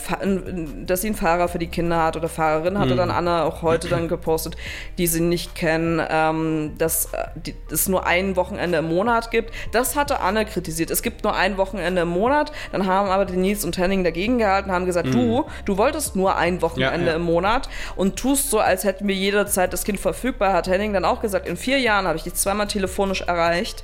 dass 0.86 1.01
sie 1.01 1.08
einen 1.08 1.15
Fahrer 1.15 1.47
für 1.47 1.60
die 1.60 1.67
Kinder 1.67 2.04
hat 2.04 2.15
oder 2.15 2.30
Fahrerin, 2.30 2.78
hatte 2.78 2.95
dann 2.95 3.12
Anna 3.12 3.43
auch 3.43 3.62
heute 3.62 3.88
dann 3.88 4.08
gepostet, 4.08 4.56
die 4.97 5.08
sie 5.08 5.21
nicht 5.21 5.56
kennen, 5.56 6.01
ähm, 6.10 6.73
dass 6.78 7.06
äh, 7.13 7.28
die, 7.36 7.56
es 7.71 7.88
nur 7.88 8.06
ein 8.06 8.36
Wochenende 8.36 8.80
im 8.80 8.86
Monat 8.86 9.32
gibt. 9.32 9.51
Das 9.71 9.95
hatte 9.95 10.19
Anne 10.19 10.45
kritisiert. 10.45 10.91
Es 10.91 11.01
gibt 11.01 11.23
nur 11.23 11.36
ein 11.36 11.58
Wochenende 11.58 12.04
im 12.04 12.10
Monat. 12.10 12.51
Dann 12.71 12.86
haben 12.86 13.10
aber 13.10 13.25
Denise 13.25 13.65
und 13.65 13.78
Henning 13.78 14.04
dagegen 14.04 14.38
gehalten, 14.38 14.71
haben 14.71 14.86
gesagt, 14.86 15.13
du, 15.13 15.45
du 15.65 15.78
wolltest 15.78 16.14
nur 16.15 16.36
ein 16.36 16.62
Wochenende 16.62 17.06
Ja, 17.06 17.12
ja. 17.12 17.15
im 17.15 17.23
Monat 17.23 17.69
und 17.95 18.17
tust 18.17 18.49
so, 18.49 18.60
als 18.60 18.84
hätten 18.84 19.08
wir 19.08 19.15
jederzeit 19.15 19.73
das 19.73 19.84
Kind 19.84 19.99
verfügbar, 19.99 20.54
hat 20.54 20.67
Henning 20.67 20.93
dann 20.93 21.06
auch 21.06 21.21
gesagt, 21.21 21.47
in 21.47 21.58
vier 21.58 21.80
Jahren 21.80 22.08
habe 22.08 22.17
ich 22.17 22.23
dich 22.23 22.36
zweimal 22.36 22.67
telefonisch 22.67 23.21
erreicht. 23.21 23.84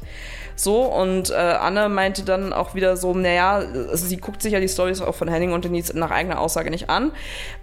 So, 0.61 0.83
und 0.83 1.31
äh, 1.31 1.33
Anne 1.33 1.89
meinte 1.89 2.21
dann 2.21 2.53
auch 2.53 2.75
wieder 2.75 2.95
so, 2.95 3.15
naja, 3.15 3.63
also 3.89 4.05
sie 4.05 4.17
guckt 4.17 4.43
sich 4.43 4.53
ja 4.53 4.59
die 4.59 4.69
Stories 4.69 5.01
auch 5.01 5.15
von 5.15 5.27
Henning 5.27 5.53
und 5.53 5.65
Denise 5.65 5.97
nach 5.97 6.11
eigener 6.11 6.39
Aussage 6.39 6.69
nicht 6.69 6.87
an. 6.87 7.13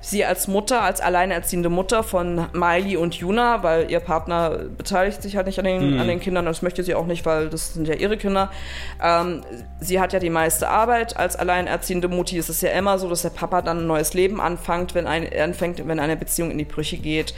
Sie 0.01 0.25
als 0.25 0.49
Mutter, 0.49 0.83
als 0.83 1.01
alleinerziehende 1.01 1.69
Mutter 1.69 2.03
von 2.03 2.49
Miley 2.53 2.97
und 2.97 3.15
Juna, 3.15 3.63
weil 3.63 3.89
ihr 3.89 4.01
Partner 4.01 4.59
beteiligt 4.77 5.23
sich 5.23 5.37
halt 5.37 5.47
nicht 5.47 5.61
an 5.61 5.65
den, 5.65 6.01
an 6.01 6.09
den 6.09 6.19
Kindern, 6.19 6.45
das 6.45 6.61
möchte 6.61 6.83
sie 6.83 6.97
auch 6.97 7.07
nicht, 7.07 7.25
weil 7.25 7.49
das 7.51 7.75
sind 7.75 7.87
ja 7.87 7.95
ihre 7.95 8.17
Kinder. 8.17 8.51
Ähm, 9.01 9.45
sie 9.79 10.01
hat 10.01 10.13
ja 10.13 10.19
die 10.19 10.29
meiste 10.29 10.69
Arbeit. 10.69 11.17
Als 11.17 11.37
alleinerziehende 11.37 12.09
Mutti 12.09 12.37
ist 12.37 12.49
es 12.49 12.63
ja 12.63 12.71
immer 12.71 12.99
so, 12.99 13.09
dass 13.09 13.23
der 13.23 13.31
Papa 13.31 13.63
dann 13.63 13.79
ein 13.79 13.87
neues 13.87 14.13
Leben 14.15 14.41
anfängt, 14.41 14.97
wenn, 14.97 15.07
ein, 15.07 15.33
anfängt, 15.41 15.87
wenn 15.87 16.01
eine 16.01 16.17
Beziehung 16.17 16.51
in 16.51 16.59
die 16.59 16.65
Brüche 16.65 16.97
geht 16.97 17.33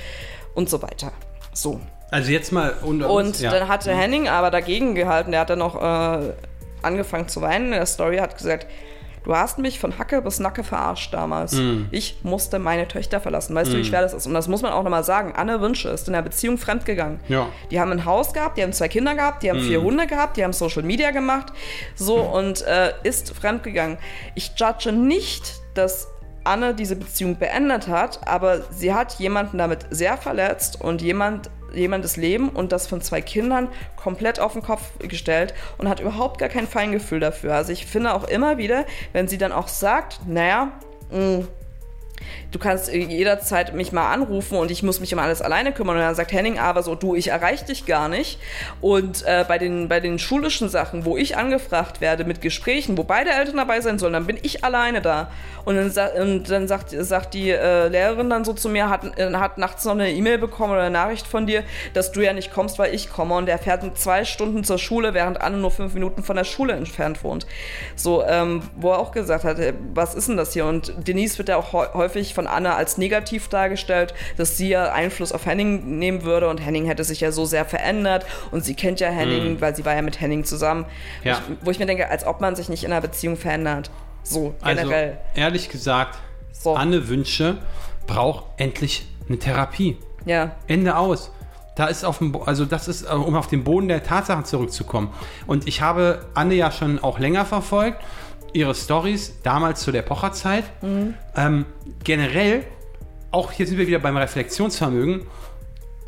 und 0.55 0.71
so 0.71 0.81
weiter. 0.81 1.13
So. 1.53 1.81
Also 2.11 2.31
jetzt 2.33 2.53
mal 2.53 2.75
unter 2.83 3.11
Und 3.11 3.27
uns, 3.27 3.41
ja. 3.41 3.51
dann 3.51 3.69
hatte 3.69 3.95
Henning 3.95 4.29
aber 4.29 4.51
dagegen 4.51 4.95
gehalten. 4.95 5.31
Der 5.31 5.41
hat 5.41 5.51
dann 5.51 5.61
noch 5.61 5.81
äh, 5.81 6.33
angefangen 6.83 7.29
zu 7.29 7.41
weinen. 7.41 7.67
In 7.67 7.73
der 7.73 7.87
Story 7.87 8.19
hat 8.19 8.37
gesagt, 8.37 8.67
du 9.25 9.37
hast 9.37 9.59
mich 9.59 9.79
von 9.79 9.99
Hacke 9.99 10.21
bis 10.23 10.41
Nacke 10.41 10.65
verarscht 10.65 11.13
damals. 11.15 11.53
Hm. 11.53 11.89
Ich 11.91 12.19
musste 12.23 12.59
meine 12.59 12.89
Töchter 12.89 13.21
verlassen. 13.21 13.55
Weißt 13.55 13.73
du, 13.73 13.77
wie 13.77 13.85
schwer 13.85 14.01
das 14.03 14.13
ist? 14.15 14.27
Und 14.27 14.35
das 14.35 14.49
muss 14.49 14.63
man 14.63 14.73
auch 14.73 14.83
nochmal 14.83 15.05
sagen. 15.05 15.35
Anne 15.37 15.61
Wünsche 15.61 15.89
ist 15.91 16.09
in 16.09 16.15
der 16.15 16.23
Beziehung 16.23 16.59
fremdgegangen. 16.59 17.21
Ja. 17.29 17.49
Die 17.71 17.79
haben 17.79 17.93
ein 17.93 18.05
Haus 18.05 18.33
gehabt, 18.33 18.59
die 18.59 18.63
haben 18.63 18.73
zwei 18.73 18.89
Kinder 18.89 19.15
gehabt, 19.15 19.43
die 19.43 19.51
haben 19.51 19.59
Hm. 19.61 19.67
vier 19.67 19.83
Hunde 19.83 20.07
gehabt, 20.07 20.37
die 20.37 20.43
haben 20.45 20.53
Social 20.53 20.83
Media 20.83 21.11
gemacht. 21.13 21.53
So 21.95 22.17
und 22.17 22.63
äh, 22.63 22.93
ist 23.05 23.35
fremdgegangen. 23.37 23.99
Ich 24.35 24.53
judge 24.57 24.91
nicht, 24.91 25.61
dass 25.75 26.09
Anne 26.43 26.75
diese 26.75 26.97
Beziehung 26.97 27.37
beendet 27.39 27.87
hat, 27.87 28.27
aber 28.27 28.63
sie 28.73 28.95
hat 28.95 29.15
jemanden 29.21 29.59
damit 29.59 29.87
sehr 29.91 30.17
verletzt 30.17 30.81
und 30.81 31.03
jemand 31.03 31.51
jemandes 31.75 32.17
Leben 32.17 32.49
und 32.49 32.73
das 32.73 32.87
von 32.87 33.01
zwei 33.01 33.21
Kindern 33.21 33.69
komplett 33.97 34.41
auf 34.41 34.53
den 34.53 34.63
Kopf 34.63 34.83
gestellt 34.99 35.55
und 35.79 35.89
hat 35.89 36.01
überhaupt 36.01 36.39
gar 36.39 36.49
kein 36.49 36.67
Feingefühl 36.67 37.21
dafür. 37.21 37.55
Also 37.55 37.73
ich 37.73 37.87
finde 37.87 38.15
auch 38.15 38.25
immer 38.25 38.59
wieder, 38.59 38.87
wenn 39.13 39.29
sie 39.29 39.39
dann 39.39 39.53
auch 39.53 39.69
sagt, 39.69 40.21
naja, 40.27 40.73
mh, 41.11 41.45
du 42.53 42.59
kannst 42.59 42.93
jederzeit 42.93 43.75
mich 43.75 43.93
mal 43.93 44.13
anrufen 44.13 44.59
und 44.59 44.71
ich 44.71 44.83
muss 44.83 45.01
mich 45.01 45.13
um 45.13 45.19
alles 45.21 45.43
alleine 45.43 45.73
kümmern. 45.73 45.97
Und 45.97 46.03
dann 46.03 46.15
sagt 46.15 46.33
Henning 46.33 46.59
aber 46.59 46.83
so, 46.83 46.95
du, 46.95 47.15
ich 47.15 47.29
erreiche 47.29 47.67
dich 47.67 47.87
gar 47.87 48.09
nicht. 48.09 48.39
Und 48.81 49.23
äh, 49.27 49.45
bei, 49.47 49.59
den, 49.59 49.89
bei 49.89 50.01
den 50.01 50.19
schulischen 50.19 50.69
Sachen, 50.69 51.05
wo 51.05 51.17
ich 51.17 51.37
angefragt 51.37 52.01
werde 52.01 52.25
mit 52.25 52.41
Gesprächen, 52.41 52.97
wo 52.99 53.05
beide 53.05 53.31
Eltern 53.31 53.57
dabei 53.57 53.81
sein 53.81 53.99
sollen, 53.99 54.13
dann 54.13 54.27
bin 54.27 54.39
ich 54.43 54.65
alleine 54.65 55.01
da. 55.01 55.31
Und 55.65 55.77
dann, 55.77 56.23
und 56.23 56.51
dann 56.51 56.69
sagt, 56.69 56.91
sagt 56.91 57.35
die 57.35 57.51
äh, 57.51 57.89
Lehrerin 57.89 58.31
dann 58.31 58.45
so 58.45 58.53
zu 58.53 58.69
mir, 58.69 58.89
hat, 58.89 59.19
äh, 59.19 59.33
hat 59.35 59.59
nachts 59.59 59.85
noch 59.85 59.93
eine 59.93 60.11
E-Mail 60.11 60.39
bekommen 60.39 60.73
oder 60.73 60.83
eine 60.83 60.91
Nachricht 60.91 61.27
von 61.27 61.47
dir, 61.47 61.65
dass 61.93 62.13
du 62.13 62.21
ja 62.21 62.33
nicht 62.33 62.53
kommst, 62.53 62.79
weil 62.79 62.95
ich 62.95 63.11
komme. 63.11 63.35
Und 63.35 63.49
er 63.49 63.59
fährt 63.59 63.81
zwei 63.99 64.25
Stunden 64.25 64.65
zur 64.65 64.79
Schule, 64.79 65.15
während 65.15 65.41
Anne 65.41 65.59
nur 65.59 65.71
fünf 65.71 65.95
Minuten 65.95 66.23
von 66.23 66.37
der 66.37 66.45
Schule 66.45 66.73
entfernt 66.73 67.23
wohnt. 67.25 67.47
So, 67.95 68.25
ähm, 68.25 68.63
wo 68.77 68.91
er 68.91 68.99
auch 68.99 69.13
gesagt 69.13 69.45
hat, 69.45 69.59
äh, 69.59 69.75
was 69.95 70.15
ist 70.15 70.29
denn 70.29 70.37
das 70.37 70.53
hier? 70.53 70.65
Und 70.65 70.93
Denise 71.07 71.39
wird 71.39 71.49
ja 71.49 71.57
auch 71.57 71.73
häu- 71.73 71.93
häufig 72.11 72.35
von 72.35 72.47
Anne 72.47 72.75
als 72.75 72.99
negativ 72.99 73.49
dargestellt, 73.49 74.15
dass 74.37 74.57
sie 74.57 74.71
ja 74.71 74.93
Einfluss 74.93 75.33
auf 75.33 75.47
Henning 75.47 75.99
nehmen 75.99 76.23
würde 76.25 76.49
und 76.49 76.59
Henning 76.59 76.87
hätte 76.87 77.05
sich 77.05 77.21
ja 77.21 77.31
so 77.33 77.45
sehr 77.45 77.65
verändert 77.65 78.27
und 78.51 78.65
sie 78.65 78.75
kennt 78.75 79.01
ja 79.01 79.09
Henning, 79.09 79.61
weil 79.61 79.75
sie 79.77 79.85
war 79.85 79.95
ja 79.95 80.03
mit 80.03 80.21
Henning 80.21 80.45
zusammen. 80.45 80.83
Mhm. 81.23 81.27
Ja. 81.29 81.35
Ich, 81.35 81.57
wo 81.67 81.71
ich 81.71 81.79
mir 81.79 81.87
denke, 81.87 82.09
als 82.09 82.27
ob 82.27 82.41
man 82.41 82.57
sich 82.57 82.69
nicht 82.69 82.85
in 82.85 82.93
einer 82.93 83.01
Beziehung 83.01 83.37
verändert. 83.37 83.91
So, 84.23 84.55
generell. 84.65 85.19
Also, 85.29 85.41
ehrlich 85.41 85.69
gesagt, 85.69 86.19
So. 86.53 86.75
Anne 86.75 87.09
Wünsche 87.09 87.59
braucht 88.07 88.45
endlich 88.57 89.07
eine 89.29 89.39
Therapie. 89.39 89.97
ja. 90.25 90.53
Ende 90.67 90.97
aus. 90.97 91.31
Da 91.77 91.87
ist 91.87 92.05
auf 92.05 92.19
dem, 92.19 92.37
also 92.45 92.65
das 92.67 92.89
ist, 92.89 93.05
äh, 93.05 93.15
um 93.15 93.37
auf 93.37 93.47
den 93.47 93.65
Boden 93.65 93.89
der 93.89 94.03
Tatsachen 94.03 94.45
zurückzukommen. 94.45 95.15
Und 95.47 95.67
ich 95.69 95.81
habe 95.81 96.27
Anne 96.35 96.55
ja 96.55 96.71
schon 96.73 96.99
auch 96.99 97.19
länger 97.19 97.47
verfolgt, 97.47 98.03
ihre 98.53 98.75
Stories 98.75 99.35
damals 99.43 99.81
zu 99.83 99.93
der 99.93 100.03
Pocherzeit. 100.03 100.65
Ähm, 101.37 101.67
generell, 102.05 102.65
auch 103.31 103.53
hier 103.53 103.67
sind 103.67 103.79
wir 103.79 103.87
wieder 103.87 103.99
beim 103.99 104.17
Reflexionsvermögen, 104.17 105.27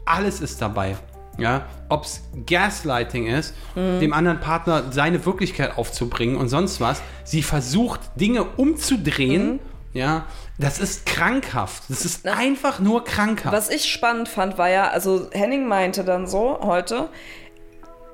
alles 0.04 0.40
ist 0.40 0.60
dabei. 0.60 0.96
Ja, 1.38 1.64
ob 1.88 2.04
es 2.04 2.22
Gaslighting 2.46 3.26
ist, 3.26 3.54
dem 3.74 4.12
anderen 4.12 4.38
Partner 4.40 4.92
seine 4.92 5.24
Wirklichkeit 5.24 5.78
aufzubringen 5.78 6.36
und 6.36 6.50
sonst 6.50 6.78
was. 6.78 7.00
Sie 7.24 7.42
versucht, 7.42 8.00
Dinge 8.16 8.44
umzudrehen. 8.44 9.58
Ja, 9.94 10.26
das 10.58 10.78
ist 10.78 11.06
krankhaft. 11.06 11.84
Das 11.88 12.04
ist 12.04 12.26
einfach 12.26 12.80
nur 12.80 13.04
krankhaft. 13.04 13.54
Was 13.54 13.70
ich 13.70 13.90
spannend 13.90 14.28
fand, 14.28 14.58
war 14.58 14.68
ja, 14.68 14.88
also 14.88 15.28
Henning 15.32 15.66
meinte 15.66 16.04
dann 16.04 16.26
so 16.26 16.60
heute, 16.62 17.08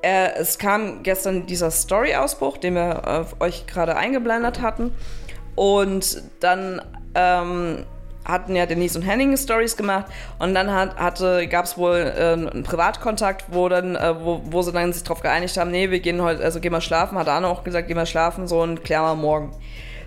äh, 0.03 0.33
es 0.37 0.59
kam 0.59 1.03
gestern 1.03 1.47
dieser 1.47 1.71
Story-Ausbruch, 1.71 2.59
den 2.59 2.75
wir 2.75 3.27
äh, 3.41 3.45
euch 3.45 3.67
gerade 3.67 3.97
eingeblendet 3.97 4.61
hatten. 4.61 4.93
Und 5.55 6.23
dann 6.41 6.81
ähm, 7.15 7.85
hatten 8.25 8.55
ja 8.55 8.67
Denise 8.67 8.97
und 8.97 9.03
Henning 9.03 9.37
Stories 9.37 9.77
gemacht 9.77 10.07
und 10.39 10.55
dann 10.55 10.71
hat, 10.71 10.97
gab 11.51 11.65
es 11.65 11.79
wohl 11.79 11.97
äh, 11.97 12.33
einen 12.33 12.63
Privatkontakt, 12.63 13.47
wo 13.49 13.69
dann, 13.69 13.97
äh, 13.97 14.15
wo, 14.23 14.43
wo 14.45 14.63
sie 14.63 14.71
dann 14.71 14.93
sich 14.93 15.03
darauf 15.03 15.23
geeinigt 15.23 15.57
haben, 15.57 15.71
nee, 15.71 15.91
wir 15.91 16.01
gehen 16.01 16.23
heute, 16.23 16.45
also 16.45 16.61
gehen 16.61 16.73
wir 16.73 16.83
schlafen, 16.83 17.19
hat 17.19 17.29
Anne 17.29 17.49
auch 17.49 17.65
gesagt, 17.65 17.89
gehen 17.89 17.97
wir 17.97 18.07
schlafen, 18.07 18.47
so 18.47 18.61
und 18.61 18.85
klären 18.85 19.05
wir 19.05 19.15
morgen. 19.15 19.53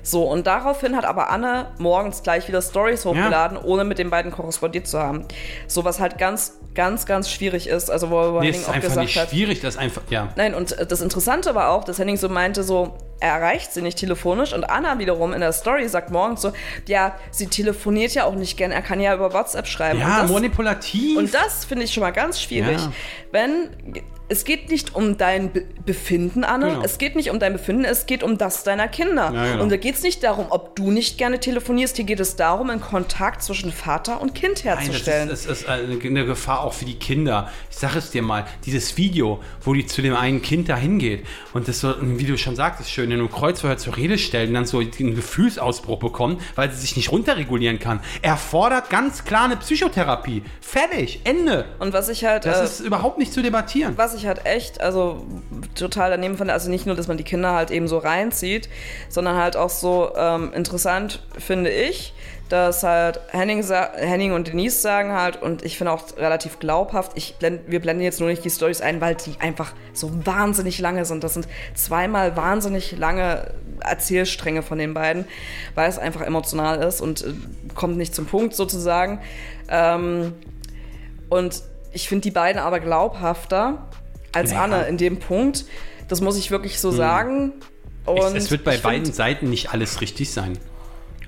So, 0.03 0.23
und 0.23 0.47
daraufhin 0.47 0.95
hat 0.95 1.05
aber 1.05 1.29
Anne 1.29 1.67
morgens 1.77 2.23
gleich 2.23 2.47
wieder 2.47 2.61
Stories 2.61 3.05
hochgeladen, 3.05 3.57
ohne 3.57 3.83
mit 3.83 3.99
den 3.99 4.09
beiden 4.09 4.31
korrespondiert 4.31 4.87
zu 4.87 4.99
haben. 4.99 5.25
So, 5.67 5.83
was 5.83 5.99
halt 5.99 6.17
ganz, 6.17 6.59
ganz, 6.73 7.05
ganz 7.05 7.29
schwierig 7.29 7.67
ist. 7.67 7.91
Also, 7.91 8.09
wo, 8.09 8.39
nee, 8.39 8.47
Henning 8.47 8.63
auch 8.65 8.69
einfach 8.69 8.81
gesagt 8.81 9.01
nicht 9.01 9.17
hat. 9.17 9.29
schwierig, 9.29 9.61
das 9.61 9.77
einfach, 9.77 10.03
ja. 10.09 10.29
Nein, 10.35 10.53
und 10.53 10.71
äh, 10.73 10.85
das 10.85 11.01
Interessante 11.01 11.55
war 11.55 11.69
auch, 11.69 11.83
dass 11.83 11.99
Henning 11.99 12.17
so 12.17 12.29
meinte, 12.29 12.63
so, 12.63 12.97
er 13.19 13.33
erreicht 13.33 13.71
sie 13.71 13.83
nicht 13.83 13.99
telefonisch 13.99 14.51
und 14.51 14.63
Anna 14.63 14.97
wiederum 14.97 15.31
in 15.33 15.41
der 15.41 15.53
Story 15.53 15.87
sagt 15.87 16.09
morgens 16.09 16.41
so, 16.41 16.53
ja, 16.87 17.15
sie 17.29 17.47
telefoniert 17.47 18.13
ja 18.13 18.25
auch 18.25 18.33
nicht 18.33 18.57
gern, 18.57 18.71
er 18.71 18.81
kann 18.81 18.99
ja 18.99 19.13
über 19.13 19.31
WhatsApp 19.31 19.67
schreiben. 19.67 19.99
Ja, 19.99 20.21
und 20.21 20.23
das, 20.23 20.31
manipulativ. 20.31 21.17
und 21.17 21.33
das 21.33 21.65
finde 21.65 21.85
ich 21.85 21.93
schon 21.93 22.01
mal 22.01 22.11
ganz 22.11 22.41
schwierig. 22.41 22.79
Ja. 22.79 22.91
Wenn 23.31 23.69
es 24.31 24.45
geht 24.45 24.69
nicht 24.69 24.95
um 24.95 25.17
dein 25.17 25.51
Be 25.51 25.65
Befinden, 25.83 26.43
Anne. 26.43 26.67
Genau. 26.67 26.83
Es 26.83 26.99
geht 26.99 27.15
nicht 27.15 27.31
um 27.31 27.39
dein 27.39 27.53
Befinden, 27.53 27.85
es 27.85 28.05
geht 28.05 28.21
um 28.21 28.37
das 28.37 28.63
deiner 28.63 28.87
Kinder. 28.87 29.31
Ja, 29.33 29.51
genau. 29.51 29.63
Und 29.63 29.71
da 29.71 29.77
geht 29.77 29.95
es 29.95 30.03
nicht 30.03 30.23
darum, 30.23 30.45
ob 30.49 30.75
du 30.75 30.91
nicht 30.91 31.17
gerne 31.17 31.39
telefonierst. 31.39 31.95
Hier 31.95 32.05
geht 32.05 32.19
es 32.19 32.35
darum, 32.35 32.69
einen 32.69 32.81
Kontakt 32.81 33.41
zwischen 33.41 33.71
Vater 33.71 34.21
und 34.21 34.35
Kind 34.35 34.63
Nein, 34.63 34.77
herzustellen. 34.77 35.27
das 35.27 35.47
ist, 35.47 35.63
ist 35.63 35.67
eine, 35.67 35.97
Gefahr 35.97 36.61
auch 36.61 36.73
für 36.73 36.85
die 36.85 36.99
Kinder. 36.99 37.49
Ich 37.71 37.77
sage 37.77 37.97
es 37.97 38.11
dir 38.11 38.21
mal, 38.21 38.45
dieses 38.63 38.95
Video, 38.95 39.41
wo 39.61 39.73
die 39.73 39.87
zu 39.87 40.03
dem 40.03 40.15
einen 40.15 40.43
Kind 40.43 40.69
da 40.69 40.75
hingeht 40.75 41.25
und 41.53 41.67
das 41.67 41.79
so, 41.79 41.95
wie 41.99 42.25
du 42.25 42.37
schon 42.37 42.55
sagtest, 42.55 42.91
schön 42.91 43.09
in 43.09 43.19
einem 43.19 43.31
Kreuzverhör 43.31 43.77
zur 43.77 43.97
Rede 43.97 44.19
stellt 44.19 44.49
und 44.49 44.53
dann 44.53 44.65
so 44.65 44.79
einen 44.79 45.15
Gefühlsausbruch 45.15 45.97
bekommt, 45.97 46.41
weil 46.55 46.71
sie 46.71 46.79
sich 46.79 46.95
nicht 46.95 47.11
runterregulieren 47.11 47.79
kann. 47.79 48.01
Er 48.21 48.37
fordert 48.37 48.91
ganz 48.91 49.25
klar 49.25 49.45
eine 49.45 49.57
Psychotherapie. 49.57 50.43
Fertig, 50.61 51.21
Ende. 51.23 51.65
und 51.79 51.91
was 51.91 52.07
ich 52.07 52.23
halt. 52.23 52.45
Das 52.45 52.59
äh, 52.59 52.65
ist 52.65 52.79
überhaupt 52.81 53.17
nicht 53.17 53.33
zu 53.33 53.41
debattieren. 53.41 53.97
was 53.97 54.13
ich 54.13 54.20
halt 54.25 54.45
echt, 54.45 54.81
also 54.81 55.25
total 55.75 56.12
daneben 56.12 56.38
fand, 56.38 56.51
also 56.51 56.69
nicht 56.69 56.86
nur, 56.86 56.95
dass 56.95 57.07
man 57.07 57.17
die 57.17 57.23
Kinder 57.23 57.53
halt 57.53 57.71
eben 57.71 57.88
so 57.88 57.97
reinzieht, 57.97 58.69
sondern 59.10 59.38
halt 59.38 59.55
auch 59.55 59.69
so 59.69 60.12
ähm, 60.15 60.53
interessant 60.53 61.23
finde 61.38 61.69
ich, 61.69 62.13
dass 62.51 62.84
halt 62.84 63.21
Henning, 63.29 63.63
Henning 63.95 64.34
und 64.34 64.49
Denise 64.49 64.81
sagen 64.81 65.13
halt, 65.13 65.41
und 65.41 65.63
ich 65.63 65.77
finde 65.77 65.93
auch 65.93 66.03
relativ 66.17 66.60
glaubhaft, 66.60 67.13
ich 67.15 67.36
blend, 67.38 67.62
wir 67.67 67.79
blenden 67.79 68.03
jetzt 68.03 68.19
nur 68.19 68.27
nicht 68.27 68.43
die 68.43 68.49
Stories 68.49 68.81
ein, 68.81 68.99
weil 68.99 69.15
die 69.15 69.36
einfach 69.39 69.73
so 69.93 70.25
wahnsinnig 70.25 70.77
lange 70.79 71.05
sind. 71.05 71.23
Das 71.23 71.36
sind 71.36 71.47
zweimal 71.75 72.36
wahnsinnig 72.36 72.97
lange 72.97 73.53
Erzählstränge 73.79 74.63
von 74.63 74.77
den 74.77 74.93
beiden, 74.93 75.25
weil 75.75 75.89
es 75.89 75.97
einfach 75.97 76.21
emotional 76.21 76.84
ist 76.84 76.99
und 76.99 77.21
äh, 77.21 77.34
kommt 77.73 77.95
nicht 77.95 78.13
zum 78.13 78.25
Punkt 78.25 78.53
sozusagen. 78.53 79.21
Ähm, 79.69 80.34
und 81.29 81.63
ich 81.93 82.10
finde 82.10 82.23
die 82.23 82.31
beiden 82.31 82.62
aber 82.62 82.81
glaubhafter 82.81 83.88
als 84.33 84.51
Ja. 84.51 84.65
Hm. 84.65 84.73
Anne 84.73 84.85
in 84.87 84.97
dem 84.97 85.19
Punkt. 85.19 85.65
Das 86.07 86.21
muss 86.21 86.37
ich 86.37 86.51
wirklich 86.51 86.79
so 86.79 86.91
sagen. 86.91 87.53
Und 88.05 88.17
es, 88.35 88.45
es 88.45 88.51
wird 88.51 88.63
bei 88.63 88.71
ich 88.75 88.81
find- 88.81 88.83
beiden 88.93 89.13
Seiten 89.13 89.49
nicht 89.49 89.71
alles 89.71 90.01
richtig 90.01 90.31
sein. 90.31 90.57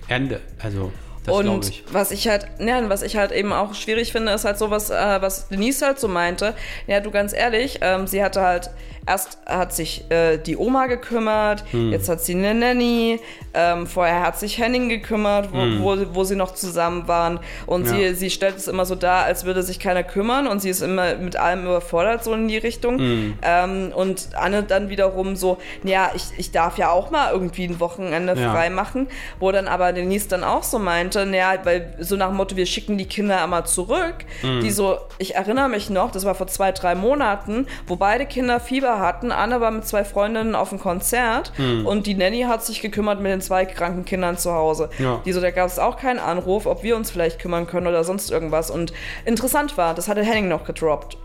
Ende. 0.08 0.42
Also, 0.62 0.92
Das 1.26 1.40
glaub 1.40 1.56
und 1.56 1.70
ich. 1.70 1.84
was 1.92 2.12
ich 2.12 2.28
halt, 2.28 2.48
ja, 2.60 2.90
was 2.90 3.02
ich 3.04 3.16
halt 3.16 3.32
eben 3.32 3.54
auch 3.54 3.74
schwierig 3.74 4.12
finde, 4.12 4.34
ist 4.34 4.44
halt 4.44 4.58
so 4.58 4.70
was, 4.70 4.90
äh, 4.90 5.22
was 5.22 5.48
Denise 5.48 5.86
halt 5.86 6.00
so 6.00 6.08
meinte. 6.10 6.54
Ja, 6.88 7.00
du 7.00 7.12
ganz 7.12 7.32
ehrlich, 7.34 7.80
ähm, 7.82 8.08
sie 8.08 8.22
hatte 8.24 8.42
halt 8.42 8.70
erst 9.06 9.38
hat 9.46 9.74
sich 9.74 10.10
äh, 10.12 10.38
die 10.38 10.58
Oma 10.58 10.88
gekümmert, 10.88 11.64
Hm. 11.72 11.92
jetzt 11.92 12.10
hat 12.10 12.22
sie 12.22 12.34
eine 12.36 12.54
Nanny, 12.54 13.20
ähm, 13.54 13.86
vorher 13.88 14.22
hat 14.22 14.40
sich 14.40 14.58
Henning 14.58 14.90
gekümmert, 14.90 15.50
wo, 15.52 15.58
wo, 15.84 16.16
wo 16.16 16.24
sie 16.24 16.36
noch 16.36 16.54
zusammen 16.54 17.08
waren. 17.08 17.40
Und 17.66 17.88
Hm. 17.90 18.00
Ja. 18.00 18.10
sie, 18.10 18.16
sie 18.16 18.30
stellt 18.30 18.58
es 18.58 18.68
immer 18.68 18.86
so 18.86 18.96
dar, 18.96 19.24
als 19.26 19.46
würde 19.46 19.62
sich 19.64 19.80
keiner 19.80 20.04
kümmern 20.04 20.48
und 20.48 20.62
sie 20.62 20.70
ist 20.70 20.82
immer 20.82 21.16
mit 21.16 21.36
allem 21.36 21.64
überfordert, 21.66 22.24
so 22.24 22.34
in 22.34 22.48
die 22.48 22.58
Richtung. 22.58 22.98
Hm. 23.00 23.34
Ähm, 23.42 23.92
und 23.96 24.30
Anne 24.36 24.64
dann 24.64 24.90
wiederum 24.90 25.36
so, 25.36 25.58
ja, 25.84 26.12
ich, 26.16 26.24
ich 26.38 26.52
darf 26.52 26.78
ja 26.78 26.90
auch 26.90 27.12
mal 27.12 27.32
irgendwie 27.32 27.66
ein 27.66 27.80
Wochenende 27.80 28.34
Ja. 28.40 28.52
frei 28.52 28.70
machen, 28.70 29.08
wo 29.40 29.52
dann 29.52 29.68
aber 29.68 29.94
Denise 29.94 30.28
dann 30.28 30.44
auch 30.44 30.64
so 30.64 30.80
meinte, 30.80 31.26
naja, 31.26 31.56
weil 31.64 31.94
so 32.00 32.16
nach 32.16 32.28
dem 32.30 32.38
Motto, 32.38 32.56
wir 32.56 32.66
schicken 32.66 32.98
die 32.98 33.06
Kinder 33.08 33.44
immer 33.44 33.66
zurück, 33.66 34.16
Mhm. 34.42 34.62
die 34.62 34.72
so, 34.72 34.98
ich 35.18 35.36
erinnere 35.36 35.70
mich 35.70 35.90
noch, 35.90 36.12
das 36.12 36.26
war 36.26 36.36
vor 36.36 36.48
zwei, 36.48 36.72
drei 36.72 36.96
Monaten, 36.96 37.68
wo 37.88 37.96
beide 37.96 38.26
Kinder 38.26 38.60
Fieber 38.60 38.93
hatten, 39.00 39.32
Anne 39.32 39.62
war 39.62 39.72
mit 39.72 39.86
zwei 39.88 40.04
Freundinnen 40.04 40.56
auf 40.56 40.70
dem 40.70 40.80
Konzert 40.80 41.52
Mhm. 41.58 41.86
und 41.86 42.08
die 42.08 42.14
Nanny 42.16 42.42
hat 42.44 42.64
sich 42.64 42.82
gekümmert 42.82 43.20
mit 43.20 43.32
den 43.32 43.42
zwei 43.42 43.66
kranken 43.66 44.06
Kindern 44.06 44.38
zu 44.38 44.54
Hause. 44.54 44.90
Ja. 45.00 45.22
Die 45.26 45.32
so, 45.32 45.42
da 45.42 45.52
gab 45.52 45.68
es 45.68 45.80
auch 45.80 45.98
keinen 45.98 46.20
Anruf, 46.20 46.66
ob 46.66 46.84
wir 46.84 46.96
uns 46.96 47.12
vielleicht 47.12 47.40
kümmern 47.40 47.68
können 47.68 47.88
oder 47.88 48.04
sonst 48.04 48.32
irgendwas 48.32 48.70
und 48.72 48.94
interessant 49.26 49.78
war, 49.78 49.94
das 49.94 50.08
hatte 50.08 50.24
Henning 50.24 50.48
noch 50.48 50.64
gedroppt. 50.66 51.18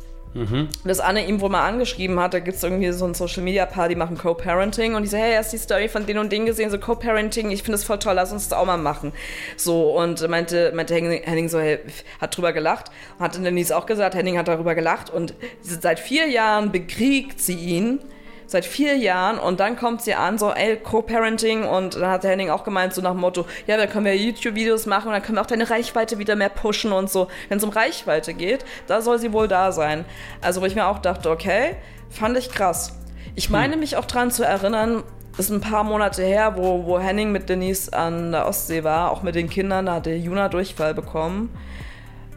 Dass 0.84 1.00
Anne 1.00 1.26
ihm 1.26 1.40
wohl 1.40 1.48
mal 1.48 1.66
angeschrieben 1.66 2.18
hat, 2.20 2.34
da 2.34 2.40
gibt 2.40 2.56
es 2.56 2.62
irgendwie 2.62 2.90
so 2.92 3.04
ein 3.04 3.14
Social 3.14 3.42
Media 3.42 3.66
die 3.88 3.94
machen 3.94 4.18
Co-Parenting 4.18 4.94
und 4.94 5.04
ich 5.04 5.10
so, 5.10 5.16
hey, 5.16 5.36
hast 5.36 5.52
die 5.52 5.58
Story 5.58 5.88
von 5.88 6.06
den 6.06 6.18
und 6.18 6.30
den 6.32 6.46
gesehen, 6.46 6.70
so 6.70 6.78
Co-Parenting, 6.78 7.50
ich 7.50 7.62
finde 7.62 7.72
das 7.72 7.84
voll 7.84 7.98
toll, 7.98 8.14
lass 8.14 8.32
uns 8.32 8.48
das 8.48 8.58
auch 8.58 8.66
mal 8.66 8.76
machen. 8.76 9.12
So, 9.56 9.96
und 9.98 10.26
meinte, 10.28 10.72
meinte 10.74 10.94
Henning, 10.94 11.48
so, 11.48 11.58
hey, 11.58 11.78
hat 12.20 12.36
drüber 12.36 12.52
gelacht, 12.52 12.90
hat 13.18 13.36
Denise 13.36 13.76
auch 13.76 13.86
gesagt, 13.86 14.14
Henning 14.14 14.38
hat 14.38 14.48
darüber 14.48 14.74
gelacht 14.74 15.10
und 15.10 15.34
seit 15.62 16.00
vier 16.00 16.28
Jahren 16.28 16.72
bekriegt 16.72 17.40
sie 17.40 17.54
ihn, 17.54 18.00
seit 18.48 18.64
vier 18.64 18.96
Jahren 18.96 19.38
und 19.38 19.60
dann 19.60 19.76
kommt 19.76 20.00
sie 20.00 20.14
an, 20.14 20.38
so, 20.38 20.50
ey, 20.50 20.78
Co-Parenting 20.78 21.64
und 21.64 21.96
dann 21.96 22.10
hat 22.10 22.24
der 22.24 22.30
Henning 22.30 22.48
auch 22.48 22.64
gemeint, 22.64 22.94
so 22.94 23.02
nach 23.02 23.12
dem 23.12 23.20
Motto, 23.20 23.46
ja, 23.66 23.76
dann 23.76 23.90
können 23.90 24.06
wir 24.06 24.16
YouTube-Videos 24.16 24.86
machen 24.86 25.08
und 25.08 25.12
dann 25.12 25.22
können 25.22 25.36
wir 25.36 25.42
auch 25.42 25.46
deine 25.46 25.68
Reichweite 25.68 26.18
wieder 26.18 26.34
mehr 26.34 26.48
pushen 26.48 26.90
und 26.90 27.10
so. 27.10 27.28
Wenn 27.50 27.58
es 27.58 27.64
um 27.64 27.70
Reichweite 27.70 28.32
geht, 28.32 28.64
da 28.86 29.02
soll 29.02 29.18
sie 29.18 29.34
wohl 29.34 29.48
da 29.48 29.70
sein. 29.70 30.06
Also, 30.40 30.62
wo 30.62 30.64
ich 30.64 30.74
mir 30.74 30.86
auch 30.86 30.98
dachte, 30.98 31.30
okay, 31.30 31.76
fand 32.08 32.38
ich 32.38 32.50
krass. 32.50 32.98
Ich 33.34 33.50
meine 33.50 33.76
mich 33.76 33.98
auch 33.98 34.06
dran 34.06 34.30
zu 34.30 34.44
erinnern, 34.44 35.04
ist 35.36 35.50
ein 35.50 35.60
paar 35.60 35.84
Monate 35.84 36.22
her, 36.22 36.54
wo, 36.56 36.86
wo 36.86 36.98
Henning 36.98 37.30
mit 37.30 37.50
Denise 37.50 37.92
an 37.92 38.32
der 38.32 38.46
Ostsee 38.46 38.82
war, 38.82 39.10
auch 39.10 39.22
mit 39.22 39.34
den 39.34 39.50
Kindern, 39.50 39.86
da 39.86 39.94
hatte 39.94 40.14
Juna 40.14 40.48
Durchfall 40.48 40.94
bekommen. 40.94 41.50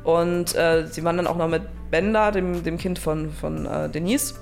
Und 0.03 0.55
äh, 0.55 0.87
sie 0.87 1.03
waren 1.05 1.17
dann 1.17 1.27
auch 1.27 1.37
noch 1.37 1.47
mit 1.47 1.63
Benda, 1.89 2.31
dem, 2.31 2.63
dem 2.63 2.77
Kind 2.77 2.99
von, 2.99 3.31
von 3.31 3.65
äh, 3.65 3.89
Denise. 3.89 4.35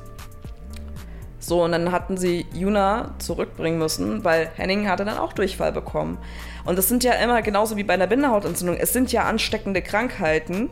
So, 1.40 1.64
und 1.64 1.72
dann 1.72 1.92
hatten 1.92 2.18
sie 2.18 2.46
Juna 2.54 3.16
zurückbringen 3.18 3.80
müssen, 3.80 4.24
weil 4.26 4.50
Henning 4.56 4.90
hatte 4.90 5.06
dann 5.06 5.18
auch 5.18 5.34
Durchfall 5.34 5.72
bekommen. 5.72 6.18
Und 6.66 6.78
das 6.78 6.90
sind 6.90 7.04
ja 7.04 7.14
immer 7.14 7.42
genauso 7.42 7.78
wie 7.78 7.84
bei 7.84 7.94
einer 7.94 8.08
Bindehautentzündung. 8.08 8.76
Es 8.76 8.92
sind 8.92 9.12
ja 9.12 9.24
ansteckende 9.24 9.82
Krankheiten, 9.82 10.70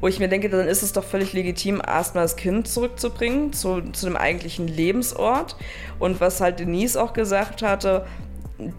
wo 0.00 0.08
ich 0.08 0.18
mir 0.18 0.28
denke, 0.28 0.48
dann 0.48 0.66
ist 0.66 0.82
es 0.82 0.92
doch 0.92 1.04
völlig 1.04 1.34
legitim, 1.34 1.82
erstmal 1.86 2.24
das 2.24 2.36
Kind 2.36 2.66
zurückzubringen 2.66 3.52
zu, 3.52 3.82
zu 3.92 4.06
dem 4.06 4.16
eigentlichen 4.16 4.66
Lebensort. 4.66 5.56
Und 5.98 6.20
was 6.20 6.40
halt 6.40 6.60
Denise 6.60 6.96
auch 6.96 7.12
gesagt 7.12 7.62
hatte, 7.62 8.06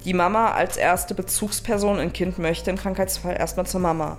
die 0.06 0.14
Mama 0.14 0.52
als 0.52 0.78
erste 0.78 1.14
Bezugsperson 1.14 2.00
ein 2.00 2.14
Kind 2.14 2.40
möchte 2.40 2.72
im 2.72 2.78
Krankheitsfall 2.78 3.36
erstmal 3.38 3.68
zur 3.68 3.80
Mama. 3.80 4.18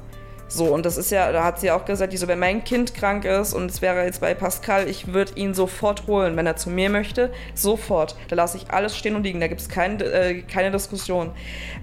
So, 0.54 0.66
und 0.66 0.84
das 0.84 0.98
ist 0.98 1.10
ja, 1.10 1.32
da 1.32 1.44
hat 1.44 1.60
sie 1.60 1.70
auch 1.70 1.86
gesagt, 1.86 2.12
die 2.12 2.18
so, 2.18 2.28
wenn 2.28 2.38
mein 2.38 2.62
Kind 2.62 2.94
krank 2.94 3.24
ist 3.24 3.54
und 3.54 3.70
es 3.70 3.80
wäre 3.80 4.04
jetzt 4.04 4.20
bei 4.20 4.34
Pascal, 4.34 4.86
ich 4.86 5.14
würde 5.14 5.32
ihn 5.36 5.54
sofort 5.54 6.06
holen, 6.06 6.36
wenn 6.36 6.46
er 6.46 6.56
zu 6.56 6.68
mir 6.68 6.90
möchte, 6.90 7.30
sofort. 7.54 8.16
Da 8.28 8.36
lasse 8.36 8.58
ich 8.58 8.70
alles 8.70 8.94
stehen 8.94 9.16
und 9.16 9.22
liegen, 9.22 9.40
da 9.40 9.46
gibt 9.48 9.62
es 9.62 9.70
kein, 9.70 9.98
äh, 10.02 10.42
keine 10.42 10.70
Diskussion. 10.70 11.30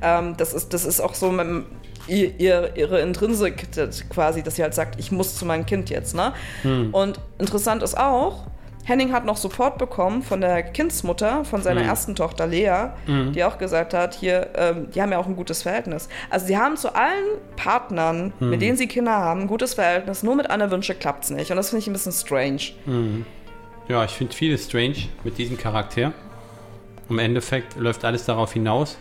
Ähm, 0.03 0.35
das, 0.37 0.53
ist, 0.53 0.71
das 0.75 0.85
ist 0.85 0.99
auch 0.99 1.15
so 1.15 1.31
mit, 1.31 1.47
dem- 1.47 1.65
ihr, 2.07 2.39
ihr, 2.39 2.71
ihre 2.75 2.99
Intrinsik 3.01 3.71
das 3.71 4.07
quasi, 4.07 4.43
dass 4.43 4.55
sie 4.57 4.61
halt 4.61 4.75
sagt, 4.75 4.99
ich 4.99 5.11
muss 5.11 5.35
zu 5.35 5.45
meinem 5.45 5.65
Kind 5.65 5.89
jetzt, 5.89 6.13
ne? 6.13 6.33
Und 6.91 7.19
interessant 7.39 7.81
ist 7.81 7.97
auch, 7.97 8.45
Henning 8.89 9.13
hat 9.13 9.23
noch 9.25 9.37
Support 9.37 9.77
bekommen 9.77 10.23
von 10.23 10.41
der 10.41 10.63
Kindsmutter, 10.63 11.45
von 11.45 11.61
seiner 11.61 11.81
ersten 11.83 12.15
Tochter 12.15 12.47
Lea, 12.47 12.89
die 13.33 13.43
auch 13.43 13.57
gesagt 13.57 13.93
hat, 13.93 14.15
hier, 14.15 14.47
ähm, 14.55 14.89
die 14.91 15.01
haben 15.01 15.11
ja 15.11 15.19
auch 15.19 15.27
ein 15.27 15.35
gutes 15.35 15.61
Verhältnis. 15.61 16.09
Also 16.29 16.47
sie 16.47 16.57
haben 16.57 16.75
zu 16.75 16.95
allen 16.95 17.37
Partnern, 17.55 18.33
mit 18.39 18.61
denen 18.61 18.77
sie 18.77 18.87
Kinder 18.87 19.11
haben, 19.11 19.41
ein 19.41 19.47
gutes 19.47 19.75
Verhältnis, 19.75 20.23
nur 20.23 20.35
mit 20.35 20.49
Anne 20.49 20.71
Wünsche 20.71 20.95
klappt 20.95 21.25
es 21.25 21.29
nicht. 21.29 21.51
Und 21.51 21.57
das 21.57 21.69
finde 21.69 21.81
ich 21.81 21.87
ein 21.87 21.93
bisschen 21.93 22.11
strange. 22.11 22.61
Ja, 23.87 24.03
ich 24.03 24.11
finde 24.11 24.33
vieles 24.33 24.65
strange 24.65 25.07
mit 25.23 25.37
diesem 25.37 25.57
Charakter. 25.57 26.11
Im 27.09 27.19
Endeffekt 27.19 27.75
läuft 27.75 28.03
alles 28.05 28.25
darauf 28.25 28.53
hinaus. 28.53 28.97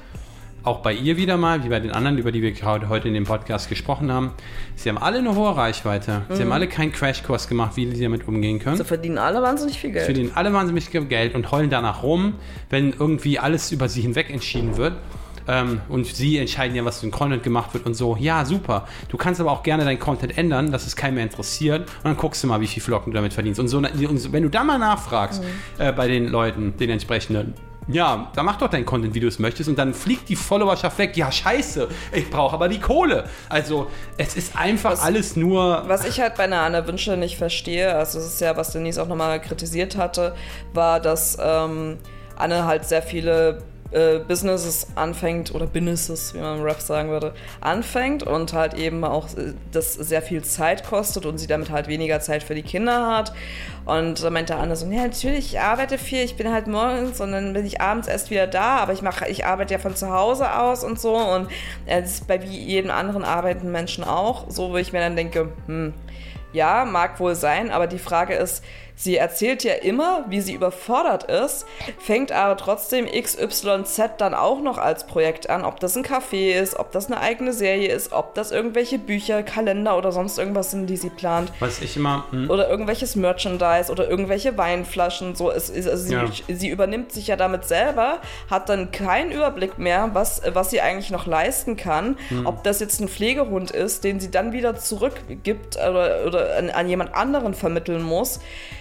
Auch 0.65 0.81
bei 0.81 0.93
ihr 0.93 1.17
wieder 1.17 1.37
mal, 1.37 1.65
wie 1.65 1.69
bei 1.69 1.81
den 1.81 1.93
anderen, 1.93 2.19
über 2.19 2.33
die 2.33 2.43
wir 2.43 2.53
gerade 2.53 2.89
heute 2.89 3.09
in 3.09 3.15
dem 3.15 3.25
Podcast 3.25 3.69
gesprochen 3.69 4.13
haben. 4.13 4.33
Sie 4.75 4.89
haben 4.89 4.99
alle 4.99 5.19
eine 5.19 5.35
hohe 5.35 5.57
Reichweite. 5.57 6.23
Sie 6.31 6.43
haben 6.43 6.53
alle 6.53 6.67
keinen 6.67 6.93
Crashkurs 6.93 7.49
gemacht, 7.49 7.77
wie 7.77 7.95
sie 7.95 8.03
damit 8.03 8.27
umgehen 8.27 8.59
können. 8.59 8.77
Sie 8.77 8.85
verdienen 8.85 9.19
alle 9.19 9.41
wahnsinnig 9.41 9.79
viel 9.79 9.93
Geld. 9.93 10.05
verdienen 10.05 10.33
alle 10.35 10.53
wahnsinnig 10.53 10.89
viel 10.89 11.05
Geld 11.05 11.35
und 11.35 11.51
heulen 11.53 11.71
danach 11.71 12.03
rum, 12.03 12.35
wenn 12.71 12.93
irgendwie 12.93 13.39
alles 13.39 13.73
über 13.73 13.89
sie 13.89 14.01
hinweg 14.03 14.31
entschieden 14.31 14.77
wird. 14.77 14.95
Ähm, 15.49 15.81
und 15.89 16.07
sie 16.07 16.37
entscheiden 16.37 16.77
ja, 16.77 16.85
was 16.85 17.01
für 17.01 17.07
ein 17.07 17.11
Content 17.11 17.43
gemacht 17.43 17.73
wird 17.73 17.87
und 17.87 17.95
so. 17.95 18.17
Ja, 18.21 18.45
super. 18.45 18.87
Du 19.09 19.17
kannst 19.17 19.41
aber 19.41 19.51
auch 19.51 19.63
gerne 19.63 19.85
deinen 19.85 19.99
Content 19.99 20.37
ändern, 20.37 20.71
dass 20.71 20.87
es 20.87 20.95
keinen 20.95 21.15
mehr 21.15 21.25
interessiert. 21.25 21.89
Und 21.89 22.05
dann 22.05 22.17
guckst 22.17 22.43
du 22.45 22.47
mal, 22.47 22.61
wie 22.61 22.67
viel 22.67 22.83
Flocken 22.83 23.13
du 23.13 23.17
damit 23.17 23.33
verdienst. 23.33 23.59
Und, 23.59 23.69
so, 23.69 23.79
und 23.79 24.33
wenn 24.33 24.43
du 24.43 24.51
da 24.51 24.63
mal 24.63 24.79
nachfragst 24.79 25.43
äh, 25.79 25.93
bei 25.93 26.07
den 26.07 26.29
Leuten, 26.29 26.77
den 26.77 26.91
entsprechenden, 26.91 27.55
ja, 27.89 28.31
dann 28.35 28.45
mach 28.45 28.57
doch 28.57 28.69
deinen 28.69 28.85
Content, 28.85 29.15
wie 29.15 29.21
du 29.21 29.29
es 29.29 29.39
möchtest. 29.39 29.69
Und 29.69 29.79
dann 29.79 29.95
fliegt 29.95 30.29
die 30.29 30.37
Followerschaft 30.37 30.99
weg. 30.99 31.17
Ja, 31.17 31.33
scheiße. 31.33 31.89
Ich 32.13 32.31
brauche 32.31 32.55
aber 32.55 32.69
die 32.69 32.81
Kohle. 32.81 33.25
Also, 33.49 33.89
es 34.19 34.37
ist 34.37 34.57
einfach 34.57 35.03
alles 35.03 35.37
nur. 35.37 35.85
Was 35.87 36.05
ich 36.05 36.21
halt 36.21 36.37
bei 36.37 36.45
einer 36.45 36.61
Anne 36.61 36.87
Wünsche 36.87 37.17
nicht 37.17 37.39
verstehe, 37.39 37.95
also 37.95 38.19
das 38.19 38.29
ist 38.29 38.41
ja, 38.41 38.57
was 38.57 38.73
Denise 38.73 38.99
auch 38.99 39.09
nochmal 39.09 39.41
kritisiert 39.41 39.97
hatte, 39.97 40.35
war, 40.75 41.01
dass 41.01 41.39
ähm, 41.41 41.97
Anne 42.37 42.67
halt 42.67 42.85
sehr 42.85 43.03
viele 43.03 43.63
äh, 43.91 44.19
Businesses 44.19 44.89
anfängt, 44.97 45.55
oder 45.55 45.67
Businesses, 45.67 46.35
wie 46.35 46.39
man 46.39 46.59
im 46.59 46.63
Rap 46.63 46.81
sagen 46.81 47.09
würde, 47.09 47.33
anfängt 47.61 48.23
und 48.23 48.53
halt 48.53 48.75
eben 48.75 49.03
auch 49.05 49.29
äh, 49.37 49.55
das 49.73 49.95
sehr 49.95 50.21
viel 50.23 50.43
Zeit 50.45 50.85
kostet 50.85 51.25
und 51.25 51.39
sie 51.39 51.47
damit 51.47 51.71
halt 51.71 51.89
weniger 51.89 52.21
Zeit 52.21 52.43
für 52.43 52.55
die 52.55 52.63
Kinder 52.63 53.07
hat. 53.07 53.33
Und 53.87 54.23
da 54.23 54.31
meinte 54.31 54.57
Anne 54.57 54.77
so, 54.77 54.87
ja, 54.87 55.05
natürlich, 55.05 55.55
ich 55.55 55.61
arbeite 55.61 55.97
viel, 55.97 56.23
ich 56.23 56.37
bin 56.37 56.53
halt 56.53 56.67
morgens 56.67 57.21
und 57.21 57.33
dann 57.33 57.55
bin 57.55 57.65
ich 57.65 57.81
abends 57.81 58.09
erst 58.09 58.31
wieder 58.31 58.47
da, 58.47 58.77
aber 58.79 58.93
ich 58.93 59.03
mache, 59.03 59.29
ich 59.29 59.47
arbeite 59.47 59.75
ja 59.75 59.81
von 59.81 59.97
zu 59.97 60.11
Hause 60.11 60.55
aus 60.59 60.85
und 60.85 61.01
so 61.01 61.17
und 61.17 61.49
äh, 61.87 62.03
das 62.03 62.13
ist 62.13 62.29
bei 62.29 62.43
wie 62.43 62.59
jedem 62.59 62.91
anderen 62.91 63.25
arbeitenden 63.25 63.73
Menschen 63.73 64.05
auch, 64.05 64.51
so 64.51 64.71
wo 64.71 64.77
ich 64.77 64.93
mir 64.93 65.01
dann 65.01 65.17
denke, 65.17 65.49
hm, 65.67 65.95
ja, 66.53 66.85
mag 66.85 67.21
wohl 67.21 67.35
sein, 67.35 67.71
aber 67.71 67.87
die 67.87 67.99
Frage 67.99 68.35
ist, 68.35 68.63
sie 68.99 69.17
erzählt 69.17 69.63
ja 69.65 69.75
immer, 69.75 70.25
wie 70.29 70.41
sie 70.41 70.53
überfordert 70.53 71.25
ist, 71.31 71.65
fängt 71.99 72.33
aber 72.33 72.57
trotzdem 72.57 73.07
XYZ 73.07 74.01
dann 74.19 74.35
auch 74.35 74.61
noch 74.61 74.77
als 74.77 75.07
Projekt 75.07 75.49
an, 75.49 75.65
ob 75.65 75.79
das 75.79 75.97
ein 75.97 76.05
Café 76.05 76.61
ist, 76.61 76.79
ob 76.79 76.91
das 76.91 77.07
eine 77.07 77.21
eigene 77.21 77.53
Serie 77.53 77.93
ist, 77.93 78.13
ob 78.13 78.35
das 78.35 78.51
irgendwelche 78.51 78.99
Bücher, 78.99 79.43
Kalender 79.45 79.97
oder 79.97 80.11
sonst 80.11 80.37
irgendwas 80.39 80.73
sind, 80.73 80.89
die 80.89 80.97
sie 80.97 81.11
plant. 81.11 81.53
Was 81.61 81.81
ich 81.81 81.97
immer. 81.97 82.25
Hm, 82.31 82.51
Oder 82.51 82.69
irgendwelches 82.69 83.15
Merchandise 83.17 83.91
oder 83.93 84.11
irgendwelche 84.11 84.59
Weinflaschen. 84.59 85.35
So, 85.37 85.51
es, 85.51 85.71
ist- 85.71 85.89
also 85.89 86.05
sie, 86.05 86.15
Ja. 86.15 86.25
sie 86.49 86.69
übernimmt 86.69 87.13
sich 87.13 87.29
ja 87.29 87.37
damit 87.37 87.65
selber, 87.67 88.19
hat 88.51 88.69
dann 88.69 88.91
keinen 88.91 89.31
Überblick 89.31 89.79
mehr, 89.79 90.11
was, 90.13 90.43
was 90.53 90.71
sie 90.71 90.81
eigentlich 90.81 91.11
noch 91.11 91.27
leisten 91.27 91.77
kann. 91.77 92.17
Hm. 92.31 92.47
Ob 92.47 92.65
das 92.65 92.81
jetzt 92.81 93.01
ein 93.01 93.09
Pflegehund 93.09 93.71
ist, 93.71 94.03
den 94.03 94.19
sie 94.19 94.31
dann 94.31 94.53
wieder 94.53 94.75
zurückgibt 94.77 95.77
oder, 95.77 96.25
oder 96.27 96.57
an, 96.59 96.71
an 96.71 96.89
jemand 96.89 97.15
anderen 97.15 97.55
vermitteln 97.55 98.03
muss. 98.03 98.41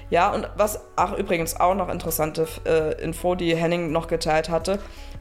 Ja, 0.09 0.31
und 0.33 0.47
was 0.55 0.79
ach, 0.95 1.13
übrigens 1.17 1.59
auch 1.59 1.75
noch 1.75 1.89
interessante 1.89 2.47
äh, 2.65 3.01
Info, 3.01 3.35
die 3.35 3.55
Henning 3.55 3.91
noch 3.91 4.07
geteilt 4.07 4.49
hatte, 4.49 4.79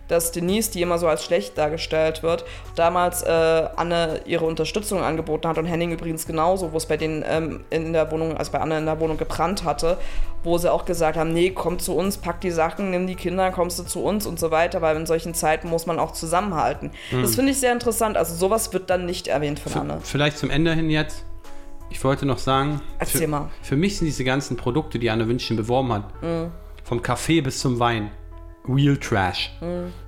dass 0.09 0.31
Denise, 0.31 0.71
die 0.71 0.83
immer 0.83 0.99
so 0.99 1.09
als 1.09 1.25
schlecht 1.25 1.59
dargestellt 1.59 2.23
wird, 2.23 2.45
damals 2.77 3.23
äh, 3.23 3.29
Anne 3.77 4.21
ihre 4.25 4.45
Unterstützung 4.45 5.03
angeboten 5.03 5.49
hat 5.49 5.59
und 5.59 5.67
Henning 5.67 5.91
übrigens 5.91 6.27
genauso, 6.27 6.73
wo 6.73 6.77
es 6.77 6.87
bei 6.87 6.97
denen 6.97 7.25
ähm, 7.29 7.65
in 7.71 7.93
der 7.93 8.11
Wohnung, 8.13 8.37
also 8.37 8.53
bei 8.53 8.61
Anne 8.61 8.79
in 8.79 8.87
der 8.87 9.01
Wohnung 9.01 9.17
gebrannt 9.17 9.65
hatte, 9.65 9.99
wo 10.45 10.59
sie 10.59 10.73
auch 10.73 10.85
gesagt 10.85 11.19
haben, 11.19 11.33
nee, 11.33 11.51
komm 11.51 11.81
zu 11.81 11.97
uns, 11.97 12.19
pack 12.19 12.41
die 12.41 12.53
Sachen, 12.53 12.91
nimm 12.93 13.09
die 13.09 13.17
Kinder, 13.17 13.51
kommst 13.51 13.81
du 13.81 13.83
zu 13.83 14.05
uns 14.05 14.27
und 14.27 14.39
so 14.39 14.53
weiter, 14.53 14.81
weil 14.81 14.97
in 14.97 15.07
solchen 15.07 15.35
Zeiten 15.35 15.69
muss 15.69 15.87
man 15.87 15.99
auch 15.99 16.13
zusammenhalten. 16.13 16.93
Das 17.11 17.35
finde 17.35 17.51
ich 17.51 17.59
sehr 17.59 17.73
interessant. 17.73 18.17
Also 18.17 18.37
sowas 18.37 18.73
wird 18.73 18.89
dann 18.89 19.07
nicht 19.07 19.27
erwähnt 19.27 19.59
von 19.59 19.73
Anne. 19.73 19.99
Vielleicht 20.03 20.39
zum 20.39 20.51
Ende 20.51 20.73
hin 20.73 20.89
jetzt. 20.89 21.25
Ich 21.91 22.03
wollte 22.05 22.27
noch 22.27 22.39
sagen, 22.39 22.81
Erzähl 22.99 23.23
für, 23.23 23.29
mal. 23.29 23.49
für 23.63 23.77
mich 23.77 23.99
sind 23.99 24.07
diese 24.07 24.25
ganzen 24.25 24.57
Produkte, 24.57 24.99
die 24.99 25.09
Anne 25.11 25.29
Wünschen 25.29 25.57
beworben 25.57 25.93
hat, 25.93 26.05
vom 26.85 27.01
Kaffee 27.03 27.41
bis 27.41 27.61
zum 27.61 27.79
Wein, 27.79 28.11
Real 28.69 28.97
Trash. 28.97 29.53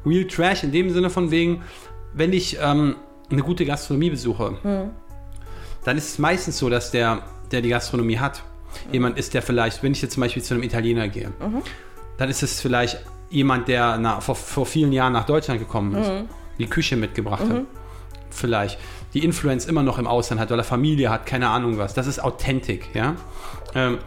Real 0.04 0.24
Trash 0.26 0.64
in 0.64 0.72
dem 0.72 0.90
Sinne 0.90 1.08
von 1.10 1.30
wegen, 1.30 1.62
wenn 2.14 2.32
ich 2.32 2.58
ähm, 2.60 2.96
eine 3.30 3.42
gute 3.42 3.64
Gastronomie 3.64 4.10
besuche, 4.10 4.58
dann 5.84 5.96
ist 5.96 6.08
es 6.08 6.18
meistens 6.18 6.58
so, 6.58 6.68
dass 6.68 6.90
der, 6.90 7.22
der 7.52 7.62
die 7.62 7.68
Gastronomie 7.68 8.18
hat, 8.18 8.42
jemand 8.92 9.18
ist, 9.18 9.34
der 9.34 9.42
vielleicht, 9.42 9.82
wenn 9.82 9.92
ich 9.92 10.02
jetzt 10.02 10.14
zum 10.14 10.22
Beispiel 10.22 10.42
zu 10.42 10.54
einem 10.54 10.62
Italiener 10.62 11.08
gehe, 11.08 11.32
dann 12.16 12.28
ist 12.28 12.42
es 12.42 12.60
vielleicht 12.60 12.98
jemand, 13.30 13.68
der 13.68 13.98
nach, 13.98 14.20
vor, 14.22 14.34
vor 14.34 14.66
vielen 14.66 14.92
Jahren 14.92 15.12
nach 15.12 15.26
Deutschland 15.26 15.60
gekommen 15.60 15.94
ist, 15.94 16.10
die 16.58 16.66
Küche 16.66 16.96
mitgebracht 16.96 17.44
hat. 17.48 17.62
Vielleicht. 18.30 18.78
Die 19.14 19.24
Influence 19.24 19.66
immer 19.66 19.82
noch 19.82 19.98
im 19.98 20.06
Ausland 20.06 20.40
hat, 20.40 20.50
weil 20.50 20.58
er 20.58 20.64
Familie 20.64 21.10
hat, 21.10 21.26
keine 21.26 21.48
Ahnung 21.48 21.78
was. 21.78 21.94
Das 21.94 22.06
ist 22.06 22.22
Authentik, 22.22 22.94
ja. 22.94 23.16
Ähm, 23.74 23.98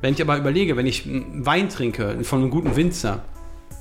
wenn 0.00 0.14
ich 0.14 0.22
aber 0.22 0.36
überlege, 0.36 0.76
wenn 0.76 0.86
ich 0.86 1.06
Wein 1.06 1.68
trinke 1.68 2.22
von 2.22 2.40
einem 2.40 2.50
guten 2.50 2.76
Winzer, 2.76 3.24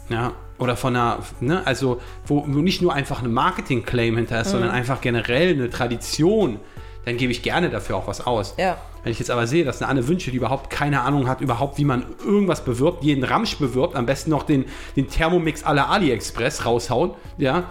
ja, 0.10 0.34
oder 0.58 0.78
von 0.78 0.96
einer, 0.96 1.20
ne, 1.42 1.66
also 1.66 2.00
wo, 2.26 2.46
nicht 2.46 2.82
nur 2.82 2.94
einfach 2.94 3.22
ein 3.22 3.34
Marketing-Claim 3.34 4.16
hinter 4.16 4.42
ist, 4.42 4.52
sondern 4.52 4.72
einfach 4.72 5.02
generell 5.02 5.54
eine 5.54 5.70
Tradition, 5.70 6.60
dann 7.06 7.18
gebe 7.18 7.32
ich 7.32 7.42
gerne 7.42 7.70
dafür 7.70 7.98
auch 7.98 8.08
was 8.08 8.26
aus. 8.26 8.56
Ja. 8.58 8.78
Wenn 9.04 9.12
ich 9.12 9.20
jetzt 9.20 9.30
aber 9.30 9.46
sehe, 9.46 9.64
dass 9.64 9.82
eine 9.82 9.90
Anne 9.90 10.08
Wünsche, 10.08 10.32
die 10.32 10.38
überhaupt 10.38 10.70
keine 10.70 11.02
Ahnung 11.02 11.28
hat, 11.28 11.42
überhaupt, 11.42 11.78
wie 11.78 11.86
man 11.86 12.06
irgendwas 12.26 12.66
bewirbt, 12.66 13.04
jeden 13.04 13.24
Ramsch 13.24 13.58
bewirbt, 13.58 13.96
am 13.96 14.06
besten 14.06 14.32
noch 14.32 14.44
den, 14.44 14.66
den 14.96 15.08
Thermomix 15.08 15.64
la 15.64 15.88
AliExpress 15.88 16.66
raushaut, 16.66 17.16
ja, 17.38 17.66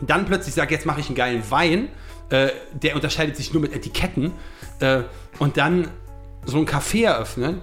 dann 0.00 0.24
plötzlich 0.24 0.54
sagt, 0.54 0.70
jetzt 0.70 0.86
mache 0.86 1.00
ich 1.00 1.06
einen 1.08 1.16
geilen 1.16 1.42
Wein, 1.50 1.88
äh, 2.34 2.52
der 2.72 2.96
unterscheidet 2.96 3.36
sich 3.36 3.52
nur 3.52 3.62
mit 3.62 3.74
Etiketten, 3.74 4.32
äh, 4.80 5.02
und 5.38 5.56
dann 5.56 5.88
so 6.44 6.58
ein 6.58 6.66
Café 6.66 7.04
eröffnen, 7.04 7.60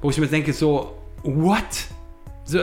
wo 0.00 0.10
ich 0.10 0.18
mir 0.18 0.26
denke, 0.26 0.52
so, 0.52 0.98
what? 1.22 1.62
So, 2.44 2.60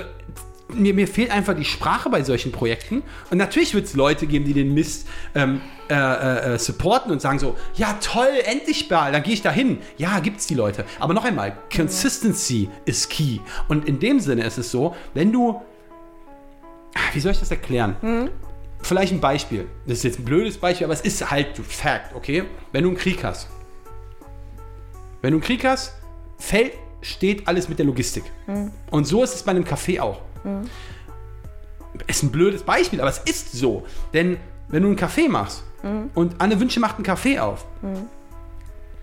mir, 0.73 0.93
mir 0.93 1.07
fehlt 1.07 1.31
einfach 1.31 1.55
die 1.55 1.65
Sprache 1.65 2.09
bei 2.09 2.23
solchen 2.23 2.51
Projekten. 2.51 3.03
Und 3.31 3.37
natürlich 3.37 3.73
wird 3.73 3.85
es 3.85 3.93
Leute 3.95 4.27
geben, 4.27 4.45
die 4.45 4.53
den 4.53 4.73
Mist 4.73 5.07
ähm, 5.33 5.61
äh, 5.89 5.93
äh, 5.95 6.55
äh, 6.55 6.59
supporten 6.59 7.11
und 7.11 7.21
sagen 7.21 7.39
so, 7.39 7.55
ja 7.75 7.97
toll, 8.01 8.29
endlich 8.45 8.89
mal, 8.89 9.11
dann 9.11 9.23
gehe 9.23 9.33
ich 9.33 9.41
da 9.41 9.51
hin. 9.51 9.79
Ja, 9.97 10.19
gibt's 10.19 10.47
die 10.47 10.55
Leute. 10.55 10.85
Aber 10.99 11.13
noch 11.13 11.23
einmal, 11.23 11.57
Consistency 11.73 12.69
ist 12.85 13.09
key. 13.09 13.39
Und 13.67 13.87
in 13.87 13.99
dem 13.99 14.19
Sinne 14.19 14.43
ist 14.43 14.57
es 14.57 14.71
so, 14.71 14.95
wenn 15.13 15.31
du, 15.31 15.61
wie 17.13 17.19
soll 17.19 17.31
ich 17.31 17.39
das 17.39 17.51
erklären? 17.51 17.95
Vielleicht 18.87 19.11
ein 19.11 19.19
Beispiel. 19.19 19.67
Das 19.85 19.97
ist 19.97 20.03
jetzt 20.03 20.19
ein 20.19 20.23
blödes 20.23 20.57
Beispiel, 20.57 20.85
aber 20.85 20.93
es 20.93 21.01
ist 21.01 21.29
halt 21.29 21.57
Fact, 21.57 22.15
okay? 22.15 22.45
Wenn 22.71 22.83
du 22.83 22.89
einen 22.89 22.97
Krieg 22.97 23.21
hast. 23.21 23.49
Wenn 25.21 25.31
du 25.31 25.39
einen 25.39 25.43
Krieg 25.43 25.65
hast, 25.65 25.93
fällt, 26.37 26.71
steht 27.01 27.45
alles 27.49 27.67
mit 27.67 27.79
der 27.79 27.85
Logistik. 27.85 28.23
Und 28.89 29.05
so 29.05 29.23
ist 29.23 29.35
es 29.35 29.43
bei 29.43 29.51
einem 29.51 29.65
Café 29.65 29.99
auch. 29.99 30.21
Ist 32.07 32.23
ein 32.23 32.31
blödes 32.31 32.63
Beispiel, 32.63 33.01
aber 33.01 33.09
es 33.09 33.17
ist 33.19 33.51
so. 33.51 33.85
Denn 34.13 34.37
wenn 34.69 34.83
du 34.83 34.87
einen 34.87 34.97
Kaffee 34.97 35.27
machst 35.27 35.63
und 36.15 36.39
Anne 36.39 36.57
Wünsche 36.57 36.79
macht 36.79 36.95
einen 36.95 37.03
Kaffee 37.03 37.39
auf, 37.39 37.65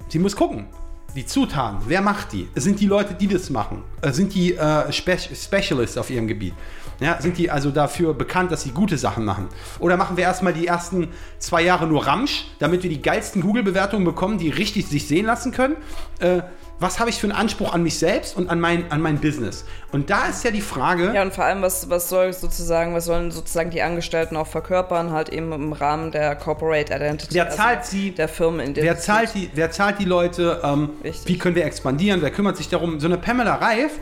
sie 0.08 0.18
muss 0.18 0.34
gucken. 0.34 0.66
Die 1.14 1.24
Zutaten, 1.24 1.78
wer 1.86 2.00
macht 2.00 2.32
die? 2.32 2.48
Sind 2.56 2.80
die 2.80 2.86
Leute, 2.86 3.14
die 3.14 3.28
das 3.28 3.48
machen? 3.48 3.84
Sind 4.02 4.34
die 4.34 4.54
äh, 4.54 4.90
Spe 4.90 5.16
Specialists 5.16 5.96
auf 5.96 6.10
ihrem 6.10 6.26
Gebiet? 6.26 6.54
Ja, 6.98 7.20
sind 7.22 7.38
die 7.38 7.50
also 7.50 7.70
dafür 7.70 8.14
bekannt, 8.14 8.50
dass 8.50 8.62
sie 8.62 8.70
gute 8.70 8.98
Sachen 8.98 9.24
machen? 9.24 9.48
Oder 9.78 9.96
machen 9.96 10.16
wir 10.16 10.24
erstmal 10.24 10.52
die 10.52 10.66
ersten 10.66 11.08
zwei 11.38 11.62
Jahre 11.62 11.86
nur 11.86 12.04
Ramsch, 12.04 12.46
damit 12.58 12.82
wir 12.82 12.90
die 12.90 13.00
geilsten 13.00 13.42
Google-Bewertungen 13.42 14.04
bekommen, 14.04 14.38
die 14.38 14.48
richtig 14.50 14.88
sich 14.88 15.06
sehen 15.06 15.26
lassen 15.26 15.52
können? 15.52 15.76
Äh, 16.18 16.42
was 16.80 16.98
habe 16.98 17.10
ich 17.10 17.16
für 17.16 17.26
einen 17.26 17.36
Anspruch 17.36 17.72
an 17.72 17.82
mich 17.82 17.98
selbst 17.98 18.36
und 18.36 18.50
an 18.50 18.60
mein, 18.60 18.90
an 18.90 19.00
mein 19.00 19.18
Business? 19.18 19.64
Und 19.92 20.10
da 20.10 20.26
ist 20.26 20.44
ja 20.44 20.50
die 20.50 20.60
Frage, 20.60 21.12
Ja, 21.14 21.22
und 21.22 21.32
vor 21.32 21.44
allem, 21.44 21.62
was, 21.62 21.88
was 21.88 22.08
soll 22.08 22.32
sozusagen, 22.32 22.94
was 22.94 23.04
sollen 23.04 23.30
sozusagen 23.30 23.70
die 23.70 23.82
Angestellten 23.82 24.36
auch 24.36 24.46
verkörpern, 24.46 25.10
halt 25.12 25.28
eben 25.28 25.52
im 25.52 25.72
Rahmen 25.72 26.10
der 26.10 26.34
Corporate 26.36 26.92
Identity. 26.92 27.34
Wer 27.34 27.50
zahlt 27.50 27.84
sie? 27.84 28.10
Der 28.10 28.28
Firmenidentität. 28.28 28.84
wer 28.84 28.98
zahlt 28.98 29.34
die, 29.34 29.50
wer 29.54 29.70
zahlt 29.70 29.98
die 30.00 30.04
Leute? 30.04 30.60
Ähm, 30.64 30.90
wie 31.26 31.38
können 31.38 31.54
wir 31.54 31.64
expandieren? 31.64 32.22
Wer 32.22 32.30
kümmert 32.30 32.56
sich 32.56 32.68
darum? 32.68 32.98
So 33.00 33.06
eine 33.06 33.18
Pamela 33.18 33.54
Reif, 33.54 33.92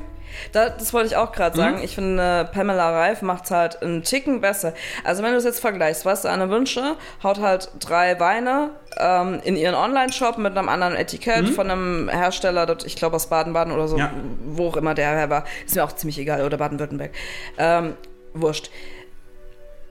das 0.53 0.93
wollte 0.93 1.09
ich 1.09 1.17
auch 1.17 1.33
gerade 1.33 1.57
sagen. 1.57 1.77
Mhm. 1.79 1.83
Ich 1.85 1.95
finde, 1.95 2.49
Pamela 2.53 2.91
Reif 2.91 3.23
macht 3.23 3.51
halt 3.51 3.83
einen 3.83 4.03
Ticken 4.03 4.41
besser. 4.41 4.75
Also 5.05 5.23
wenn 5.23 5.33
du 5.33 5.39
es 5.39 5.45
jetzt 5.45 5.61
vergleichst, 5.61 6.05
weißt 6.05 6.25
du, 6.25 6.29
Anne 6.29 6.51
Wünsche 6.51 6.97
haut 7.23 7.41
halt 7.41 7.71
drei 7.81 8.19
Weine 8.21 8.71
ähm, 8.99 9.41
in 9.45 9.57
ihren 9.57 9.75
Online-Shop 9.75 10.39
mit 10.39 10.57
einem 10.57 10.69
anderen 10.69 10.95
Etikett 10.97 11.49
von 11.51 11.71
einem 11.71 12.09
Hersteller, 12.09 12.67
dort, 12.67 12.85
ich 12.85 12.97
glaube 12.97 13.17
aus 13.17 13.29
Baden-Baden 13.29 13.73
oder 13.73 13.89
so, 13.89 13.97
Mhm. 13.97 14.01
Ja. 14.01 14.11
wo 14.47 14.69
auch 14.69 14.77
immer 14.77 14.95
der 14.95 15.11
her 15.17 15.31
war. 15.31 15.45
Ist 15.67 15.75
mir 15.77 15.85
auch 15.85 15.93
ziemlich 15.93 16.19
egal, 16.19 16.43
oder 16.45 16.57
Baden-Württemberg. 16.59 17.13
Ähm, 17.59 17.95
wurscht. 18.35 18.71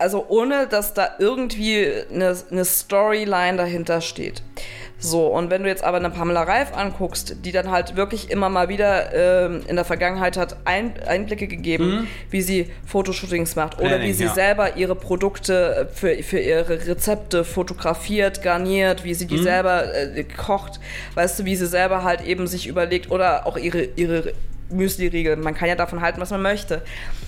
Also 0.02 0.26
ohne, 0.30 0.68
dass 0.68 0.94
da 0.94 1.12
irgendwie 1.20 1.88
eine, 2.14 2.36
eine 2.50 2.66
Storyline 2.66 3.58
dahinter 3.58 4.02
steht. 4.02 4.42
So, 5.04 5.26
und 5.28 5.50
wenn 5.50 5.64
du 5.64 5.70
jetzt 5.70 5.84
aber 5.84 5.98
eine 5.98 6.12
Pamela 6.12 6.44
Reif 6.44 6.76
anguckst, 6.78 7.38
die 7.44 7.52
dann 7.52 7.72
halt 7.72 7.96
wirklich 7.96 8.30
immer 8.30 8.50
mal 8.50 8.70
wieder 8.70 9.14
ähm, 9.16 9.62
in 9.68 9.76
der 9.76 9.84
Vergangenheit 9.86 10.38
hat 10.38 10.58
ein, 10.66 10.94
Einblicke 11.08 11.48
gegeben, 11.48 12.08
wie 12.30 12.44
sie 12.44 12.70
Fotoshootings 12.86 13.56
macht 13.56 13.78
oder 13.80 13.86
Mhm. 13.86 13.90
Planning, 13.90 14.08
wie 14.10 14.14
sie 14.14 14.24
ja. 14.26 14.34
selber 14.34 14.78
ihre 14.78 14.94
Produkte 14.96 15.90
für, 15.94 16.22
für 16.22 16.40
ihre 16.40 16.86
Rezepte 16.86 17.44
fotografiert, 17.44 18.44
garniert, 18.44 19.04
wie 19.04 19.16
sie 19.16 19.26
Mhm. 19.26 19.30
die 19.30 19.38
selber 19.42 19.92
äh, 19.96 20.24
kocht, 20.24 20.80
weißt 21.16 21.40
du, 21.40 21.46
wie 21.46 21.56
sie 21.56 21.66
selber 21.68 22.04
halt 22.04 22.22
eben 22.22 22.46
sich 22.46 22.68
überlegt 22.68 23.10
oder 23.10 23.48
auch 23.48 23.58
ihre, 23.58 23.84
ihre 23.96 24.34
Müsli-Riegel. 24.72 25.36
Man 25.38 25.54
kann 25.54 25.68
ja 25.70 25.76
davon 25.76 26.02
halten, 26.02 26.20
was 26.22 26.32
man 26.32 26.42
möchte. 26.42 26.82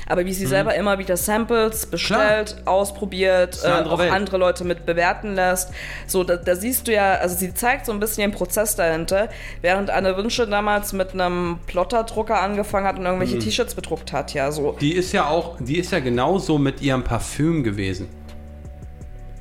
Aber 0.07 0.25
wie 0.25 0.33
sie 0.33 0.45
selber 0.45 0.75
immer 0.75 0.99
wieder 0.99 1.15
Samples 1.15 1.85
bestellt, 1.85 2.57
ausprobiert, 2.65 3.63
eine 3.63 3.73
äh, 3.73 3.77
andere 3.77 3.93
auch 3.93 3.99
Welt. 3.99 4.11
andere 4.11 4.37
Leute 4.37 4.63
mit 4.65 4.85
bewerten 4.85 5.33
lässt. 5.35 5.71
So, 6.07 6.23
da, 6.23 6.35
da 6.35 6.55
siehst 6.55 6.87
du 6.87 6.93
ja, 6.93 7.13
also 7.15 7.35
sie 7.35 7.53
zeigt 7.53 7.85
so 7.85 7.91
ein 7.93 7.99
bisschen 7.99 8.29
den 8.29 8.37
Prozess 8.37 8.75
dahinter, 8.75 9.29
während 9.61 9.89
Anne 9.89 10.17
Wünsche 10.17 10.45
damals 10.47 10.91
mit 10.93 11.13
einem 11.13 11.59
Plotterdrucker 11.67 12.41
angefangen 12.41 12.85
hat 12.85 12.95
und 12.97 13.01
Mhm. 13.03 13.07
irgendwelche 13.07 13.39
T-Shirts 13.39 13.75
bedruckt 13.75 14.11
hat, 14.11 14.33
ja, 14.33 14.51
so. 14.51 14.75
die 14.81 14.93
ist 14.93 15.11
ja 15.13 15.27
auch, 15.27 15.57
die 15.59 15.77
ist 15.79 15.91
ja 15.91 15.99
genauso 15.99 16.57
mit 16.57 16.81
ihrem 16.81 17.03
Parfüm 17.03 17.63
gewesen. 17.63 18.09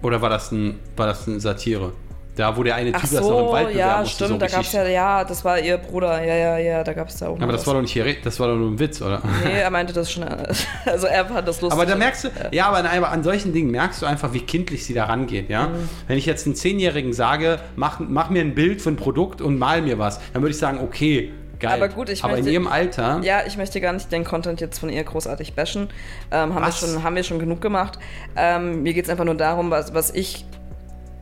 Oder 0.03 0.20
war 0.20 0.30
das 0.30 0.50
ein, 0.53 0.80
war 0.96 1.07
das 1.07 1.28
eine 1.28 1.38
Satire? 1.40 1.92
Da, 2.35 2.57
wo 2.57 2.62
der 2.62 2.76
eine 2.76 2.93
Typ 2.93 3.03
das 3.03 3.12
noch 3.12 3.20
im 3.20 3.24
so, 3.47 3.53
Wald 3.53 3.74
ja, 3.74 3.99
musste, 3.99 4.14
stimmt, 4.14 4.30
so 4.30 4.37
da 4.39 4.47
gab's 4.47 4.72
ja, 4.72 4.87
ja, 4.87 5.22
das 5.22 5.45
war 5.45 5.59
ihr 5.59 5.76
Bruder, 5.76 6.24
ja, 6.24 6.35
ja, 6.35 6.57
ja, 6.59 6.83
da 6.85 6.95
gab's 6.95 7.20
ja 7.20 7.28
auch 7.28 7.37
mal 7.37 7.43
Aber 7.45 7.53
das 7.53 7.61
was. 7.61 7.66
war 7.66 7.74
doch 7.74 7.83
nicht 7.83 7.93
hier, 7.93 8.07
das 8.24 8.41
war 8.41 8.49
doch 8.49 8.57
nur 8.57 8.70
ein 8.70 8.78
Witz, 8.78 9.03
oder? 9.03 9.20
Nee, 9.45 9.61
er 9.61 9.70
meinte 9.70 9.93
das 9.93 10.11
schon, 10.11 10.24
also 10.87 11.07
er 11.09 11.26
fand 11.26 11.47
das 11.47 11.61
lustig. 11.61 11.78
Aber 11.78 11.85
da 11.85 11.95
merkst 11.95 12.24
du, 12.24 12.28
ja, 12.51 12.68
aber, 12.68 12.91
aber 12.91 13.11
an 13.11 13.22
solchen 13.22 13.53
Dingen 13.53 13.70
merkst 13.70 14.01
du 14.01 14.07
einfach, 14.07 14.33
wie 14.33 14.41
kindlich 14.41 14.87
sie 14.87 14.95
da 14.95 15.05
rangeht, 15.05 15.51
ja. 15.51 15.68
Mhm. 15.68 15.89
Wenn 16.09 16.16
ich 16.16 16.24
jetzt 16.24 16.47
einen 16.47 16.55
Zehnjährigen 16.55 17.12
sage, 17.12 17.59
mach, 17.76 18.01
mach 18.01 18.30
mir 18.30 18.41
ein 18.41 18.55
Bild 18.55 18.80
von 18.80 18.95
ein 18.95 18.97
Produkt 18.97 19.43
und 19.43 19.59
mal 19.59 19.83
mir 19.83 19.99
was, 19.99 20.18
dann 20.33 20.41
würde 20.41 20.53
ich 20.53 20.59
sagen, 20.59 20.78
okay, 20.83 21.33
geil. 21.61 21.74
Aber 21.74 21.89
gut, 21.91 22.09
ich 22.09 22.24
Aber 22.24 22.33
in 22.33 22.39
möchte- 22.41 22.51
ihrem 22.51 22.66
Alter, 22.66 23.20
Ja, 23.22 23.43
ich 23.47 23.59
möchte 23.59 23.78
gar 23.83 23.93
nicht 23.93 24.11
den 24.11 24.24
Content 24.24 24.61
jetzt 24.62 24.78
von 24.78 24.89
ihr 24.89 25.05
großartig 25.05 25.53
bashen. 25.53 25.91
Ähm, 26.30 26.55
haben, 26.55 26.64
wir 26.64 26.72
schon, 26.72 27.03
haben 27.03 27.14
wir 27.14 27.24
schon 27.24 27.39
genug 27.39 27.61
gemacht. 27.61 27.99
Ähm, 28.37 28.83
mir 28.85 28.95
geht 28.95 29.05
es 29.05 29.11
einfach 29.11 29.26
nur 29.26 29.35
darum, 29.35 29.70
was, 29.70 29.93
was 29.93 30.11
ich 30.14 30.47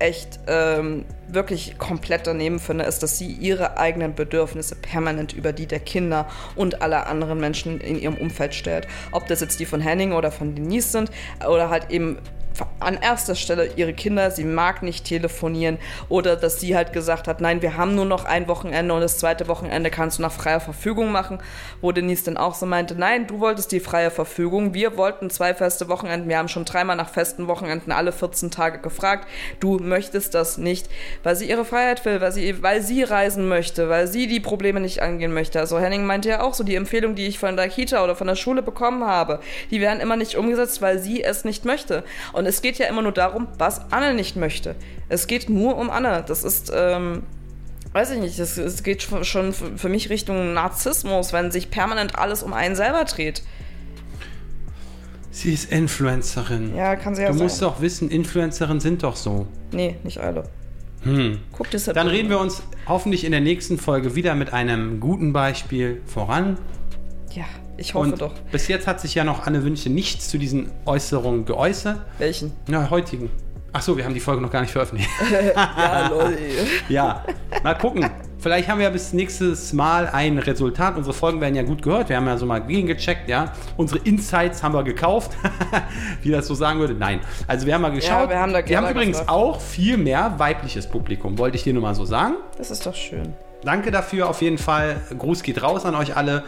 echt 0.00 0.40
ähm, 0.46 1.04
wirklich 1.28 1.78
komplett 1.78 2.26
daneben 2.26 2.58
finde, 2.58 2.84
ist, 2.84 3.02
dass 3.02 3.18
sie 3.18 3.30
ihre 3.30 3.78
eigenen 3.78 4.14
Bedürfnisse 4.14 4.74
permanent 4.74 5.32
über 5.32 5.52
die 5.52 5.66
der 5.66 5.80
Kinder 5.80 6.28
und 6.56 6.82
aller 6.82 7.06
anderen 7.06 7.38
Menschen 7.38 7.80
in 7.80 7.98
ihrem 7.98 8.16
Umfeld 8.16 8.54
stellt. 8.54 8.88
Ob 9.12 9.26
das 9.28 9.40
jetzt 9.40 9.60
die 9.60 9.66
von 9.66 9.80
Henning 9.80 10.12
oder 10.12 10.32
von 10.32 10.54
Denise 10.54 10.92
sind 10.92 11.10
oder 11.46 11.70
halt 11.70 11.90
eben 11.90 12.18
an 12.80 12.98
erster 13.00 13.34
Stelle 13.34 13.70
ihre 13.76 13.92
Kinder, 13.92 14.30
sie 14.30 14.44
mag 14.44 14.82
nicht 14.82 15.04
telefonieren 15.04 15.78
oder 16.08 16.36
dass 16.36 16.60
sie 16.60 16.76
halt 16.76 16.92
gesagt 16.92 17.28
hat, 17.28 17.40
nein, 17.40 17.62
wir 17.62 17.76
haben 17.76 17.94
nur 17.94 18.04
noch 18.04 18.24
ein 18.24 18.48
Wochenende 18.48 18.94
und 18.94 19.00
das 19.00 19.18
zweite 19.18 19.48
Wochenende 19.48 19.90
kannst 19.90 20.18
du 20.18 20.22
nach 20.22 20.32
freier 20.32 20.60
Verfügung 20.60 21.12
machen, 21.12 21.38
wo 21.80 21.92
Denise 21.92 22.24
dann 22.24 22.36
auch 22.36 22.54
so 22.54 22.66
meinte, 22.66 22.94
nein, 22.94 23.26
du 23.26 23.40
wolltest 23.40 23.72
die 23.72 23.80
freie 23.80 24.10
Verfügung, 24.10 24.74
wir 24.74 24.96
wollten 24.96 25.30
zwei 25.30 25.54
feste 25.54 25.88
Wochenenden, 25.88 26.28
wir 26.28 26.38
haben 26.38 26.48
schon 26.48 26.64
dreimal 26.64 26.96
nach 26.96 27.10
festen 27.10 27.48
Wochenenden 27.48 27.92
alle 27.92 28.12
14 28.12 28.50
Tage 28.50 28.78
gefragt, 28.78 29.28
du 29.60 29.78
möchtest 29.78 30.34
das 30.34 30.58
nicht, 30.58 30.88
weil 31.22 31.36
sie 31.36 31.48
ihre 31.48 31.64
Freiheit 31.64 32.04
will, 32.04 32.20
weil 32.20 32.32
sie, 32.32 32.62
weil 32.62 32.82
sie 32.82 33.02
reisen 33.02 33.48
möchte, 33.48 33.88
weil 33.88 34.06
sie 34.06 34.26
die 34.26 34.40
Probleme 34.40 34.80
nicht 34.80 35.02
angehen 35.02 35.32
möchte. 35.32 35.60
Also 35.60 35.78
Henning 35.78 36.04
meinte 36.04 36.28
ja 36.28 36.42
auch 36.42 36.54
so, 36.54 36.64
die 36.64 36.74
Empfehlung, 36.74 37.14
die 37.14 37.26
ich 37.26 37.38
von 37.38 37.56
der 37.56 37.68
Kita 37.68 38.02
oder 38.02 38.16
von 38.16 38.26
der 38.26 38.36
Schule 38.36 38.62
bekommen 38.62 39.04
habe, 39.04 39.40
die 39.70 39.80
werden 39.80 40.00
immer 40.00 40.16
nicht 40.16 40.36
umgesetzt, 40.36 40.80
weil 40.82 40.98
sie 40.98 41.22
es 41.22 41.44
nicht 41.44 41.64
möchte. 41.64 42.04
Und 42.32 42.46
es 42.50 42.62
geht 42.62 42.78
ja 42.78 42.86
immer 42.86 43.02
nur 43.02 43.12
darum, 43.12 43.46
was 43.58 43.92
Anne 43.92 44.12
nicht 44.14 44.36
möchte. 44.36 44.74
Es 45.08 45.26
geht 45.26 45.48
nur 45.48 45.76
um 45.78 45.88
Anne. 45.90 46.24
Das 46.26 46.44
ist, 46.44 46.70
ähm, 46.74 47.22
weiß 47.92 48.10
ich 48.12 48.18
nicht, 48.20 48.38
es, 48.38 48.82
geht 48.82 49.02
schon- 49.02 49.52
für 49.52 49.88
mich 49.88 50.10
Richtung 50.10 50.52
Narzissmus, 50.52 51.32
wenn 51.32 51.50
sich 51.50 51.70
permanent 51.70 52.16
alles 52.18 52.42
um 52.42 52.52
einen 52.52 52.76
selber 52.76 53.04
dreht. 53.04 53.42
sie 55.32 55.52
ist 55.54 55.70
Influencerin. 55.70 56.74
Ja, 56.76 56.96
kann 56.96 57.14
sie 57.14 57.22
ja 57.22 57.28
Du 57.28 57.34
sein. 57.34 57.44
musst 57.44 57.62
doch 57.62 57.80
wissen, 57.80 58.10
Influencerinnen 58.10 58.80
sind 58.80 59.02
doch 59.04 59.14
so. 59.16 59.46
Nee, 59.72 59.96
nicht 60.02 60.18
alle. 60.18 60.44
Guck 61.52 61.70
dir 61.70 61.78
Dann 61.94 62.08
reden 62.08 62.28
wir 62.28 62.38
uns 62.40 62.62
hoffentlich 62.86 63.24
in 63.24 63.30
der 63.30 63.40
nächsten 63.40 63.78
Folge 63.78 64.14
wieder 64.16 64.34
mit 64.34 64.52
einem 64.52 65.00
guten 65.00 65.32
Beispiel 65.32 66.02
voran. 66.04 66.58
Ja, 67.32 67.44
ich 67.80 67.94
hoffe 67.94 68.12
Und 68.12 68.20
doch. 68.20 68.32
bis 68.52 68.68
jetzt 68.68 68.86
hat 68.86 69.00
sich 69.00 69.14
ja 69.14 69.24
noch 69.24 69.46
Anne 69.46 69.64
Wünsche 69.64 69.88
nichts 69.88 70.28
zu 70.28 70.38
diesen 70.38 70.70
Äußerungen 70.84 71.46
geäußert. 71.46 71.98
Welchen? 72.18 72.52
Ja, 72.68 72.90
heutigen. 72.90 73.30
Ach 73.72 73.80
so, 73.82 73.96
wir 73.96 74.04
haben 74.04 74.14
die 74.14 74.20
Folge 74.20 74.42
noch 74.42 74.50
gar 74.50 74.60
nicht 74.60 74.72
veröffentlicht. 74.72 75.08
Ja, 75.56 76.08
lol. 76.08 76.36
ja, 76.88 77.24
mal 77.62 77.74
gucken. 77.74 78.08
Vielleicht 78.38 78.68
haben 78.68 78.78
wir 78.78 78.84
ja 78.84 78.90
bis 78.90 79.12
nächstes 79.12 79.72
Mal 79.72 80.08
ein 80.08 80.38
Resultat. 80.38 80.96
Unsere 80.96 81.12
Folgen 81.14 81.40
werden 81.40 81.54
ja 81.54 81.62
gut 81.62 81.82
gehört. 81.82 82.08
Wir 82.08 82.16
haben 82.16 82.26
ja 82.26 82.36
so 82.38 82.46
mal 82.46 82.58
gegengecheckt, 82.60 83.28
ja. 83.28 83.52
Unsere 83.76 84.00
Insights 84.04 84.62
haben 84.62 84.74
wir 84.74 84.82
gekauft. 84.82 85.32
Wie 86.22 86.30
das 86.30 86.46
so 86.46 86.54
sagen 86.54 86.80
würde. 86.80 86.94
Nein. 86.94 87.20
Also 87.46 87.66
wir 87.66 87.74
haben 87.74 87.82
mal 87.82 87.90
geschaut. 87.92 88.28
wir 88.30 88.38
haben 88.38 88.52
da 88.52 88.66
wir 88.66 88.76
haben 88.76 88.88
übrigens 88.90 89.18
gefragt. 89.18 89.30
auch 89.38 89.60
viel 89.60 89.96
mehr 89.98 90.34
weibliches 90.38 90.86
Publikum. 90.86 91.38
Wollte 91.38 91.56
ich 91.56 91.62
dir 91.64 91.72
nur 91.74 91.82
mal 91.82 91.94
so 91.94 92.04
sagen. 92.04 92.34
Das 92.58 92.70
ist 92.70 92.84
doch 92.86 92.94
schön. 92.94 93.34
Danke 93.62 93.90
dafür 93.90 94.28
auf 94.28 94.40
jeden 94.40 94.56
Fall. 94.58 94.96
Gruß 95.18 95.42
geht 95.42 95.62
raus 95.62 95.84
an 95.84 95.94
euch 95.94 96.16
alle 96.16 96.44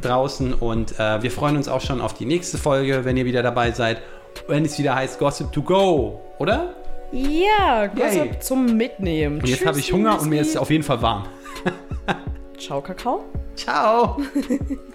draußen 0.00 0.54
und 0.54 0.98
äh, 0.98 1.22
wir 1.22 1.30
freuen 1.30 1.56
uns 1.56 1.68
auch 1.68 1.80
schon 1.80 2.00
auf 2.00 2.14
die 2.14 2.26
nächste 2.26 2.58
Folge, 2.58 3.04
wenn 3.04 3.16
ihr 3.16 3.24
wieder 3.24 3.42
dabei 3.42 3.72
seid. 3.72 4.02
Wenn 4.48 4.64
es 4.64 4.78
wieder 4.78 4.94
heißt 4.94 5.18
Gossip 5.18 5.52
to 5.52 5.62
go, 5.62 6.20
oder? 6.38 6.74
Ja, 7.12 7.86
Gossip 7.88 8.24
Yay. 8.24 8.40
zum 8.40 8.76
Mitnehmen. 8.76 9.40
Und 9.40 9.48
jetzt 9.48 9.66
habe 9.66 9.78
ich 9.78 9.92
Hunger 9.92 10.20
und 10.20 10.30
mir 10.30 10.40
ist 10.40 10.56
auf 10.56 10.70
jeden 10.70 10.84
Fall 10.84 11.02
warm. 11.02 11.24
Ciao, 12.58 12.80
Kakao. 12.80 13.24
Ciao. 13.54 14.16